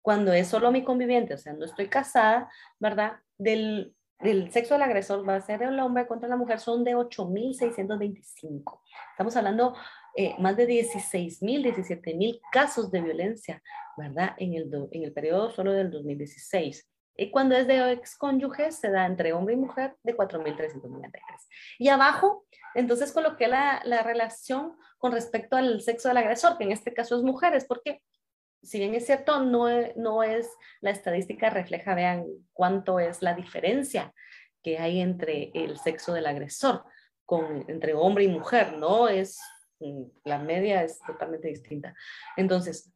Cuando 0.00 0.32
es 0.32 0.48
solo 0.48 0.72
mi 0.72 0.82
conviviente, 0.84 1.34
o 1.34 1.38
sea, 1.38 1.52
no 1.52 1.64
estoy 1.64 1.88
casada, 1.88 2.50
¿verdad? 2.78 3.20
Del, 3.38 3.94
del 4.18 4.50
sexo 4.52 4.74
del 4.74 4.82
agresor 4.82 5.28
va 5.28 5.36
a 5.36 5.40
ser 5.40 5.62
el 5.62 5.78
hombre 5.80 6.06
contra 6.06 6.28
la 6.28 6.36
mujer, 6.36 6.58
son 6.58 6.84
de 6.84 6.96
8.625. 6.96 8.80
Estamos 9.12 9.36
hablando 9.36 9.74
eh, 10.16 10.34
más 10.38 10.56
de 10.56 10.68
16.000, 10.68 11.74
17.000 11.74 12.40
casos 12.50 12.90
de 12.90 13.00
violencia, 13.00 13.62
¿verdad? 13.96 14.34
En 14.38 14.54
el, 14.54 14.70
en 14.90 15.04
el 15.04 15.12
periodo 15.12 15.50
solo 15.50 15.72
del 15.72 15.90
2016. 15.90 16.88
Y 17.16 17.30
cuando 17.30 17.54
es 17.54 17.66
de 17.66 17.92
ex 17.92 18.16
cónyuge, 18.16 18.72
se 18.72 18.90
da 18.90 19.06
entre 19.06 19.32
hombre 19.32 19.54
y 19.54 19.58
mujer 19.58 19.96
de 20.02 20.16
4.393. 20.16 21.10
Y 21.78 21.88
abajo, 21.88 22.46
entonces 22.74 23.12
coloqué 23.12 23.48
la, 23.48 23.82
la 23.84 24.02
relación 24.02 24.76
con 24.98 25.12
respecto 25.12 25.56
al 25.56 25.80
sexo 25.82 26.08
del 26.08 26.16
agresor, 26.16 26.56
que 26.56 26.64
en 26.64 26.72
este 26.72 26.94
caso 26.94 27.16
es 27.16 27.22
mujeres, 27.22 27.66
porque 27.66 28.00
si 28.62 28.78
bien 28.78 28.94
es 28.94 29.06
cierto, 29.06 29.42
no, 29.42 29.66
no 29.96 30.22
es 30.22 30.48
la 30.80 30.90
estadística 30.90 31.50
refleja, 31.50 31.94
vean 31.94 32.24
cuánto 32.52 33.00
es 33.00 33.20
la 33.20 33.34
diferencia 33.34 34.14
que 34.62 34.78
hay 34.78 35.00
entre 35.00 35.50
el 35.54 35.78
sexo 35.78 36.14
del 36.14 36.26
agresor, 36.26 36.84
con, 37.24 37.64
entre 37.68 37.94
hombre 37.94 38.24
y 38.24 38.28
mujer, 38.28 38.74
¿no? 38.78 39.08
Es 39.08 39.40
la 40.24 40.38
media 40.38 40.82
es 40.82 41.00
totalmente 41.00 41.48
distinta. 41.48 41.94
Entonces, 42.36 42.92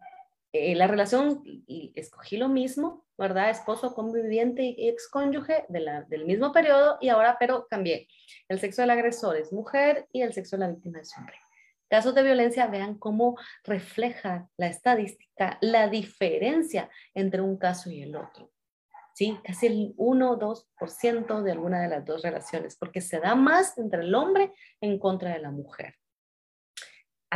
eh, 0.52 0.74
la 0.74 0.86
relación, 0.86 1.42
y 1.44 1.92
escogí 1.96 2.36
lo 2.36 2.48
mismo, 2.48 3.04
¿verdad? 3.18 3.50
Esposo, 3.50 3.94
conviviente 3.94 4.62
y 4.62 4.88
excónyuge 4.88 5.66
de 5.68 6.04
del 6.08 6.24
mismo 6.24 6.52
periodo 6.52 6.98
y 7.00 7.08
ahora, 7.08 7.36
pero 7.38 7.66
cambié. 7.68 8.08
El 8.48 8.58
sexo 8.58 8.82
del 8.82 8.90
agresor 8.90 9.36
es 9.36 9.52
mujer 9.52 10.06
y 10.12 10.22
el 10.22 10.32
sexo 10.32 10.56
de 10.56 10.60
la 10.60 10.72
víctima 10.72 11.00
es 11.00 11.16
hombre. 11.16 11.36
Casos 11.88 12.14
de 12.14 12.22
violencia, 12.22 12.66
vean 12.66 12.98
cómo 12.98 13.36
refleja 13.64 14.48
la 14.56 14.66
estadística 14.66 15.58
la 15.60 15.88
diferencia 15.88 16.90
entre 17.14 17.42
un 17.42 17.58
caso 17.58 17.90
y 17.90 18.02
el 18.02 18.16
otro. 18.16 18.50
¿Sí? 19.14 19.38
Casi 19.44 19.66
el 19.66 19.94
1 19.96 20.30
o 20.30 20.38
2% 20.38 21.42
de 21.42 21.52
alguna 21.52 21.80
de 21.80 21.88
las 21.88 22.04
dos 22.04 22.22
relaciones, 22.22 22.76
porque 22.76 23.00
se 23.00 23.20
da 23.20 23.34
más 23.34 23.78
entre 23.78 24.02
el 24.02 24.14
hombre 24.14 24.52
en 24.80 24.98
contra 24.98 25.32
de 25.32 25.38
la 25.38 25.50
mujer. 25.50 25.94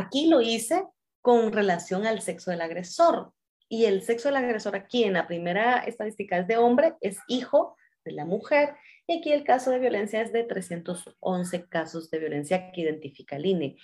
Aquí 0.00 0.28
lo 0.28 0.40
hice 0.40 0.86
con 1.20 1.52
relación 1.52 2.06
al 2.06 2.22
sexo 2.22 2.50
del 2.50 2.62
agresor. 2.62 3.34
Y 3.68 3.84
el 3.84 4.00
sexo 4.00 4.28
del 4.28 4.38
agresor 4.38 4.74
aquí 4.74 5.04
en 5.04 5.12
la 5.12 5.26
primera 5.26 5.80
estadística 5.80 6.38
es 6.38 6.46
de 6.48 6.56
hombre, 6.56 6.94
es 7.02 7.18
hijo 7.28 7.76
de 8.06 8.12
la 8.12 8.24
mujer. 8.24 8.74
Y 9.06 9.18
aquí 9.18 9.30
el 9.30 9.44
caso 9.44 9.70
de 9.70 9.78
violencia 9.78 10.22
es 10.22 10.32
de 10.32 10.44
311 10.44 11.68
casos 11.68 12.10
de 12.10 12.18
violencia 12.18 12.72
que 12.72 12.80
identifica 12.80 13.36
el 13.36 13.44
INE. 13.44 13.76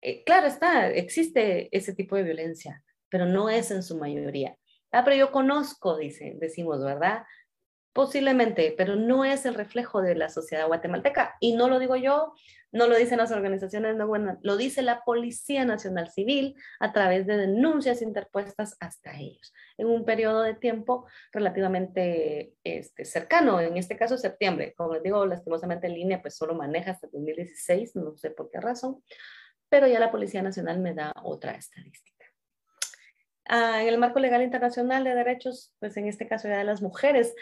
Eh, 0.01 0.23
claro 0.23 0.47
está, 0.47 0.89
existe 0.89 1.75
ese 1.75 1.93
tipo 1.93 2.15
de 2.15 2.23
violencia, 2.23 2.83
pero 3.09 3.25
no 3.25 3.49
es 3.49 3.71
en 3.71 3.83
su 3.83 3.97
mayoría. 3.97 4.57
Ah, 4.91 5.03
pero 5.03 5.15
yo 5.15 5.31
conozco, 5.31 5.97
dice, 5.97 6.35
decimos, 6.39 6.83
¿verdad? 6.83 7.23
Posiblemente, 7.99 8.73
pero 8.77 8.95
no 8.95 9.25
es 9.25 9.45
el 9.45 9.55
reflejo 9.55 10.01
de 10.01 10.15
la 10.15 10.29
sociedad 10.29 10.67
guatemalteca. 10.67 11.35
Y 11.41 11.51
no 11.51 11.67
lo 11.67 11.79
digo 11.79 11.97
yo, 11.97 12.33
no 12.71 12.87
lo 12.87 12.95
dicen 12.95 13.17
las 13.17 13.33
organizaciones 13.33 13.97
no 13.97 14.07
buenas, 14.07 14.37
lo 14.41 14.55
dice 14.55 14.83
la 14.83 15.03
Policía 15.03 15.65
Nacional 15.65 16.09
Civil 16.09 16.55
a 16.79 16.93
través 16.93 17.27
de 17.27 17.35
denuncias 17.35 18.01
interpuestas 18.01 18.77
hasta 18.79 19.19
ellos, 19.19 19.51
en 19.77 19.87
un 19.87 20.05
periodo 20.05 20.43
de 20.43 20.53
tiempo 20.53 21.07
relativamente 21.33 22.53
este, 22.63 23.03
cercano, 23.03 23.59
en 23.59 23.75
este 23.75 23.97
caso 23.97 24.17
septiembre. 24.17 24.73
Como 24.77 24.93
les 24.93 25.03
digo, 25.03 25.25
lastimosamente 25.25 25.87
en 25.87 25.95
línea 25.95 26.21
pues 26.21 26.37
solo 26.37 26.55
maneja 26.55 26.91
hasta 26.91 27.07
2016, 27.11 27.97
no 27.97 28.15
sé 28.15 28.31
por 28.31 28.49
qué 28.49 28.61
razón, 28.61 29.03
pero 29.67 29.87
ya 29.87 29.99
la 29.99 30.09
Policía 30.09 30.41
Nacional 30.41 30.79
me 30.79 30.93
da 30.93 31.11
otra 31.21 31.51
estadística. 31.51 32.09
Ah, 33.51 33.81
en 33.81 33.87
el 33.87 33.97
marco 33.97 34.19
legal 34.19 34.43
internacional 34.43 35.03
de 35.03 35.15
derechos, 35.15 35.73
pues 35.79 35.97
en 35.97 36.07
este 36.07 36.27
caso 36.27 36.47
ya 36.47 36.59
de 36.59 36.63
las 36.63 36.83
mujeres, 36.83 37.33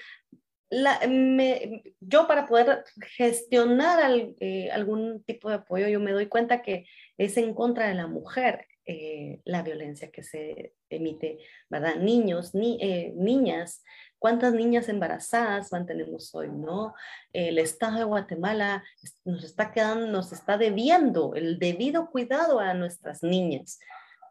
yo 0.69 2.27
para 2.27 2.45
poder 2.45 2.83
gestionar 3.15 4.11
eh, 4.39 4.69
algún 4.71 5.23
tipo 5.23 5.49
de 5.49 5.55
apoyo, 5.55 5.87
yo 5.87 5.99
me 5.99 6.11
doy 6.11 6.27
cuenta 6.27 6.61
que 6.61 6.85
es 7.17 7.37
en 7.37 7.53
contra 7.53 7.87
de 7.87 7.95
la 7.95 8.07
mujer 8.07 8.67
eh, 8.85 9.41
la 9.43 9.63
violencia 9.63 10.11
que 10.11 10.23
se 10.23 10.73
emite, 10.89 11.39
¿verdad? 11.69 11.97
Niños, 11.97 12.55
ni, 12.55 12.77
eh, 12.81 13.13
niñas, 13.17 13.83
¿cuántas 14.17 14.53
niñas 14.53 14.87
embarazadas 14.87 15.73
mantenemos 15.73 16.33
hoy, 16.33 16.49
no? 16.49 16.93
El 17.33 17.59
Estado 17.59 17.97
de 17.97 18.03
Guatemala 18.05 18.83
nos 19.25 19.43
está 19.43 19.73
quedando, 19.73 20.07
nos 20.07 20.31
está 20.31 20.57
debiendo 20.57 21.35
el 21.35 21.59
debido 21.59 22.09
cuidado 22.09 22.59
a 22.61 22.73
nuestras 22.73 23.23
niñas. 23.23 23.79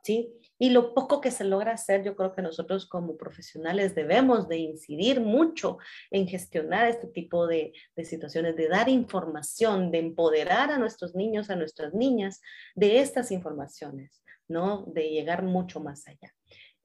¿Sí? 0.07 0.32
Y 0.59 0.70
lo 0.70 0.94
poco 0.94 1.20
que 1.20 1.30
se 1.30 1.44
logra 1.44 1.72
hacer, 1.72 2.02
yo 2.02 2.16
creo 2.16 2.32
que 2.32 2.40
nosotros 2.40 2.86
como 2.86 3.16
profesionales 3.16 3.94
debemos 3.94 4.48
de 4.48 4.57
incidir 4.57 5.20
mucho 5.20 5.78
en 6.11 6.28
gestionar 6.28 6.86
este 6.86 7.09
tipo 7.09 7.46
de, 7.46 7.72
de, 7.96 8.04
situaciones, 8.04 8.57
de 8.57 8.68
dar 8.68 8.88
información, 8.88 9.90
de 9.90 9.98
empoderar 9.98 10.70
a 10.70 10.78
nuestros 10.78 11.14
niños, 11.14 11.50
a 11.50 11.57
nuestras 11.57 11.92
niñas 11.92 12.40
de 12.74 13.00
estas 13.00 13.32
informaciones, 13.32 14.22
¿no? 14.48 14.84
De 14.86 15.11
llegar 15.11 15.42
mucho 15.42 15.80
más 15.80 16.07
allá. 16.07 16.32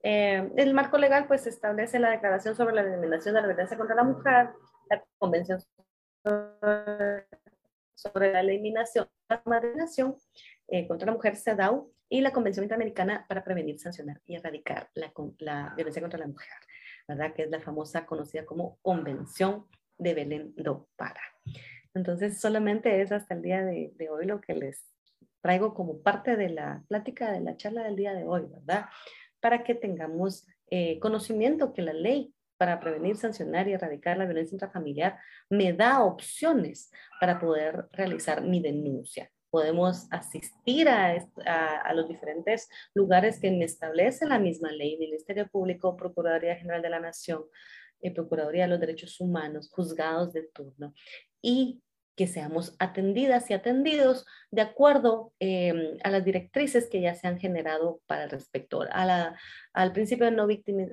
Eh, 0.02 0.50
el 0.56 0.74
marco 0.74 0.98
legal 0.98 1.26
pues 1.28 1.46
establece 1.46 2.00
la 2.00 2.10
Declaración 2.10 2.56
sobre 2.56 2.74
la 2.74 2.82
Eliminación 2.82 3.36
de 3.36 3.40
la 3.40 3.46
Violencia 3.46 3.78
contra 3.78 3.94
la 3.94 4.04
Mujer, 4.04 4.50
la 4.90 5.04
Convención 5.18 5.60
sobre 7.94 8.32
la 8.32 8.40
Eliminación 8.40 9.08
de 9.28 9.36
la 9.36 9.42
Marginación 9.46 10.16
eh, 10.68 10.88
contra 10.88 11.06
la 11.06 11.12
Mujer, 11.12 11.36
CEDAW, 11.36 11.91
y 12.12 12.20
la 12.20 12.32
Convención 12.32 12.64
Interamericana 12.64 13.24
para 13.26 13.42
Prevenir, 13.42 13.78
Sancionar 13.78 14.20
y 14.26 14.36
Erradicar 14.36 14.90
la, 14.94 15.12
la 15.38 15.72
Violencia 15.74 16.02
contra 16.02 16.20
la 16.20 16.26
Mujer, 16.26 16.52
¿verdad? 17.08 17.32
Que 17.34 17.44
es 17.44 17.50
la 17.50 17.60
famosa 17.60 18.04
conocida 18.04 18.44
como 18.44 18.78
Convención 18.82 19.66
de 19.96 20.12
Belén 20.12 20.54
do 20.56 20.88
Para. 20.96 21.22
Entonces, 21.94 22.40
solamente 22.40 23.00
es 23.00 23.12
hasta 23.12 23.34
el 23.34 23.42
día 23.42 23.64
de, 23.64 23.92
de 23.96 24.10
hoy 24.10 24.26
lo 24.26 24.40
que 24.40 24.54
les 24.54 24.84
traigo 25.40 25.72
como 25.72 26.02
parte 26.02 26.36
de 26.36 26.50
la 26.50 26.84
plática 26.86 27.32
de 27.32 27.40
la 27.40 27.56
charla 27.56 27.82
del 27.82 27.96
día 27.96 28.12
de 28.12 28.24
hoy, 28.24 28.46
¿verdad? 28.46 28.86
para 29.42 29.64
que 29.64 29.74
tengamos 29.74 30.46
eh, 30.70 30.98
conocimiento 31.00 31.74
que 31.74 31.82
la 31.82 31.92
ley 31.92 32.32
para 32.56 32.78
prevenir, 32.78 33.16
sancionar 33.16 33.66
y 33.66 33.72
erradicar 33.72 34.16
la 34.16 34.24
violencia 34.24 34.54
intrafamiliar 34.54 35.18
me 35.50 35.72
da 35.72 36.04
opciones 36.04 36.92
para 37.20 37.40
poder 37.40 37.88
realizar 37.90 38.42
mi 38.42 38.60
denuncia. 38.60 39.30
Podemos 39.52 40.06
asistir 40.10 40.88
a, 40.88 41.92
los 41.94 42.08
diferentes 42.08 42.70
lugares 42.94 43.38
que 43.38 43.62
establece 43.62 44.24
la 44.24 44.38
misma 44.38 44.72
ley, 44.72 44.96
Ministerio 44.96 45.46
Público, 45.46 45.94
Procuraduría 45.94 46.56
General 46.56 46.80
de 46.80 46.88
la 46.88 47.00
Nación, 47.00 47.44
eh, 48.00 48.10
Procuraduría 48.14 48.62
de 48.62 48.70
los 48.70 48.80
Derechos 48.80 49.20
Humanos, 49.20 49.68
juzgados 49.70 50.32
de 50.32 50.44
turno, 50.54 50.94
y 51.42 51.82
que 52.16 52.26
seamos 52.26 52.76
atendidas 52.78 53.50
y 53.50 53.54
atendidos 53.54 54.26
de 54.50 54.60
acuerdo 54.60 55.32
em, 55.38 55.96
a 56.04 56.10
las 56.10 56.24
directrices 56.24 56.88
que 56.90 57.00
ya 57.00 57.14
se 57.14 57.26
han 57.26 57.38
generado 57.38 58.00
para 58.06 58.24
el 58.24 58.30
respecto, 58.30 58.82
a 58.82 59.06
la, 59.06 59.38
al 59.72 59.92
principio 59.92 60.26
de 60.26 60.32
no 60.32 60.46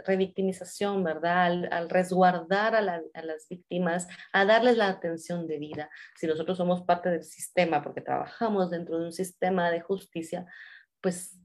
revictimización, 0.05 1.03
¿verdad? 1.03 1.67
Al, 1.71 1.89
resguardar 1.89 2.75
a, 2.75 2.81
las 2.81 3.47
víctimas, 3.49 4.07
a 4.31 4.45
darles 4.45 4.77
la 4.77 4.87
atención 4.87 5.45
debida. 5.45 5.89
Si 6.15 6.25
nosotros 6.25 6.57
somos 6.57 6.83
parte 6.83 7.09
del 7.09 7.23
sistema, 7.23 7.81
porque 7.81 8.01
trabajamos 8.01 8.69
dentro 8.69 8.97
de 8.97 9.05
un 9.05 9.13
sistema 9.13 9.71
de 9.71 9.81
justicia, 9.81 10.45
pues 11.01 11.37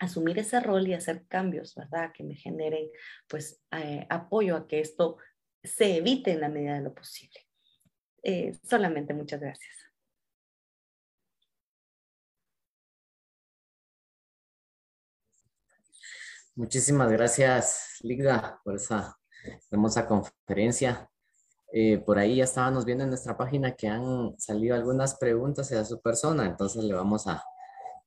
asumir 0.00 0.38
ese 0.38 0.60
rol 0.60 0.86
y 0.86 0.94
hacer 0.94 1.26
cambios, 1.28 1.74
¿verdad? 1.74 2.12
Que 2.12 2.24
me 2.24 2.34
generen, 2.34 2.90
pues, 3.26 3.62
eh, 3.72 4.06
apoyo 4.10 4.56
a 4.56 4.66
que 4.66 4.80
esto 4.80 5.16
se 5.62 5.96
evite 5.96 6.32
en 6.32 6.40
la 6.40 6.48
medida 6.50 6.74
de 6.74 6.82
lo 6.82 6.94
posible. 6.94 7.40
Eh, 8.24 8.58
solamente 8.64 9.12
muchas 9.12 9.40
gracias. 9.40 9.70
Muchísimas 16.56 17.10
gracias, 17.10 17.98
Ligda, 18.00 18.60
por 18.64 18.76
esa 18.76 19.18
hermosa 19.70 20.06
conferencia. 20.06 21.10
Eh, 21.72 21.98
por 21.98 22.18
ahí 22.18 22.36
ya 22.36 22.44
estábamos 22.44 22.84
viendo 22.84 23.04
en 23.04 23.10
nuestra 23.10 23.36
página 23.36 23.74
que 23.74 23.88
han 23.88 24.38
salido 24.38 24.74
algunas 24.76 25.16
preguntas 25.16 25.72
a 25.72 25.84
su 25.84 26.00
persona, 26.00 26.46
entonces 26.46 26.84
le 26.84 26.94
vamos 26.94 27.26
a 27.26 27.44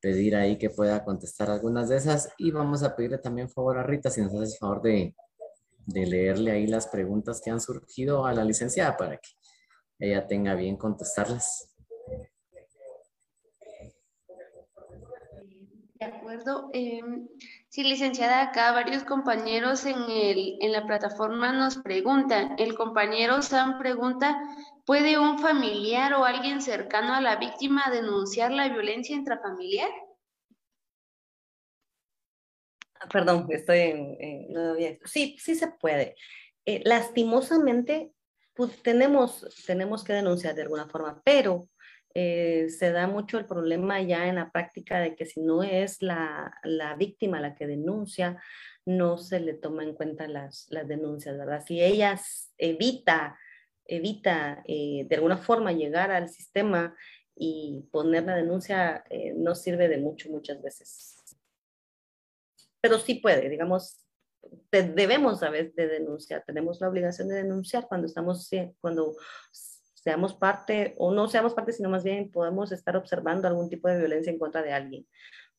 pedir 0.01 0.36
ahí 0.36 0.57
que 0.57 0.70
pueda 0.70 1.03
contestar 1.03 1.49
algunas 1.51 1.89
de 1.89 1.97
esas 1.97 2.30
y 2.38 2.51
vamos 2.51 2.84
a 2.84 2.95
pedirle 2.95 3.18
también 3.18 3.49
favor 3.49 3.78
a 3.78 3.84
Rita 3.84 4.09
si 4.09 4.22
nos 4.22 4.34
hace 4.34 4.57
favor 4.57 4.82
de, 4.82 5.15
de 5.86 6.05
leerle 6.05 6.51
ahí 6.51 6.68
las 6.68 6.88
preguntas 6.88 7.41
que 7.43 7.51
han 7.51 7.59
surgido 7.59 8.26
a 8.26 8.34
la 8.34 8.45
licenciada 8.45 8.95
para 8.95 9.18
que 9.18 9.30
ella 10.00 10.28
tenga 10.28 10.56
bien 10.56 10.78
contestarlas. 10.78 11.74
De 16.00 16.06
acuerdo. 16.06 16.70
Em, 16.74 17.28
sí, 17.70 17.84
licenciada, 17.84 18.43
acá 18.43 18.72
varios 18.72 19.04
compañeros 19.04 19.86
en, 19.86 19.98
el, 20.10 20.58
en 20.62 20.72
la 20.72 20.86
plataforma 20.86 21.52
nos 21.54 21.78
preguntan. 21.78 22.56
El 22.60 22.76
compañero 22.76 23.41
Sam 23.41 23.80
pregunta, 23.80 24.39
¿puede 24.86 25.18
un 25.18 25.39
familiar 25.39 26.14
o 26.14 26.24
alguien 26.24 26.62
cercano 26.62 27.16
a 27.16 27.22
la 27.22 27.38
víctima 27.38 27.89
denunciar 27.89 28.52
la 28.52 28.70
violencia 28.70 29.16
intrafamiliar? 29.16 29.89
Perdón, 33.12 33.48
estoy 33.50 33.80
en... 33.80 35.00
sí, 35.06 35.36
sí 35.39 35.56
se 35.56 35.68
puede. 35.68 36.16
Eh, 36.66 36.82
lastimosamente, 36.84 38.12
pues 38.58 38.82
tenemos, 38.82 39.64
tenemos 39.68 40.03
que 40.03 40.14
denunciar 40.14 40.55
de 40.55 40.64
alguna 40.64 40.88
forma, 40.88 41.22
pero 41.24 41.70
eh, 42.16 42.68
se 42.70 42.91
da 42.91 43.05
mucho 43.05 43.38
el 43.38 43.45
problema 43.45 44.01
ya 44.01 44.28
en 44.28 44.36
la 44.36 44.51
práctica 44.51 44.99
de 44.99 45.16
que 45.16 45.28
si 45.28 45.39
no 45.39 45.62
es 45.62 46.01
la, 46.01 46.51
la 46.64 46.95
víctima 46.95 47.39
la 47.39 47.53
que 47.53 47.68
denuncia, 47.68 48.41
no 48.86 49.20
se 49.20 49.39
le 49.39 49.53
toma 49.53 49.84
en 49.84 49.93
cuenta 49.93 50.28
las, 50.28 50.66
las 50.72 50.88
denuncias, 50.88 51.38
¿verdad? 51.38 51.64
Si 51.66 51.80
ella 51.80 52.20
evita, 52.58 53.38
evita 53.86 54.64
eh, 54.66 55.05
de 55.08 55.16
alguna 55.16 55.38
forma 55.38 55.72
llegar 55.74 56.10
al 56.10 56.28
sistema 56.28 56.95
y 57.36 57.86
poner 57.91 58.24
la 58.24 58.36
denuncia, 58.36 59.03
eh, 59.12 59.34
no 59.36 59.53
sirve 59.53 59.88
de 59.88 59.99
mucho 59.99 60.30
muchas 60.32 60.60
veces. 60.62 61.18
Pero 62.82 62.97
sí 62.97 63.16
puede, 63.16 63.47
digamos, 63.49 64.07
debemos 64.72 65.43
a 65.43 65.50
veces 65.50 65.76
de 65.76 65.88
denunciar, 65.88 66.43
tenemos 66.45 66.82
la 66.82 66.89
obligación 66.89 67.28
de 67.28 67.36
denunciar 67.36 67.88
cuando 67.88 68.08
estamos, 68.08 68.50
cuando 68.80 69.16
seamos 70.08 70.34
parte 70.36 70.95
o 70.98 71.12
no 71.12 71.28
seamos 71.28 71.54
parte, 71.54 71.74
sino 71.74 71.89
más 71.89 72.04
bien 72.04 72.32
podemos 72.32 72.72
estar 72.72 72.95
observando 72.95 73.48
algún 73.48 73.70
tipo 73.70 73.88
de 73.88 73.98
violencia 73.98 74.32
en 74.32 74.39
contra 74.39 74.62
de 74.62 74.72
alguien. 74.74 75.06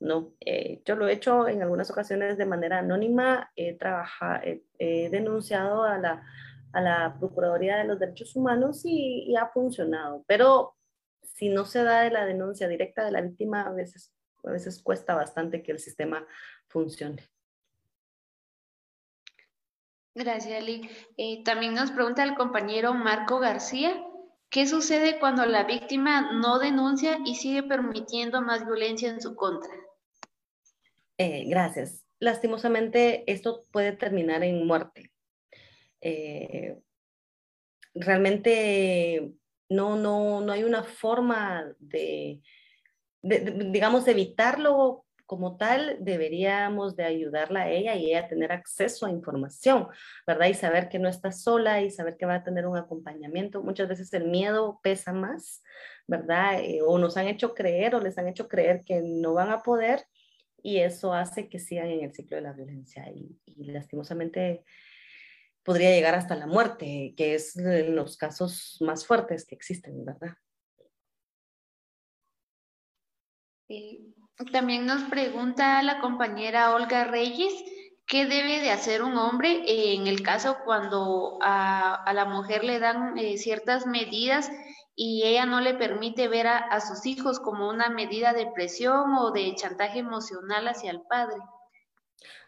No, 0.00 0.32
eh, 0.40 0.80
yo 0.84 0.96
lo 0.96 1.08
he 1.08 1.12
hecho 1.12 1.48
en 1.48 1.60
algunas 1.62 1.90
ocasiones 1.90 2.38
de 2.38 2.46
manera 2.46 2.78
anónima, 2.78 3.50
he, 3.56 3.74
trabajado, 3.74 4.40
he, 4.78 5.10
denunciado 5.10 5.82
a 5.82 5.98
la, 5.98 6.24
a 6.72 6.80
la 6.80 7.16
Procuraduría 7.18 7.76
de 7.78 7.84
los 7.84 7.98
Derechos 7.98 8.36
Humanos 8.36 8.82
y, 8.84 9.24
y, 9.28 9.36
ha 9.36 9.48
funcionado, 9.48 10.24
pero 10.26 10.76
si 11.22 11.48
no 11.48 11.64
se 11.64 11.82
da 11.82 12.02
de 12.02 12.10
la 12.10 12.24
denuncia 12.26 12.68
directa 12.68 13.04
de 13.04 13.10
la 13.10 13.20
víctima, 13.20 13.62
a 13.62 13.72
veces, 13.72 14.14
a 14.44 14.50
veces 14.50 14.80
cuesta 14.82 15.14
bastante 15.14 15.62
que 15.62 15.72
el 15.72 15.78
sistema 15.78 16.26
funcione. 16.68 17.28
Gracias, 20.18 20.60
Ali. 20.60 20.90
Eh, 21.16 21.44
también 21.44 21.74
nos 21.74 21.92
pregunta 21.92 22.24
el 22.24 22.34
compañero 22.34 22.92
Marco 22.92 23.38
García, 23.38 24.04
¿qué 24.50 24.66
sucede 24.66 25.20
cuando 25.20 25.46
la 25.46 25.62
víctima 25.62 26.32
no 26.32 26.58
denuncia 26.58 27.20
y 27.24 27.36
sigue 27.36 27.62
permitiendo 27.62 28.42
más 28.42 28.66
violencia 28.66 29.10
en 29.10 29.20
su 29.20 29.36
contra? 29.36 29.70
Eh, 31.18 31.44
gracias. 31.46 32.04
Lastimosamente, 32.18 33.30
esto 33.30 33.62
puede 33.70 33.92
terminar 33.92 34.42
en 34.42 34.66
muerte. 34.66 35.12
Eh, 36.00 36.76
realmente 37.94 39.34
no, 39.68 39.94
no, 39.94 40.40
no 40.40 40.52
hay 40.52 40.64
una 40.64 40.82
forma 40.82 41.76
de, 41.78 42.40
de, 43.22 43.70
digamos, 43.70 44.08
evitarlo 44.08 45.04
como 45.28 45.58
tal, 45.58 45.98
deberíamos 46.00 46.96
de 46.96 47.04
ayudarla 47.04 47.64
a 47.64 47.70
ella 47.70 47.94
y 47.94 48.06
ella 48.06 48.28
tener 48.28 48.50
acceso 48.50 49.04
a 49.04 49.10
información, 49.10 49.86
¿verdad? 50.26 50.46
Y 50.46 50.54
saber 50.54 50.88
que 50.88 50.98
no 50.98 51.06
está 51.06 51.32
sola 51.32 51.82
y 51.82 51.90
saber 51.90 52.16
que 52.16 52.24
va 52.24 52.36
a 52.36 52.44
tener 52.44 52.66
un 52.66 52.78
acompañamiento. 52.78 53.62
Muchas 53.62 53.90
veces 53.90 54.10
el 54.14 54.24
miedo 54.28 54.80
pesa 54.82 55.12
más, 55.12 55.62
¿verdad? 56.06 56.60
Eh, 56.64 56.80
o 56.82 56.98
nos 56.98 57.18
han 57.18 57.28
hecho 57.28 57.54
creer 57.54 57.94
o 57.94 58.00
les 58.00 58.16
han 58.16 58.26
hecho 58.26 58.48
creer 58.48 58.80
que 58.86 59.02
no 59.02 59.34
van 59.34 59.50
a 59.50 59.62
poder 59.62 60.06
y 60.62 60.78
eso 60.78 61.12
hace 61.12 61.50
que 61.50 61.58
sigan 61.58 61.88
en 61.88 62.04
el 62.04 62.14
ciclo 62.14 62.38
de 62.38 62.42
la 62.44 62.54
violencia 62.54 63.04
y, 63.14 63.38
y 63.44 63.64
lastimosamente 63.66 64.64
podría 65.62 65.90
llegar 65.90 66.14
hasta 66.14 66.36
la 66.36 66.46
muerte, 66.46 67.12
que 67.18 67.34
es 67.34 67.54
los 67.54 68.16
casos 68.16 68.78
más 68.80 69.04
fuertes 69.06 69.44
que 69.44 69.54
existen, 69.54 70.06
¿verdad? 70.06 70.32
Sí. 73.68 74.07
También 74.52 74.86
nos 74.86 75.02
pregunta 75.04 75.82
la 75.82 76.00
compañera 76.00 76.72
Olga 76.72 77.04
Reyes, 77.04 77.52
¿qué 78.06 78.24
debe 78.24 78.60
de 78.60 78.70
hacer 78.70 79.02
un 79.02 79.16
hombre 79.18 79.64
en 79.66 80.06
el 80.06 80.22
caso 80.22 80.58
cuando 80.64 81.38
a, 81.42 82.08
la 82.14 82.24
mujer 82.24 82.62
le 82.62 82.78
dan 82.78 83.18
eh, 83.18 83.36
ciertas 83.36 83.84
medidas 83.84 84.48
y 84.94 85.24
ella 85.24 85.44
no 85.44 85.60
le 85.60 85.74
permite 85.74 86.28
ver 86.28 86.46
a, 86.46 86.80
sus 86.80 87.04
hijos 87.04 87.40
como 87.40 87.68
una 87.68 87.90
medida 87.90 88.32
de 88.32 88.46
presión 88.46 89.12
o 89.14 89.32
de 89.32 89.56
chantaje 89.56 89.98
emocional 89.98 90.68
hacia 90.68 90.92
el 90.92 91.02
padre? 91.02 91.36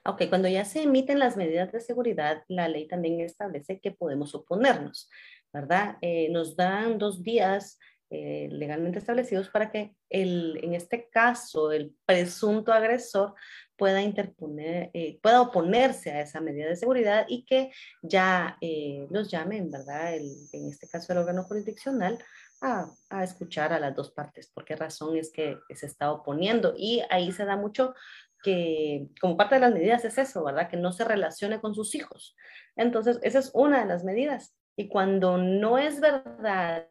Ok, 0.05 0.23
cuando 0.29 0.47
ya 0.47 0.65
se 0.65 0.85
emiten 0.85 1.19
las 1.19 1.37
medidas 1.37 1.73
de 1.73 1.81
seguridad, 1.81 2.45
la 2.47 2.69
ley 2.69 2.87
también 2.87 3.21
establece 3.21 3.81
que 3.81 3.91
podemos 3.91 4.35
oponernos, 4.37 5.11
¿verdad? 5.53 5.99
Eh, 6.03 6.29
nos 6.31 6.55
dan 6.55 6.99
dos 6.99 7.25
días 7.25 7.79
eh, 8.11 8.49
legalmente 8.51 8.99
establecidos 8.99 9.49
para 9.51 9.71
que 9.71 9.95
el, 10.09 10.59
en 10.65 10.75
este 10.75 11.09
caso 11.09 11.71
el 11.71 11.95
presunto 12.05 12.73
agresor 12.73 13.35
pueda 13.77 14.03
interponer, 14.03 14.91
eh, 14.95 15.21
pueda 15.23 15.41
oponerse 15.41 16.11
a 16.11 16.21
esa 16.21 16.41
medida 16.41 16.69
de 16.69 16.75
seguridad 16.75 17.25
y 17.29 17.45
que 17.45 17.71
ya 18.03 18.59
eh, 18.61 19.07
los 19.11 19.31
llamen, 19.31 19.71
¿verdad? 19.71 20.17
en 20.17 20.69
este 20.69 20.89
caso 20.89 21.13
el 21.13 21.21
órgano 21.21 21.45
jurisdiccional 21.45 22.19
a, 22.61 22.91
a, 23.11 23.23
escuchar 23.23 23.73
a 23.73 23.79
las 23.79 23.95
dos 23.95 24.11
partes, 24.11 24.51
por 24.53 24.65
qué 24.65 24.75
razón 24.75 25.17
es 25.17 25.31
que 25.33 25.59
se 25.73 25.87
está 25.87 26.11
oponiendo. 26.11 26.75
Y 26.77 27.03
ahí 27.11 27.31
se 27.31 27.45
da 27.45 27.57
mucho 27.57 27.95
que 28.43 29.09
como 29.21 29.37
parte 29.37 29.55
de 29.55 29.61
las 29.61 29.73
medidas 29.73 30.05
es 30.05 30.19
eso, 30.19 30.43
¿verdad? 30.45 30.69
Que 30.69 30.77
no 30.77 30.93
se 30.93 31.05
relacione 31.05 31.61
con 31.61 31.75
sus 31.75 31.95
hijos. 31.95 32.37
Entonces, 32.77 33.19
esa 33.23 33.39
es 33.39 33.51
una 33.55 33.81
de 33.81 33.87
las 33.87 34.05
medidas. 34.05 34.57
Y 34.77 34.89
cuando 34.89 35.37
no 35.39 35.79
es 35.79 36.01
verdad, 36.01 36.87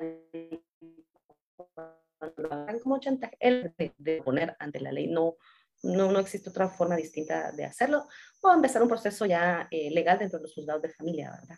cuando 2.19 2.79
como 2.83 2.99
chantaje, 2.99 3.37
el 3.39 3.73
de 3.97 4.21
poner 4.21 4.55
ante 4.59 4.79
la 4.79 4.91
ley, 4.91 5.07
no, 5.07 5.37
no, 5.83 6.11
no 6.11 6.19
existe 6.19 6.49
otra 6.49 6.69
forma 6.69 6.95
distinta 6.95 7.51
de 7.51 7.65
hacerlo, 7.65 8.07
o 8.41 8.51
empezar 8.51 8.81
un 8.81 8.89
proceso 8.89 9.25
ya 9.25 9.67
eh, 9.71 9.89
legal 9.91 10.19
dentro 10.19 10.39
de 10.39 10.43
los 10.43 10.53
juzgados 10.53 10.81
de 10.81 10.89
familia, 10.89 11.31
¿verdad? 11.31 11.57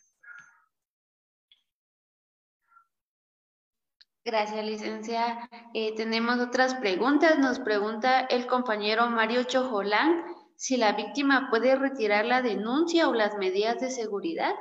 Gracias, 4.24 4.64
licencia. 4.64 5.50
Eh, 5.74 5.96
tenemos 5.96 6.40
otras 6.40 6.76
preguntas. 6.76 7.40
Nos 7.40 7.60
pregunta 7.60 8.20
el 8.20 8.46
compañero 8.46 9.10
Mario 9.10 9.44
Chojolán 9.46 10.24
si 10.56 10.78
la 10.78 10.94
víctima 10.94 11.48
puede 11.50 11.76
retirar 11.76 12.26
la 12.26 12.44
denuncia 12.44 13.10
o 13.10 13.16
las 13.16 13.36
medidas 13.40 13.80
de 13.80 13.90
seguridad. 13.90 14.54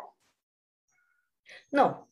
No, 1.71 2.10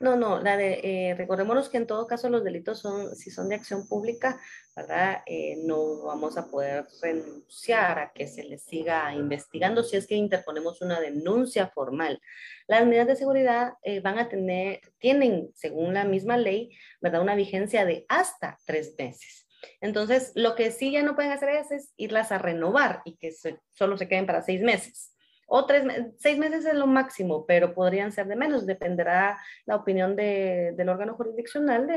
no, 0.00 0.16
no, 0.16 0.40
la 0.40 0.58
eh, 0.58 1.14
recordémonos 1.14 1.68
que 1.68 1.76
en 1.76 1.86
todo 1.86 2.06
caso 2.06 2.30
los 2.30 2.42
delitos 2.42 2.78
son, 2.78 3.14
si 3.14 3.30
son 3.30 3.50
de 3.50 3.56
acción 3.56 3.86
pública, 3.86 4.40
¿verdad? 4.74 5.22
Eh, 5.26 5.56
no 5.62 6.04
vamos 6.04 6.38
a 6.38 6.46
poder 6.46 6.86
renunciar 7.02 7.98
a 7.98 8.12
que 8.12 8.26
se 8.26 8.44
les 8.44 8.62
siga 8.62 9.14
investigando 9.14 9.82
si 9.82 9.98
es 9.98 10.06
que 10.06 10.14
interponemos 10.14 10.80
una 10.80 11.00
denuncia 11.00 11.68
formal. 11.68 12.18
Las 12.66 12.86
medidas 12.86 13.08
de 13.08 13.16
seguridad 13.16 13.74
eh, 13.82 14.00
van 14.00 14.18
a 14.18 14.30
tener, 14.30 14.80
tienen, 14.98 15.50
según 15.54 15.92
la 15.92 16.04
misma 16.04 16.38
ley, 16.38 16.70
¿verdad? 17.02 17.20
Una 17.20 17.34
vigencia 17.34 17.84
de 17.84 18.06
hasta 18.08 18.58
tres 18.64 18.94
meses. 18.98 19.46
Entonces, 19.82 20.32
lo 20.34 20.54
que 20.54 20.70
sí 20.70 20.92
ya 20.92 21.02
no 21.02 21.14
pueden 21.14 21.32
hacer 21.32 21.50
es, 21.50 21.92
irlas 21.98 22.32
a 22.32 22.38
renovar 22.38 23.02
y 23.04 23.18
que 23.18 23.32
solo 23.68 23.98
se 23.98 24.08
queden 24.08 24.24
para 24.24 24.40
seis 24.40 24.62
meses 24.62 25.09
o 25.52 25.66
tres, 25.66 25.84
seis 26.16 26.38
meses 26.38 26.64
es 26.64 26.74
lo 26.74 26.86
máximo, 26.86 27.44
pero 27.44 27.74
podrían 27.74 28.12
ser 28.12 28.28
de 28.28 28.36
menos, 28.36 28.66
dependerá 28.66 29.36
la 29.66 29.74
opinión 29.74 30.14
del 30.14 30.88
órgano 30.88 31.14
jurisdiccional 31.14 31.88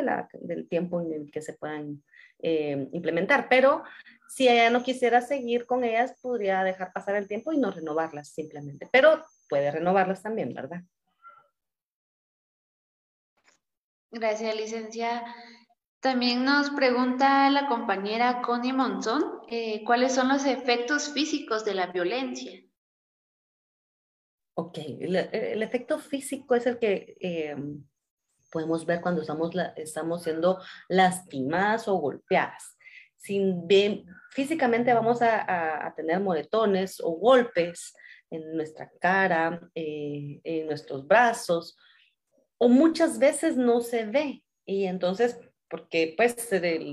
del 0.42 0.68
tiempo 0.68 1.00
en 1.02 1.14
el 1.14 1.32
que 1.32 1.44
se 1.44 1.54
puedan 1.54 2.04
eh, 2.40 2.90
implementar. 2.92 3.48
Pero 3.50 3.84
si 4.28 4.48
ella 4.48 4.72
no 4.72 4.82
quisiera 4.82 5.22
seguir 5.22 5.68
con 5.68 5.84
ellas, 5.84 6.16
podría 6.20 6.64
dejar 6.64 6.92
pasar 6.92 7.16
el 7.16 7.28
tiempo 7.28 7.54
y 7.54 7.60
no 7.60 7.70
renovarlas 7.70 8.30
simplemente, 8.30 8.90
pero 8.92 9.24
puede 9.48 9.70
renovarlas 9.70 10.24
también, 10.24 10.52
¿verdad? 10.52 10.82
Gracias, 14.10 14.56
licencia. 14.56 15.24
También 16.00 16.44
nos 16.44 16.72
pregunta 16.72 17.48
la 17.52 17.68
compañera 17.68 18.42
Connie 18.42 18.74
Monzón, 18.74 19.42
eh, 19.48 19.84
¿cuáles 19.86 20.16
son 20.16 20.30
los 20.30 20.46
efectos 20.46 21.14
físicos 21.14 21.64
de 21.66 21.76
la 21.76 21.88
violencia? 21.88 22.64
Ok, 24.56 24.78
el, 24.78 25.64
efecto 25.64 25.98
físico 25.98 26.54
es 26.54 26.68
el 26.68 26.78
que 26.78 27.18
eh, 27.20 27.56
podemos 28.52 28.86
ver 28.86 29.02
cuando 29.02 29.22
estamos, 29.22 29.52
estamos 29.76 30.24
siendo 30.24 30.60
lastimadas 30.88 31.88
o 31.88 31.96
golpeadas. 31.96 32.78
Sin 33.16 33.68
físicamente 34.30 34.94
vamos 34.94 35.22
a, 35.22 35.92
tener 35.96 36.20
moretones 36.20 37.00
o 37.02 37.12
golpes 37.12 37.96
en 38.30 38.56
nuestra 38.56 38.92
cara, 39.00 39.60
eh, 39.74 40.40
en 40.44 40.68
nuestros 40.68 41.08
brazos, 41.08 41.76
o 42.58 42.70
muchas 42.70 43.18
veces 43.18 43.58
no 43.58 43.82
se 43.82 44.06
ve. 44.06 44.44
Y 44.66 44.86
entonces, 44.86 45.40
porque 45.68 46.14
pues 46.16 46.36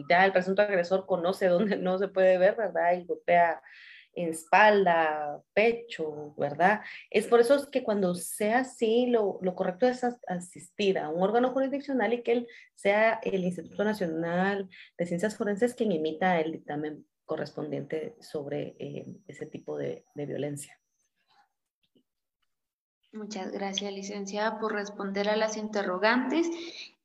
ya 0.09 0.25
el 0.25 0.33
presunto 0.33 0.63
agresor 0.63 1.05
conoce 1.05 1.47
dónde 1.49 1.77
no 1.77 1.99
se 1.99 2.09
puede 2.09 2.39
ver, 2.39 2.57
¿verdad? 2.57 2.95
Y 2.95 3.05
golpea 3.05 3.61
espalda, 4.15 5.41
pecho, 5.53 6.35
¿verdad? 6.37 6.81
Es 7.11 7.27
por 7.27 7.41
eso 7.41 7.71
que 7.71 7.83
cuando 7.83 8.15
sea 8.15 8.61
así, 8.61 9.07
lo, 9.07 9.39
lo, 9.43 9.55
correcto 9.55 9.87
es 9.87 10.05
asistir 10.27 10.99
a 10.99 11.09
un 11.09 11.23
órgano 11.23 11.53
jurisdiccional 11.53 12.13
y 12.13 12.23
que 12.23 12.33
él 12.33 12.49
sea 12.75 13.21
el 13.23 13.45
Instituto 13.45 13.85
Nacional 13.85 14.69
de 14.99 15.07
Ciencias 15.07 15.37
Forenses 15.37 15.75
quien 15.75 15.93
emita 15.93 16.41
el 16.41 16.53
dictamen 16.53 17.07
correspondiente 17.25 18.17
sobre 18.21 18.75
eh, 18.79 19.07
ese 19.29 19.47
tipo 19.47 19.77
de, 19.77 20.05
de 20.15 20.27
violencia. 20.27 20.81
Muchas 23.13 23.51
gracias, 23.51 23.93
licenciada, 23.93 24.61
por 24.61 24.73
responder 24.73 25.29
a 25.29 25.37
las 25.37 25.57
interrogantes. 25.57 26.49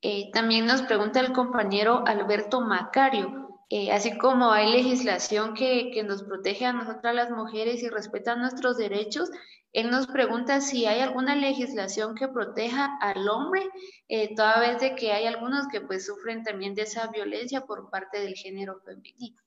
Eh, 0.02 0.30
también 0.32 0.66
nos 0.66 0.82
pregunta 0.82 1.18
el 1.18 1.32
compañero 1.32 2.06
Alberto 2.06 2.60
Macario. 2.60 3.45
Eh, 3.68 3.90
así 3.90 4.16
como 4.16 4.52
hay 4.52 4.70
legislación 4.70 5.54
que, 5.54 5.90
que, 5.92 6.04
nos 6.04 6.22
protege 6.22 6.66
a 6.66 6.72
nosotras 6.72 7.14
las 7.14 7.30
mujeres 7.30 7.82
y 7.82 7.88
respeta 7.88 8.36
nuestros 8.36 8.76
derechos, 8.76 9.28
él 9.72 9.90
nos 9.90 10.06
pregunta 10.06 10.60
si 10.60 10.86
hay 10.86 11.00
alguna 11.00 11.34
legislación 11.34 12.14
que 12.14 12.28
proteja 12.28 12.96
al 13.00 13.28
hombre, 13.28 13.62
eh, 14.08 14.34
toda 14.34 14.60
vez 14.60 14.80
de 14.80 14.94
que 14.94 15.12
hay 15.12 15.26
algunos 15.26 15.68
que 15.68 15.80
pues 15.80 16.06
sufren 16.06 16.42
también 16.44 16.74
de 16.74 16.82
esa 16.82 17.08
violencia 17.08 17.62
por 17.62 17.90
parte 17.90 18.20
del 18.20 18.34
género 18.34 18.80
femenino. 18.80 19.42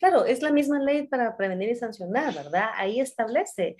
Claro, 0.00 0.24
es 0.24 0.42
la 0.42 0.50
misma 0.50 0.80
ley 0.80 1.06
para 1.06 1.36
prevenir 1.36 1.68
y 1.68 1.76
sancionar, 1.76 2.34
¿verdad? 2.34 2.70
Ahí 2.74 2.98
establece 2.98 3.76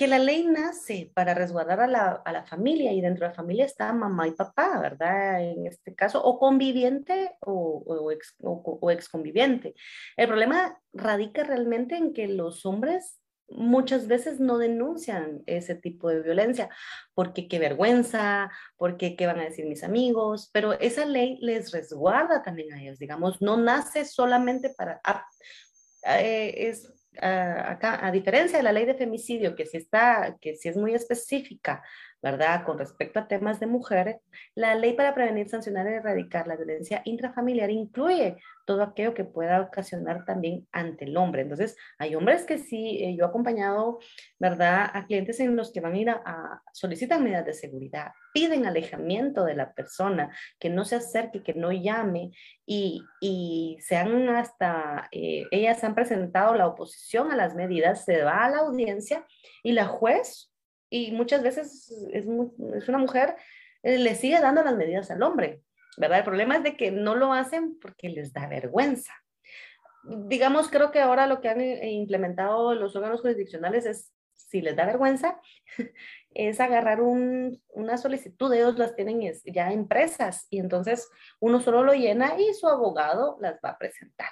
que 0.00 0.08
la 0.08 0.18
ley 0.18 0.46
nace 0.46 1.12
para 1.14 1.34
resguardar 1.34 1.82
a 1.82 1.86
la, 1.86 2.22
a 2.24 2.32
la, 2.32 2.46
familia 2.46 2.90
y 2.90 3.02
dentro 3.02 3.26
de 3.26 3.32
la 3.32 3.34
familia 3.34 3.66
está 3.66 3.92
mamá 3.92 4.26
y 4.26 4.30
papá, 4.30 4.80
¿verdad? 4.80 5.42
En 5.42 5.66
este 5.66 5.94
caso, 5.94 6.24
o 6.24 6.38
conviviente 6.38 7.36
o, 7.40 7.84
o, 7.86 8.10
ex, 8.10 8.34
o, 8.42 8.90
ex 8.90 9.10
conviviente. 9.10 9.74
El 10.16 10.26
problema 10.26 10.80
radica 10.94 11.44
realmente 11.44 11.96
en 11.96 12.14
que 12.14 12.28
los 12.28 12.64
hombres 12.64 13.20
muchas 13.50 14.06
veces 14.06 14.40
no 14.40 14.56
denuncian 14.56 15.42
ese 15.44 15.74
tipo 15.74 16.08
de 16.08 16.22
violencia, 16.22 16.70
porque 17.12 17.46
qué 17.46 17.58
vergüenza, 17.58 18.50
porque 18.78 19.16
qué 19.16 19.26
van 19.26 19.40
a 19.40 19.44
decir 19.44 19.66
mis 19.66 19.84
amigos, 19.84 20.48
pero 20.50 20.72
esa 20.80 21.04
ley 21.04 21.36
les 21.42 21.72
resguarda 21.72 22.42
también 22.42 22.72
a 22.72 22.80
ellos, 22.80 22.98
digamos, 22.98 23.42
no 23.42 23.58
nace 23.58 24.06
solamente 24.06 24.70
para... 24.70 24.98
Ah, 25.04 25.26
eh, 26.06 26.54
es 26.56 26.90
acá, 27.18 28.06
a 28.06 28.10
diferencia 28.10 28.58
de 28.58 28.62
la 28.64 28.72
ley 28.72 28.86
de 28.86 28.94
femicidio, 28.94 29.54
que 29.56 29.66
sí 29.66 29.76
está, 29.76 30.36
que 30.40 30.54
sí 30.56 30.68
es 30.68 30.76
muy 30.76 30.94
específica, 30.94 31.82
¿verdad? 32.22 32.64
Con 32.64 32.78
respecto 32.78 33.18
a 33.18 33.28
temas 33.28 33.60
de 33.60 33.66
mujeres, 33.66 34.16
la 34.54 34.74
ley 34.74 34.92
para 34.92 35.14
prevenir, 35.14 35.48
sancionar 35.48 35.86
y 35.86 35.94
erradicar 35.94 36.46
la 36.46 36.56
violencia 36.56 37.02
intrafamiliar 37.04 37.70
incluye 37.70 38.36
todo 38.66 38.82
aquello 38.82 39.14
que 39.14 39.24
pueda 39.24 39.60
ocasionar 39.62 40.24
también 40.24 40.68
ante 40.70 41.04
el 41.04 41.16
hombre. 41.16 41.42
Entonces, 41.42 41.76
hay 41.98 42.14
hombres 42.14 42.44
que 42.44 42.58
sí, 42.58 43.02
eh, 43.02 43.16
yo 43.16 43.24
he 43.24 43.28
acompañado, 43.28 43.98
¿verdad? 44.38 44.90
A 44.92 45.06
clientes 45.06 45.40
en 45.40 45.56
los 45.56 45.72
que 45.72 45.80
van 45.80 45.94
a 45.94 45.98
ir 45.98 46.10
a, 46.10 46.62
solicitar 46.72 47.20
medidas 47.20 47.46
de 47.46 47.54
seguridad, 47.54 48.12
piden 48.32 48.66
alejamiento 48.66 49.44
de 49.44 49.54
la 49.54 49.72
persona, 49.72 50.30
que 50.58 50.70
no 50.70 50.84
se 50.84 50.96
acerque, 50.96 51.42
que 51.42 51.54
no 51.54 51.72
llame 51.72 52.30
y, 52.64 53.02
y 53.20 53.76
se 53.80 53.96
han 53.96 54.28
hasta, 54.28 55.08
eh, 55.10 55.46
ellas 55.50 55.82
han 55.82 55.94
presentado 55.94 56.54
la 56.54 56.68
oposición 56.68 57.32
a 57.32 57.36
las 57.36 57.54
medidas, 57.54 58.04
se 58.04 58.22
va 58.22 58.44
a 58.44 58.50
la 58.50 58.58
audiencia 58.58 59.26
y 59.62 59.72
la 59.72 59.86
juez 59.86 60.49
y 60.90 61.12
muchas 61.12 61.42
veces 61.42 61.90
es, 62.12 62.26
es 62.74 62.88
una 62.88 62.98
mujer, 62.98 63.36
eh, 63.82 63.98
le 63.98 64.14
sigue 64.14 64.40
dando 64.40 64.62
las 64.62 64.76
medidas 64.76 65.10
al 65.10 65.22
hombre, 65.22 65.62
¿verdad? 65.96 66.18
El 66.18 66.24
problema 66.24 66.56
es 66.56 66.64
de 66.64 66.76
que 66.76 66.90
no 66.90 67.14
lo 67.14 67.32
hacen 67.32 67.78
porque 67.80 68.08
les 68.08 68.32
da 68.32 68.46
vergüenza. 68.48 69.14
Digamos, 70.02 70.68
creo 70.68 70.90
que 70.90 71.00
ahora 71.00 71.26
lo 71.26 71.40
que 71.40 71.48
han 71.48 71.60
eh, 71.60 71.90
implementado 71.92 72.74
los 72.74 72.96
órganos 72.96 73.20
jurisdiccionales 73.20 73.86
es, 73.86 74.12
si 74.34 74.60
les 74.60 74.74
da 74.74 74.84
vergüenza, 74.84 75.40
es 76.34 76.60
agarrar 76.60 77.00
un, 77.00 77.62
una 77.68 77.96
solicitud, 77.96 78.52
ellos 78.52 78.76
las 78.78 78.96
tienen 78.96 79.20
ya 79.44 79.72
impresas 79.72 80.46
y 80.50 80.58
entonces 80.58 81.08
uno 81.38 81.60
solo 81.60 81.84
lo 81.84 81.92
llena 81.92 82.40
y 82.40 82.52
su 82.54 82.66
abogado 82.66 83.38
las 83.40 83.60
va 83.64 83.70
a 83.70 83.78
presentar. 83.78 84.30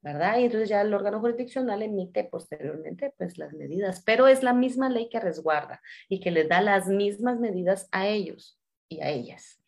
¿Verdad? 0.00 0.38
Y 0.38 0.44
entonces 0.44 0.68
ya 0.68 0.80
el 0.82 0.94
órgano 0.94 1.20
jurisdiccional 1.20 1.82
emite 1.82 2.24
posteriormente 2.24 3.14
pues 3.16 3.38
las 3.38 3.52
medidas, 3.52 4.02
pero 4.04 4.28
es 4.28 4.42
la 4.42 4.52
misma 4.52 4.88
ley 4.88 5.08
que 5.08 5.20
resguarda 5.20 5.80
y 6.08 6.20
que 6.20 6.30
les 6.30 6.48
da 6.48 6.60
las 6.60 6.86
mismas 6.86 7.38
medidas 7.38 7.88
a 7.90 8.06
ellos 8.06 8.58
y 8.88 9.00
a 9.00 9.10
ellas. 9.10 9.60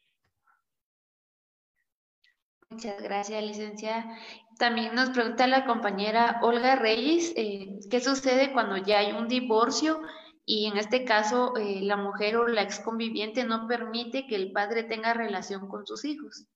Muchas 2.70 3.02
gracias, 3.02 3.42
licenciada. 3.42 4.16
También 4.56 4.94
nos 4.94 5.10
pregunta 5.10 5.48
la 5.48 5.66
compañera 5.66 6.38
Olga 6.42 6.76
Reyes, 6.76 7.32
eh, 7.34 7.80
¿qué 7.90 8.00
sucede 8.00 8.52
cuando 8.52 8.76
ya 8.76 9.00
hay 9.00 9.10
un 9.10 9.26
divorcio 9.26 10.00
y 10.46 10.66
en 10.66 10.76
este 10.76 11.04
caso 11.04 11.56
eh, 11.56 11.80
la 11.82 11.96
mujer 11.96 12.36
o 12.36 12.46
la 12.46 12.62
ex 12.62 12.78
conviviente 12.78 13.42
no 13.44 13.66
permite 13.66 14.28
que 14.28 14.36
el 14.36 14.52
padre 14.52 14.84
tenga 14.84 15.14
relación 15.14 15.66
con 15.68 15.84
sus 15.84 16.04
hijos? 16.04 16.46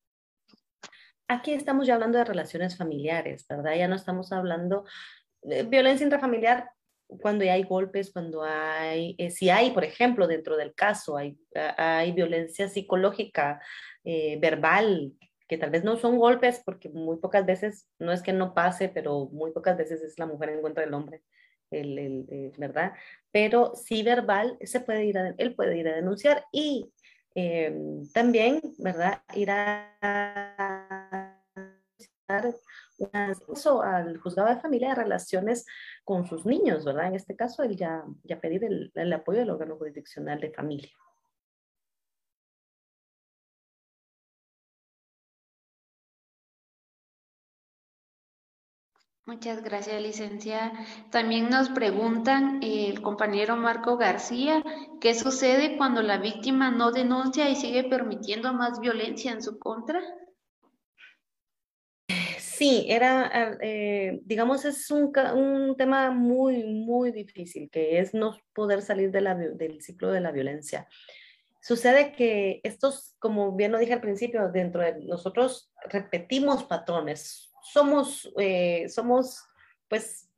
Aquí 1.35 1.53
estamos 1.53 1.87
ya 1.87 1.95
hablando 1.95 2.19
de 2.19 2.25
relaciones 2.25 2.77
familiares, 2.77 3.47
¿verdad? 3.49 3.77
Ya 3.77 3.89
no 3.89 3.97
estamos 3.97 4.33
hablando 4.33 4.85
de 5.43 5.63
violencia 5.65 6.05
intrafamiliar 6.05 6.71
cuando 7.21 7.45
hay 7.45 7.63
golpes, 7.63 8.13
cuando 8.13 8.43
hay, 8.43 9.15
eh, 9.19 9.31
si 9.31 9.51
hay, 9.51 9.71
por 9.71 9.85
ejemplo, 9.85 10.27
dentro 10.27 10.57
del 10.57 10.75
caso, 10.75 11.17
hay, 11.17 11.37
violencia 12.13 12.69
psicológica, 12.69 13.61
eh, 14.05 14.39
verbal, 14.41 15.13
que 15.47 15.59
tal 15.59 15.71
vez 15.71 15.85
no 15.85 15.97
son 15.97 16.17
golpes, 16.17 16.63
porque 16.65 16.89
muy 16.89 17.19
pocas 17.19 17.45
veces, 17.45 17.89
no 17.99 18.13
es 18.13 18.23
que 18.23 18.33
no 18.33 18.55
pase, 18.55 18.89
pero 18.89 19.27
muy 19.27 19.53
pocas 19.53 19.77
veces 19.77 20.03
es 20.03 20.19
la 20.19 20.27
mujer 20.27 20.51
en 20.51 20.63
contra 20.63 20.85
del 20.85 20.95
hombre, 20.95 21.23
eh, 21.71 22.53
¿verdad? 22.57 22.93
Pero 23.31 23.75
sí 23.75 24.03
verbal, 24.03 24.57
se 24.63 24.81
puede 24.81 25.05
ir 25.05 25.19
a, 25.19 25.35
él 25.37 25.55
puede 25.55 25.79
ir 25.79 25.89
a 25.89 25.95
denunciar 25.95 26.45
y 26.53 26.91
también, 28.13 28.61
¿verdad? 28.79 29.23
Ir 29.35 29.51
a 29.51 30.94
al 32.29 34.19
juzgado 34.19 34.49
de 34.49 34.61
familia 34.61 34.91
de 34.91 34.95
relaciones 34.95 35.67
con 36.05 36.27
sus 36.27 36.47
niños, 36.47 36.85
¿verdad? 36.85 37.09
En 37.09 37.15
este 37.15 37.37
caso, 37.37 37.63
él 37.63 37.77
ya, 37.77 38.05
ya 38.25 38.41
pedir 38.41 38.65
el, 38.65 38.93
el 38.95 39.13
apoyo 39.13 39.41
del 39.41 39.51
órgano 39.51 39.77
jurisdiccional 39.77 40.41
de 40.41 40.53
familia. 40.53 40.91
Muchas 49.27 49.63
gracias, 49.63 50.03
licenciada. 50.03 50.73
También 51.11 51.49
nos 51.49 51.71
preguntan 51.71 52.63
eh, 52.63 52.91
el 52.91 53.01
compañero 53.01 53.57
Marco 53.57 53.97
García, 53.97 54.63
¿qué 55.01 55.15
sucede 55.15 55.79
cuando 55.79 56.03
la 56.03 56.19
víctima 56.19 56.71
no 56.71 56.93
denuncia 56.93 57.49
y 57.49 57.57
sigue 57.57 57.85
permitiendo 57.85 58.53
más 58.53 58.81
violencia 58.81 59.33
en 59.33 59.43
su 59.43 59.59
contra? 59.59 60.03
Sí, 62.57 62.87
era, 62.89 63.59
eh, 63.61 64.21
digamos, 64.25 64.65
es 64.65 64.89
un, 64.93 65.13
un, 65.35 65.77
tema 65.77 66.13
muy, 66.13 66.63
muy 66.63 67.11
difícil, 67.11 67.69
que 67.69 67.99
es 67.99 68.15
no 68.15 68.37
poder 68.55 68.81
salir 68.81 69.11
de 69.11 69.23
del 69.57 69.83
ciclo 69.83 70.13
de 70.13 70.21
la 70.21 70.31
violencia. 70.31 70.87
Sucede 71.61 72.13
que 72.13 72.61
estos, 72.63 73.17
como 73.19 73.57
bien 73.57 73.73
lo 73.73 73.79
dije 73.79 73.93
al 73.93 74.01
principio, 74.01 74.53
dentro 74.53 74.83
de 74.83 75.01
nosotros 75.05 75.73
repetimos 75.87 76.63
patrones, 76.63 77.53
somos, 77.73 78.33
eh, 78.39 78.89
somos, 78.89 79.43
pues, 79.89 80.29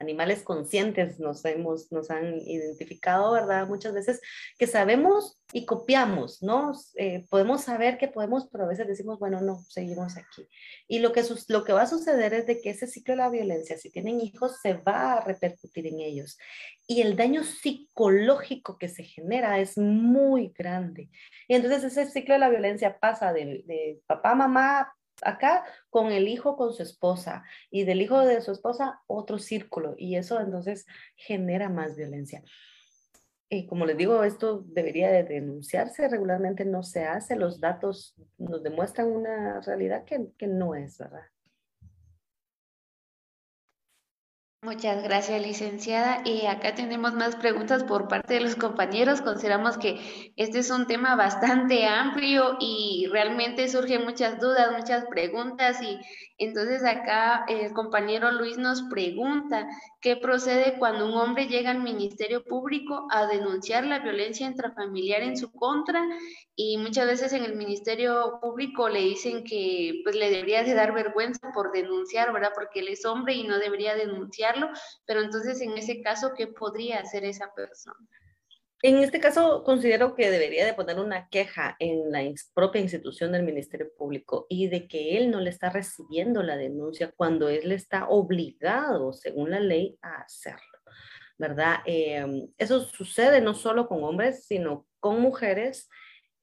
animales 0.00 0.42
conscientes 0.42 1.18
nos, 1.18 1.44
hemos, 1.44 1.90
nos 1.90 2.10
han 2.10 2.38
identificado, 2.38 3.32
¿verdad? 3.32 3.66
Muchas 3.66 3.92
veces 3.92 4.20
que 4.58 4.66
sabemos 4.66 5.40
y 5.52 5.64
copiamos, 5.66 6.42
¿no? 6.42 6.72
Eh, 6.96 7.26
podemos 7.30 7.62
saber 7.62 7.98
que 7.98 8.08
podemos, 8.08 8.48
pero 8.50 8.64
a 8.64 8.68
veces 8.68 8.86
decimos, 8.86 9.18
bueno, 9.18 9.40
no, 9.40 9.58
seguimos 9.68 10.16
aquí. 10.16 10.48
Y 10.86 11.00
lo 11.00 11.12
que, 11.12 11.24
lo 11.48 11.64
que 11.64 11.72
va 11.72 11.82
a 11.82 11.86
suceder 11.86 12.34
es 12.34 12.46
de 12.46 12.60
que 12.60 12.70
ese 12.70 12.86
ciclo 12.86 13.14
de 13.14 13.18
la 13.18 13.30
violencia, 13.30 13.76
si 13.76 13.90
tienen 13.90 14.20
hijos, 14.20 14.60
se 14.60 14.74
va 14.74 15.14
a 15.14 15.20
repercutir 15.24 15.86
en 15.86 16.00
ellos. 16.00 16.38
Y 16.86 17.00
el 17.02 17.16
daño 17.16 17.42
psicológico 17.42 18.78
que 18.78 18.88
se 18.88 19.04
genera 19.04 19.58
es 19.58 19.78
muy 19.78 20.52
grande. 20.56 21.10
Y 21.48 21.54
entonces 21.54 21.84
ese 21.84 22.06
ciclo 22.06 22.34
de 22.34 22.40
la 22.40 22.50
violencia 22.50 22.98
pasa 22.98 23.32
de, 23.32 23.64
de 23.66 24.00
papá, 24.06 24.34
mamá, 24.34 24.94
acá 25.22 25.64
con 25.90 26.12
el 26.12 26.28
hijo 26.28 26.56
con 26.56 26.72
su 26.72 26.82
esposa 26.82 27.44
y 27.70 27.84
del 27.84 28.02
hijo 28.02 28.20
de 28.20 28.40
su 28.40 28.52
esposa 28.52 29.00
otro 29.06 29.38
círculo 29.38 29.94
y 29.96 30.16
eso 30.16 30.40
entonces 30.40 30.86
genera 31.16 31.68
más 31.68 31.96
violencia. 31.96 32.42
Y 33.50 33.66
como 33.66 33.86
les 33.86 33.96
digo, 33.96 34.24
esto 34.24 34.62
debería 34.66 35.10
de 35.10 35.24
denunciarse, 35.24 36.06
regularmente 36.08 36.66
no 36.66 36.82
se 36.82 37.04
hace, 37.04 37.34
los 37.34 37.60
datos 37.60 38.14
nos 38.36 38.62
demuestran 38.62 39.08
una 39.08 39.60
realidad 39.62 40.04
que, 40.04 40.28
que 40.36 40.46
no 40.46 40.74
es, 40.74 40.98
¿verdad? 40.98 41.22
Muchas 44.62 45.04
gracias, 45.04 45.40
licenciada. 45.40 46.22
Y 46.24 46.46
acá 46.46 46.74
tenemos 46.74 47.14
más 47.14 47.36
preguntas 47.36 47.84
por 47.84 48.08
parte 48.08 48.34
de 48.34 48.40
los 48.40 48.56
compañeros. 48.56 49.20
Consideramos 49.20 49.78
que 49.78 50.32
este 50.34 50.58
es 50.58 50.70
un 50.72 50.88
tema 50.88 51.14
bastante 51.14 51.86
amplio 51.86 52.56
y 52.58 53.06
realmente 53.12 53.68
surgen 53.68 54.04
muchas 54.04 54.40
dudas, 54.40 54.72
muchas 54.76 55.04
preguntas. 55.06 55.80
Y 55.80 56.00
entonces 56.38 56.84
acá 56.84 57.44
el 57.46 57.72
compañero 57.72 58.32
Luis 58.32 58.58
nos 58.58 58.82
pregunta, 58.90 59.68
¿qué 60.00 60.16
procede 60.16 60.76
cuando 60.76 61.06
un 61.06 61.14
hombre 61.14 61.46
llega 61.46 61.70
al 61.70 61.82
Ministerio 61.82 62.42
Público 62.44 63.06
a 63.12 63.26
denunciar 63.26 63.84
la 63.86 64.00
violencia 64.00 64.46
intrafamiliar 64.46 65.22
en 65.22 65.36
su 65.36 65.52
contra 65.52 66.04
y 66.56 66.76
muchas 66.78 67.06
veces 67.06 67.32
en 67.32 67.44
el 67.44 67.54
Ministerio 67.54 68.38
Público 68.40 68.88
le 68.88 69.00
dicen 69.00 69.44
que 69.44 70.00
pues 70.02 70.16
le 70.16 70.30
debería 70.30 70.64
de 70.64 70.74
dar 70.74 70.92
vergüenza 70.92 71.52
por 71.54 71.70
denunciar, 71.70 72.32
¿verdad? 72.32 72.50
Porque 72.54 72.80
él 72.80 72.88
es 72.88 73.04
hombre 73.04 73.34
y 73.34 73.44
no 73.44 73.58
debería 73.58 73.94
pero 75.06 75.20
entonces 75.20 75.60
en 75.60 75.76
ese 75.76 76.02
caso, 76.02 76.32
¿qué 76.36 76.46
podría 76.46 77.00
hacer 77.00 77.24
esa 77.24 77.52
persona? 77.54 78.08
En 78.80 78.98
este 78.98 79.18
caso, 79.18 79.64
considero 79.64 80.14
que 80.14 80.30
debería 80.30 80.64
de 80.64 80.72
poner 80.72 81.00
una 81.00 81.28
queja 81.28 81.74
en 81.80 82.12
la 82.12 82.22
propia 82.54 82.80
institución 82.80 83.32
del 83.32 83.42
Ministerio 83.42 83.90
Público 83.96 84.46
y 84.48 84.68
de 84.68 84.86
que 84.86 85.18
él 85.18 85.32
no 85.32 85.40
le 85.40 85.50
está 85.50 85.68
recibiendo 85.68 86.44
la 86.44 86.56
denuncia 86.56 87.12
cuando 87.16 87.48
él 87.48 87.72
está 87.72 88.08
obligado, 88.08 89.12
según 89.12 89.50
la 89.50 89.58
ley, 89.58 89.98
a 90.00 90.20
hacerlo, 90.20 90.78
¿verdad? 91.38 91.78
Eh, 91.86 92.48
eso 92.56 92.80
sucede 92.82 93.40
no 93.40 93.54
solo 93.54 93.88
con 93.88 94.04
hombres, 94.04 94.44
sino 94.46 94.86
con 95.00 95.20
mujeres 95.20 95.88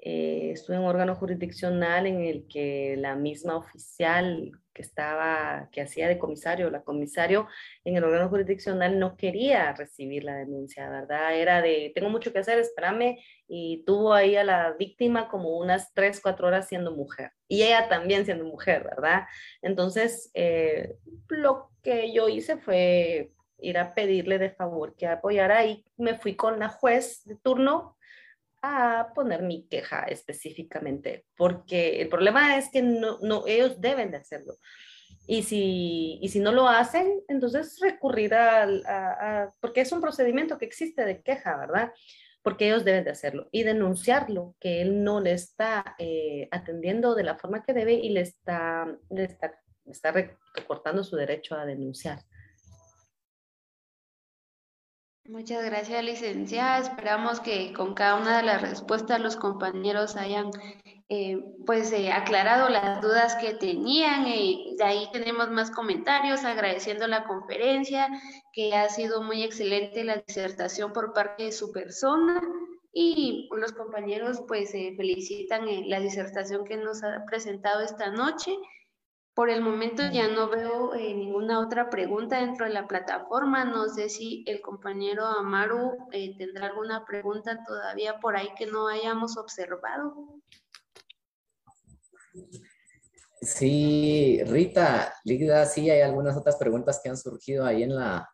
eh, 0.08 0.52
estuve 0.52 0.76
en 0.76 0.84
un 0.84 0.88
órgano 0.88 1.16
jurisdiccional 1.16 2.06
en 2.06 2.22
el 2.22 2.46
que 2.48 2.96
la 2.96 3.16
misma 3.16 3.56
oficial 3.58 4.52
que 4.72 4.84
estaba, 4.84 5.68
que 5.72 5.82
hacía 5.82 6.08
de 6.08 6.20
comisario, 6.20 6.70
la 6.70 6.84
comisario 6.84 7.48
en 7.84 7.98
el 7.98 8.04
órgano 8.04 8.30
jurisdiccional 8.30 9.00
no 9.00 9.18
quería 9.18 9.74
recibir 9.74 10.24
la 10.24 10.36
denuncia, 10.36 10.88
¿verdad? 10.92 11.36
Era 11.36 11.60
de, 11.64 11.92
tengo 11.96 12.12
mucho 12.12 12.32
que 12.32 12.38
hacer, 12.38 12.60
espérame, 12.60 13.18
y 13.48 13.84
tuvo 13.84 14.14
ahí 14.14 14.36
a 14.36 14.44
la 14.44 14.74
víctima 14.74 15.28
como 15.28 15.58
unas 15.58 15.92
tres, 15.96 16.22
cuatro 16.22 16.46
horas 16.50 16.68
siendo 16.68 16.92
mujer, 16.92 17.32
y 17.48 17.64
ella 17.64 17.90
también 17.90 18.26
siendo 18.26 18.46
mujer, 18.46 18.84
¿verdad? 18.84 19.24
Entonces, 19.64 20.30
eh, 20.36 20.98
lo 21.30 21.72
que 21.82 22.14
yo 22.14 22.30
hice 22.30 22.58
fue 22.58 23.32
ir 23.58 23.80
a 23.80 23.96
pedirle 23.96 24.38
de 24.38 24.52
favor 24.52 24.96
que 24.96 25.08
apoyara 25.08 25.66
y 25.66 25.84
me 25.98 26.14
fui 26.14 26.36
con 26.36 26.60
la 26.60 26.70
juez 26.70 27.24
de 27.26 27.36
turno 27.38 27.96
a 28.62 29.12
poner 29.14 29.42
mi 29.42 29.68
queja 29.68 30.04
específicamente, 30.04 31.26
porque 31.38 32.02
el 32.02 32.10
problema 32.10 32.58
es 32.58 32.70
que 32.70 32.82
no, 32.82 33.20
no 33.22 33.46
ellos 33.48 33.80
deben 33.80 34.12
de 34.12 34.18
hacerlo. 34.18 34.58
Y 35.28 35.44
si, 35.44 36.20
y 36.22 36.30
si 36.30 36.40
no 36.40 36.52
lo 36.52 36.68
hacen, 36.68 37.22
entonces 37.28 37.80
recurrir 37.82 38.34
a, 38.36 39.52
porque 39.60 39.82
es 39.82 39.92
un 39.92 40.02
procedimiento 40.02 40.58
que 40.58 40.66
existe 40.66 41.04
de 41.04 41.22
queja, 41.22 41.58
¿verdad? 41.58 41.94
Porque 42.44 42.68
ellos 42.68 42.86
deben 42.86 43.04
de 43.04 43.12
hacerlo 43.12 43.48
y 43.52 43.64
denunciarlo, 43.64 44.56
que 44.60 44.82
él 44.82 45.04
no 45.04 45.20
le 45.20 45.32
está 45.32 45.96
eh, 45.98 46.48
atendiendo 46.52 47.16
de 47.16 47.24
la 47.24 47.38
forma 47.38 47.64
que 47.64 47.74
debe 47.74 47.94
y 47.94 48.10
le 48.10 48.22
está, 48.22 48.88
le 49.10 49.24
está, 49.24 49.60
está 49.86 50.12
recortando 50.12 51.04
su 51.04 51.16
derecho 51.16 51.56
a 51.56 51.66
denunciar. 51.66 52.20
Muchas 55.28 55.66
gracias, 55.66 56.04
licenciada. 56.04 56.78
Esperamos 56.78 57.40
que 57.40 57.74
con 57.74 57.96
cada 57.96 58.16
una 58.22 58.38
de 58.38 58.44
las 58.44 58.62
respuestas 58.62 59.20
los 59.20 59.36
compañeros 59.36 60.18
hayan 60.18 60.52
eh, 61.10 61.44
pues 61.66 61.92
eh, 61.94 62.12
aclarado 62.12 62.70
las 62.70 63.02
dudas 63.02 63.36
que 63.38 63.56
tenían. 63.56 64.28
y 64.28 64.76
de 64.78 64.84
ahí 64.84 65.10
tenemos 65.12 65.50
más 65.50 65.72
comentarios 65.72 66.46
agradeciendo 66.46 67.08
la 67.08 67.24
conferencia, 67.24 68.08
que 68.54 68.76
ha 68.76 68.88
sido 68.90 69.24
muy 69.24 69.42
excelente 69.42 70.04
la 70.04 70.18
disertación 70.18 70.94
por 70.94 71.12
parte 71.12 71.46
de 71.46 71.52
su 71.52 71.72
persona. 71.72 72.40
Y 72.94 73.50
los 73.58 73.72
compañeros 73.72 74.44
pues 74.48 74.76
eh, 74.76 74.94
felicitan 74.96 75.66
la 75.90 76.00
disertación 76.02 76.66
que 76.66 76.78
nos 76.78 77.04
ha 77.04 77.26
presentado 77.26 77.82
esta 77.82 78.12
noche 78.12 78.56
por 79.36 79.50
el 79.50 79.62
momento 79.62 80.02
ya 80.12 80.30
no 80.30 80.50
veo 80.50 80.96
eh, 80.96 81.14
ninguna 81.14 81.60
otra 81.60 81.90
pregunta 81.90 82.40
dentro 82.40 82.66
de 82.66 82.72
la 82.72 82.88
plataforma. 82.88 83.66
No 83.66 83.90
sé 83.90 84.08
si 84.08 84.46
el 84.48 84.62
compañero 84.62 85.26
Amaru 85.26 85.98
eh, 86.14 86.38
tendrá 86.38 86.68
alguna 86.68 87.06
pregunta 87.06 87.62
todavía 87.68 88.18
por 88.20 88.38
ahí 88.38 88.48
que 88.58 88.66
no 88.66 88.88
hayamos 88.88 89.38
observado. 89.38 90.42
Sí, 93.42 94.42
Rita, 94.46 95.14
Lida, 95.26 95.66
sí 95.66 95.90
hay 95.90 96.00
algunas 96.00 96.38
otras 96.38 96.56
preguntas 96.56 97.02
que 97.04 97.10
han 97.10 97.18
surgido 97.18 97.66
ahí 97.66 97.84
en 97.84 97.94
la, 97.94 98.30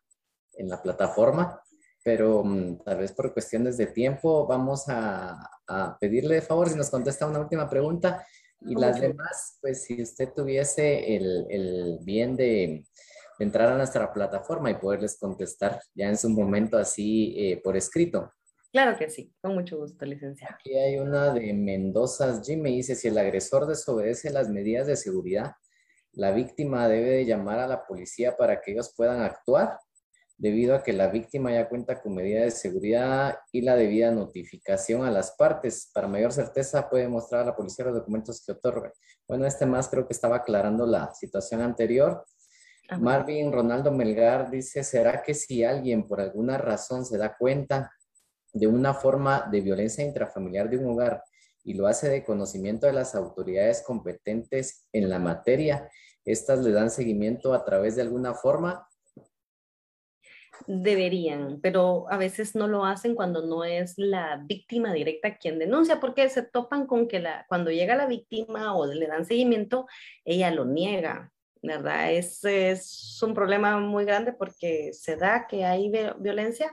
en 0.53 0.69
la 0.69 0.81
plataforma, 0.81 1.59
pero 2.03 2.43
mm, 2.43 2.83
tal 2.83 2.99
vez 2.99 3.11
por 3.11 3.33
cuestiones 3.33 3.75
de 3.77 3.87
tiempo 3.87 4.45
vamos 4.45 4.87
a, 4.87 5.49
a 5.67 5.97
pedirle 5.99 6.35
de 6.35 6.41
favor 6.41 6.69
si 6.69 6.75
nos 6.75 6.91
contesta 6.91 7.25
una 7.25 7.39
última 7.39 7.67
pregunta 7.67 8.23
y 8.61 8.75
las 8.75 9.01
demás, 9.01 9.57
pues 9.61 9.83
si 9.83 10.01
usted 10.01 10.29
tuviese 10.35 11.15
el, 11.15 11.47
el 11.49 11.99
bien 12.01 12.35
de, 12.35 12.85
entrar 13.41 13.71
a 13.71 13.77
nuestra 13.77 14.13
plataforma 14.13 14.69
y 14.69 14.75
poderles 14.75 15.17
contestar 15.17 15.81
ya 15.95 16.07
en 16.07 16.17
su 16.17 16.29
momento 16.29 16.77
así 16.77 17.33
eh, 17.37 17.61
por 17.63 17.75
escrito, 17.75 18.31
Claro 18.71 18.97
que 18.97 19.09
sí, 19.09 19.33
con 19.41 19.53
mucho 19.53 19.77
gusto, 19.77 20.05
licenciada. 20.05 20.55
Aquí 20.55 20.77
hay 20.77 20.97
una 20.97 21.33
de 21.33 21.51
Mendoza 21.51 22.41
Jim, 22.41 22.61
me 22.61 22.69
dice, 22.69 22.95
si 22.95 23.09
el 23.09 23.17
agresor 23.17 23.67
desobedece 23.67 24.29
las 24.29 24.47
medidas 24.47 24.87
de 24.87 24.95
seguridad, 24.95 25.51
la 26.13 26.31
víctima 26.31 26.87
debe 26.87 27.09
de 27.09 27.25
llamar 27.25 27.59
a 27.59 27.67
la 27.67 27.85
policía 27.85 28.37
para 28.37 28.61
que 28.61 28.71
ellos 28.71 28.93
puedan 28.95 29.19
actuar, 29.23 29.77
debido 30.41 30.73
a 30.73 30.81
que 30.81 30.91
la 30.91 31.07
víctima 31.07 31.51
ya 31.51 31.69
cuenta 31.69 32.01
con 32.01 32.15
medidas 32.15 32.45
de 32.45 32.51
seguridad 32.51 33.37
y 33.51 33.61
la 33.61 33.75
debida 33.75 34.09
notificación 34.09 35.05
a 35.05 35.11
las 35.11 35.33
partes. 35.33 35.91
Para 35.93 36.07
mayor 36.07 36.33
certeza 36.33 36.89
puede 36.89 37.07
mostrar 37.07 37.43
a 37.43 37.45
la 37.45 37.55
policía 37.55 37.85
los 37.85 37.93
documentos 37.93 38.43
que 38.43 38.53
otorga. 38.53 38.91
Bueno, 39.27 39.45
este 39.45 39.67
más 39.67 39.87
creo 39.87 40.07
que 40.07 40.13
estaba 40.13 40.37
aclarando 40.37 40.87
la 40.87 41.13
situación 41.13 41.61
anterior. 41.61 42.25
Marvin 42.99 43.51
Ronaldo 43.51 43.91
Melgar 43.91 44.49
dice, 44.49 44.83
¿será 44.83 45.21
que 45.21 45.35
si 45.35 45.63
alguien 45.63 46.07
por 46.07 46.19
alguna 46.19 46.57
razón 46.57 47.05
se 47.05 47.19
da 47.19 47.37
cuenta 47.37 47.91
de 48.51 48.65
una 48.65 48.95
forma 48.95 49.47
de 49.51 49.61
violencia 49.61 50.03
intrafamiliar 50.03 50.71
de 50.71 50.79
un 50.79 50.89
hogar 50.89 51.23
y 51.63 51.75
lo 51.75 51.85
hace 51.85 52.09
de 52.09 52.23
conocimiento 52.23 52.87
de 52.87 52.93
las 52.93 53.13
autoridades 53.13 53.83
competentes 53.83 54.87
en 54.91 55.07
la 55.07 55.19
materia, 55.19 55.87
estas 56.25 56.59
le 56.63 56.71
dan 56.71 56.89
seguimiento 56.89 57.53
a 57.53 57.63
través 57.63 57.95
de 57.95 58.01
alguna 58.01 58.33
forma. 58.33 58.87
Deberían, 60.67 61.59
pero 61.61 62.05
a 62.09 62.17
veces 62.17 62.55
no 62.55 62.67
lo 62.67 62.85
hacen 62.85 63.15
cuando 63.15 63.45
no 63.45 63.63
es 63.63 63.93
la 63.97 64.41
víctima 64.45 64.93
directa 64.93 65.37
quien 65.37 65.59
denuncia, 65.59 65.99
porque 65.99 66.29
se 66.29 66.43
topan 66.43 66.87
con 66.87 67.07
que 67.07 67.19
la, 67.19 67.45
cuando 67.47 67.71
llega 67.71 67.95
la 67.95 68.07
víctima 68.07 68.75
o 68.75 68.85
le 68.85 69.07
dan 69.07 69.25
seguimiento, 69.25 69.87
ella 70.25 70.51
lo 70.51 70.65
niega, 70.65 71.31
¿verdad? 71.61 72.11
Es, 72.11 72.43
es 72.43 73.19
un 73.21 73.33
problema 73.33 73.79
muy 73.79 74.05
grande 74.05 74.33
porque 74.33 74.93
se 74.93 75.15
da 75.15 75.47
que 75.47 75.65
hay 75.65 75.91
violencia, 76.19 76.71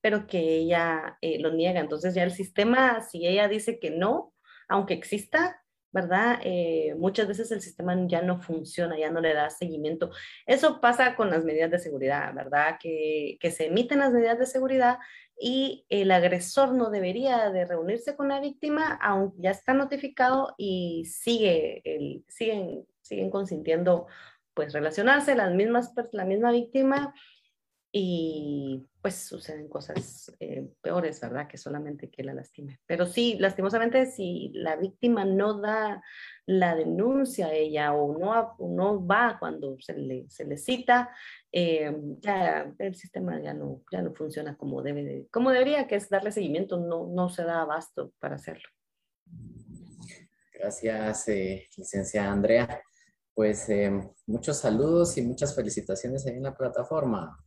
pero 0.00 0.26
que 0.26 0.38
ella 0.38 1.18
eh, 1.20 1.38
lo 1.38 1.52
niega. 1.52 1.80
Entonces 1.80 2.14
ya 2.14 2.22
el 2.22 2.32
sistema, 2.32 3.00
si 3.02 3.26
ella 3.26 3.48
dice 3.48 3.78
que 3.78 3.90
no, 3.90 4.32
aunque 4.68 4.94
exista, 4.94 5.62
¿verdad? 5.92 6.40
Eh, 6.44 6.94
muchas 6.98 7.28
veces 7.28 7.50
el 7.52 7.60
sistema 7.60 7.96
ya 8.06 8.22
no 8.22 8.40
funciona, 8.40 8.98
ya 8.98 9.10
no 9.10 9.20
le 9.20 9.34
da 9.34 9.50
seguimiento. 9.50 10.10
Eso 10.46 10.80
pasa 10.80 11.16
con 11.16 11.30
las 11.30 11.44
medidas 11.44 11.70
de 11.70 11.78
seguridad, 11.78 12.34
¿verdad? 12.34 12.76
Que, 12.80 13.38
que 13.40 13.50
se 13.50 13.66
emiten 13.66 14.00
las 14.00 14.12
medidas 14.12 14.38
de 14.38 14.46
seguridad 14.46 14.98
y 15.38 15.84
el 15.88 16.10
agresor 16.10 16.74
no 16.74 16.90
debería 16.90 17.50
de 17.50 17.64
reunirse 17.64 18.16
con 18.16 18.28
la 18.28 18.40
víctima, 18.40 18.98
aunque 19.02 19.42
ya 19.42 19.50
está 19.50 19.74
notificado 19.74 20.54
y 20.56 21.04
sigue 21.06 21.82
el, 21.84 22.24
siguen, 22.28 22.86
siguen 23.02 23.30
consintiendo 23.30 24.06
pues 24.54 24.72
relacionarse 24.72 25.34
las 25.34 25.52
mismas, 25.52 25.92
la 26.12 26.24
misma 26.24 26.50
víctima 26.50 27.14
y 27.98 28.86
pues 29.00 29.14
suceden 29.14 29.68
cosas 29.68 30.30
eh, 30.38 30.68
peores, 30.82 31.18
¿verdad? 31.18 31.48
Que 31.48 31.56
solamente 31.56 32.10
que 32.10 32.22
la 32.22 32.34
lastime. 32.34 32.78
Pero 32.84 33.06
sí, 33.06 33.38
lastimosamente, 33.38 34.04
si 34.04 34.50
la 34.52 34.76
víctima 34.76 35.24
no 35.24 35.62
da 35.62 36.02
la 36.44 36.74
denuncia 36.74 37.46
a 37.46 37.54
ella 37.54 37.94
o 37.94 38.18
no, 38.18 38.54
no 38.58 39.06
va 39.06 39.38
cuando 39.38 39.78
se 39.80 39.94
le, 39.94 40.26
se 40.28 40.44
le 40.44 40.58
cita, 40.58 41.08
eh, 41.50 41.90
ya 42.20 42.70
el 42.78 42.94
sistema 42.94 43.40
ya 43.40 43.54
no, 43.54 43.80
ya 43.90 44.02
no 44.02 44.12
funciona 44.12 44.58
como, 44.58 44.82
debe 44.82 45.02
de, 45.02 45.26
como 45.30 45.50
debería, 45.50 45.86
que 45.86 45.94
es 45.94 46.10
darle 46.10 46.32
seguimiento, 46.32 46.76
no, 46.76 47.06
no 47.06 47.30
se 47.30 47.44
da 47.44 47.62
abasto 47.62 48.12
para 48.18 48.34
hacerlo. 48.34 48.68
Gracias, 50.52 51.28
eh, 51.28 51.66
licenciada 51.78 52.30
Andrea. 52.30 52.82
Pues 53.32 53.68
muchos 54.26 54.58
saludos 54.58 55.16
y 55.16 55.22
muchas 55.22 55.54
felicitaciones 55.54 56.26
ahí 56.26 56.34
en 56.34 56.42
la 56.42 56.54
plataforma. 56.54 57.38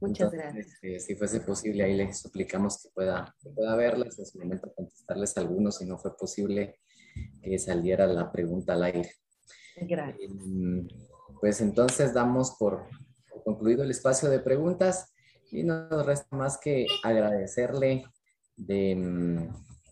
Muchas 0.00 0.32
gracias. 0.32 0.66
Este, 0.66 1.00
si 1.00 1.14
fuese 1.14 1.40
posible, 1.40 1.84
ahí 1.84 1.94
le 1.94 2.12
suplicamos 2.12 2.82
que 2.82 2.88
pueda, 2.94 3.34
pueda 3.54 3.76
verlas, 3.76 4.18
en 4.18 4.26
su 4.26 4.38
momento 4.38 4.72
contestarles 4.74 5.36
algunos, 5.36 5.78
si 5.78 5.86
no 5.86 5.98
fue 5.98 6.16
posible 6.16 6.80
que 7.42 7.58
saliera 7.58 8.06
la 8.06 8.30
pregunta 8.30 8.74
al 8.74 8.84
aire. 8.84 9.12
Gracias. 9.76 10.30
Em, 10.30 10.86
pues 11.40 11.60
entonces 11.60 12.12
damos 12.12 12.52
por, 12.58 12.86
concluido 13.44 13.82
el 13.82 13.90
espacio 13.90 14.30
de 14.30 14.40
preguntas 14.40 15.12
y 15.50 15.62
no 15.62 15.88
nos 15.88 16.06
resta 16.06 16.36
más 16.36 16.58
que 16.58 16.86
agradecerle 17.02 18.04
de, 18.56 19.48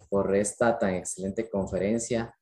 por 0.09 0.35
esta 0.35 0.79
tan 0.79 0.95
excelente 0.95 1.49
conferencia, 1.49 2.35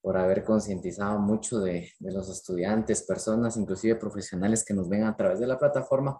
por 0.00 0.16
haber 0.16 0.44
concientizado 0.44 1.18
mucho 1.18 1.60
de, 1.60 1.90
de, 1.98 2.12
los 2.12 2.28
estudiantes, 2.28 3.04
personas, 3.04 3.56
inclusive 3.56 3.96
profesionales 3.96 4.64
que 4.64 4.74
nos 4.74 4.88
ven 4.88 5.04
a 5.04 5.16
través 5.16 5.38
de 5.38 5.46
la 5.46 5.58
plataforma 5.58 6.18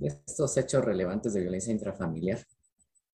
estos 0.00 0.56
hechos 0.56 0.84
relevantes 0.84 1.34
de 1.34 1.40
violencia 1.40 1.72
intrafamiliar. 1.72 2.44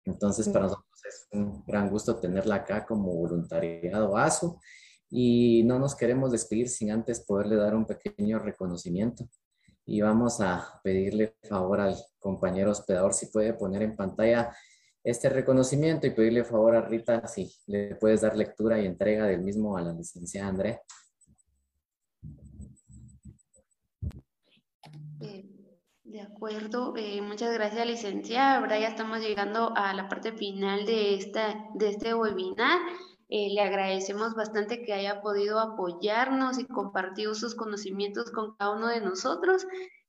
Entonces, 0.04 0.48
para 0.48 0.66
nosotros 0.66 1.00
es 1.04 1.26
un 1.32 1.64
gran 1.66 1.88
gusto 1.90 2.16
tenerla 2.16 2.56
acá 2.56 2.84
como 2.84 3.14
voluntariado 3.14 4.16
ASO 4.16 4.60
y 5.10 5.62
no 5.64 5.78
nos 5.78 5.94
queremos 5.94 6.32
despedir 6.32 6.68
sin 6.68 6.90
antes 6.90 7.24
poderle 7.24 7.56
dar 7.56 7.74
un 7.74 7.86
pequeño 7.86 8.38
reconocimiento. 8.38 9.28
Y 9.86 10.00
vamos 10.00 10.40
a 10.40 10.80
pedirle 10.82 11.36
favor 11.42 11.80
al 11.80 11.96
compañero 12.18 12.70
hospedador 12.70 13.14
si 13.14 13.26
puede 13.26 13.54
poner 13.54 13.82
en 13.82 13.96
pantalla 13.96 14.54
este 15.02 15.28
reconocimiento 15.28 16.06
y 16.06 16.10
pedirle 16.10 16.44
favor 16.44 16.74
a 16.74 16.80
Rita 16.80 17.28
si 17.28 17.52
le 17.66 17.94
puedes 17.96 18.22
dar 18.22 18.36
lectura 18.36 18.80
y 18.80 18.86
entrega 18.86 19.26
del 19.26 19.42
mismo 19.42 19.76
a 19.76 19.82
la 19.82 19.92
licenciada 19.92 20.48
Andrea. 20.48 20.80
De 26.14 26.20
acuerdo, 26.20 26.94
eh, 26.96 27.20
muchas 27.22 27.52
gracias 27.52 27.84
licenciada. 27.88 28.58
Ahora 28.58 28.78
ya 28.78 28.86
estamos 28.86 29.18
llegando 29.18 29.72
a 29.74 29.92
la 29.94 30.08
parte 30.08 30.30
final 30.30 30.86
de, 30.86 31.16
esta, 31.16 31.66
de 31.74 31.88
este 31.88 32.14
webinar. 32.14 32.78
Eh, 33.28 33.48
le 33.52 33.60
agradecemos 33.60 34.36
bastante 34.36 34.84
que 34.84 34.92
haya 34.92 35.20
podido 35.22 35.58
apoyarnos 35.58 36.60
y 36.60 36.68
compartir 36.68 37.34
sus 37.34 37.56
conocimientos 37.56 38.30
con 38.30 38.54
cada 38.54 38.76
uno 38.76 38.86
de 38.86 39.00
nosotros. 39.00 39.66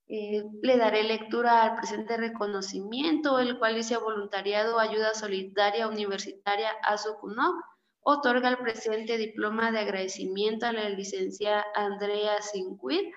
Eh, 0.07 0.43
le 0.61 0.77
daré 0.77 1.01
lectura 1.05 1.63
al 1.63 1.75
presente 1.75 2.17
reconocimiento, 2.17 3.39
el 3.39 3.57
cual 3.57 3.73
dice 3.73 3.97
voluntariado 3.97 4.77
ayuda 4.77 5.15
solidaria 5.15 5.87
universitaria 5.87 6.69
a 6.83 6.99
SUCUNOC. 6.99 7.55
Otorga 8.01 8.49
el 8.49 8.59
presente 8.59 9.17
diploma 9.17 9.71
de 9.71 9.79
agradecimiento 9.79 10.67
a 10.67 10.71
la 10.71 10.87
licenciada 10.87 11.65
Andrea 11.73 12.39
Sinquit 12.43 13.11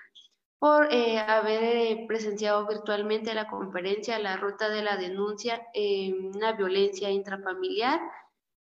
por 0.58 0.92
eh, 0.92 1.18
haber 1.18 1.62
eh, 1.62 2.04
presenciado 2.08 2.66
virtualmente 2.66 3.34
la 3.34 3.48
conferencia 3.48 4.18
La 4.18 4.36
Ruta 4.36 4.68
de 4.68 4.82
la 4.82 4.96
Denuncia 4.96 5.62
en 5.72 6.32
la 6.40 6.52
Violencia 6.52 7.10
Intrafamiliar 7.10 8.00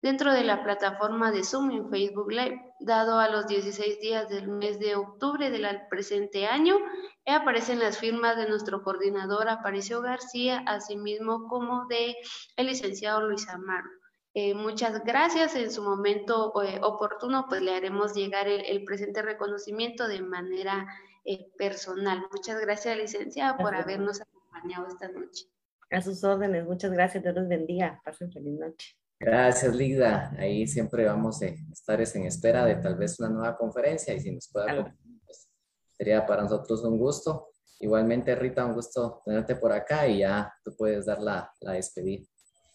dentro 0.00 0.32
de 0.32 0.44
la 0.44 0.62
plataforma 0.64 1.30
de 1.30 1.44
Zoom 1.44 1.70
en 1.70 1.88
Facebook 1.88 2.30
Live, 2.30 2.60
dado 2.80 3.18
a 3.18 3.28
los 3.28 3.46
16 3.46 4.00
días 4.00 4.28
del 4.28 4.48
mes 4.48 4.78
de 4.80 4.96
octubre 4.96 5.50
del 5.50 5.66
presente 5.88 6.46
año. 6.46 6.76
aparecen 7.24 7.78
las 7.78 7.98
firmas 7.98 8.36
de 8.36 8.48
nuestro 8.48 8.82
coordinador 8.82 9.48
Aparicio 9.48 10.02
García, 10.02 10.64
asimismo 10.66 11.46
como 11.48 11.86
de 11.86 12.16
el 12.56 12.66
licenciado 12.66 13.28
Luis 13.28 13.48
Amaro. 13.48 13.88
Eh, 14.34 14.54
muchas 14.54 15.04
gracias. 15.04 15.54
En 15.54 15.70
su 15.70 15.82
momento 15.82 16.52
oportuno, 16.82 17.46
pues 17.48 17.62
le 17.62 17.74
haremos 17.74 18.14
llegar 18.14 18.48
el, 18.48 18.64
el 18.64 18.84
presente 18.84 19.22
reconocimiento 19.22 20.08
de 20.08 20.20
manera 20.22 20.86
eh, 21.24 21.50
personal. 21.56 22.24
Muchas 22.32 22.60
gracias, 22.60 22.96
licenciada, 22.96 23.56
por 23.56 23.74
habernos 23.74 24.20
acompañado 24.20 24.86
esta 24.88 25.08
noche. 25.08 25.46
A 25.90 26.00
sus 26.00 26.24
órdenes, 26.24 26.64
muchas 26.64 26.90
gracias, 26.90 27.22
Dios 27.22 27.34
los 27.34 27.48
bendiga, 27.48 28.00
pasen 28.04 28.32
feliz 28.32 28.58
noche. 28.58 28.96
Gracias, 29.20 29.74
Lida. 29.74 30.34
Ahí 30.36 30.66
siempre 30.66 31.04
vamos 31.04 31.42
a 31.42 31.46
estar 31.46 32.00
en 32.00 32.26
espera 32.26 32.64
de 32.64 32.74
tal 32.76 32.96
vez 32.96 33.20
una 33.20 33.28
nueva 33.28 33.56
conferencia 33.56 34.12
y 34.14 34.20
si 34.20 34.32
nos 34.32 34.48
pueda 34.48 34.92
pues, 35.24 35.48
sería 35.96 36.26
para 36.26 36.42
nosotros 36.42 36.82
un 36.82 36.98
gusto. 36.98 37.50
Igualmente, 37.78 38.34
Rita, 38.34 38.64
un 38.64 38.74
gusto 38.74 39.22
tenerte 39.24 39.54
por 39.54 39.72
acá 39.72 40.08
y 40.08 40.20
ya 40.20 40.52
tú 40.64 40.74
puedes 40.76 41.06
dar 41.06 41.20
la, 41.20 41.52
la 41.60 41.72
despedida. 41.72 42.26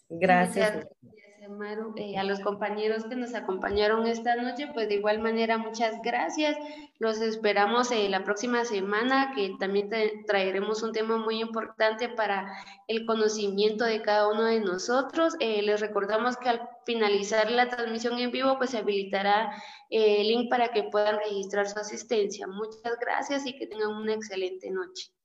Gracias. 0.10 0.88
Eh, 1.96 2.18
a 2.18 2.24
los 2.24 2.42
compañeros 2.42 3.06
que 3.06 3.16
nos 3.16 3.34
acompañaron 3.34 4.06
esta 4.06 4.36
noche, 4.36 4.68
pues 4.74 4.90
de 4.90 4.96
igual 4.96 5.20
manera 5.20 5.58
muchas 5.58 6.02
gracias. 6.04 6.58
Los 7.00 7.22
esperamos 7.22 7.92
eh, 7.92 8.10
la 8.10 8.24
próxima 8.24 8.66
semana, 8.66 9.32
que 9.34 9.56
también 9.60 9.90
traeremos 10.26 10.84
un 10.84 10.92
tema 10.92 11.18
muy 11.18 11.40
importante 11.40 12.10
para 12.10 12.52
el 12.88 13.06
conocimiento 13.06 13.86
de 13.86 14.02
cada 14.02 14.28
uno 14.28 14.44
de 14.44 14.60
nosotros. 14.60 15.36
Eh, 15.40 15.62
les 15.62 15.80
recordamos 15.80 16.36
que 16.38 16.50
al 16.50 16.70
finalizar 16.86 17.50
la 17.50 17.70
transmisión 17.70 18.20
en 18.20 18.32
vivo, 18.32 18.58
pues 18.58 18.72
se 18.72 18.80
habilitará 18.80 19.52
el 19.90 20.28
link 20.28 20.50
para 20.50 20.70
que 20.70 20.84
puedan 20.84 21.18
registrar 21.18 21.68
su 21.68 21.80
asistencia. 21.80 22.46
Muchas 22.48 23.00
gracias 23.00 23.46
y 23.46 23.58
que 23.58 23.68
tengan 23.68 23.92
una 23.92 24.14
excelente 24.14 24.70
noche. 24.70 25.17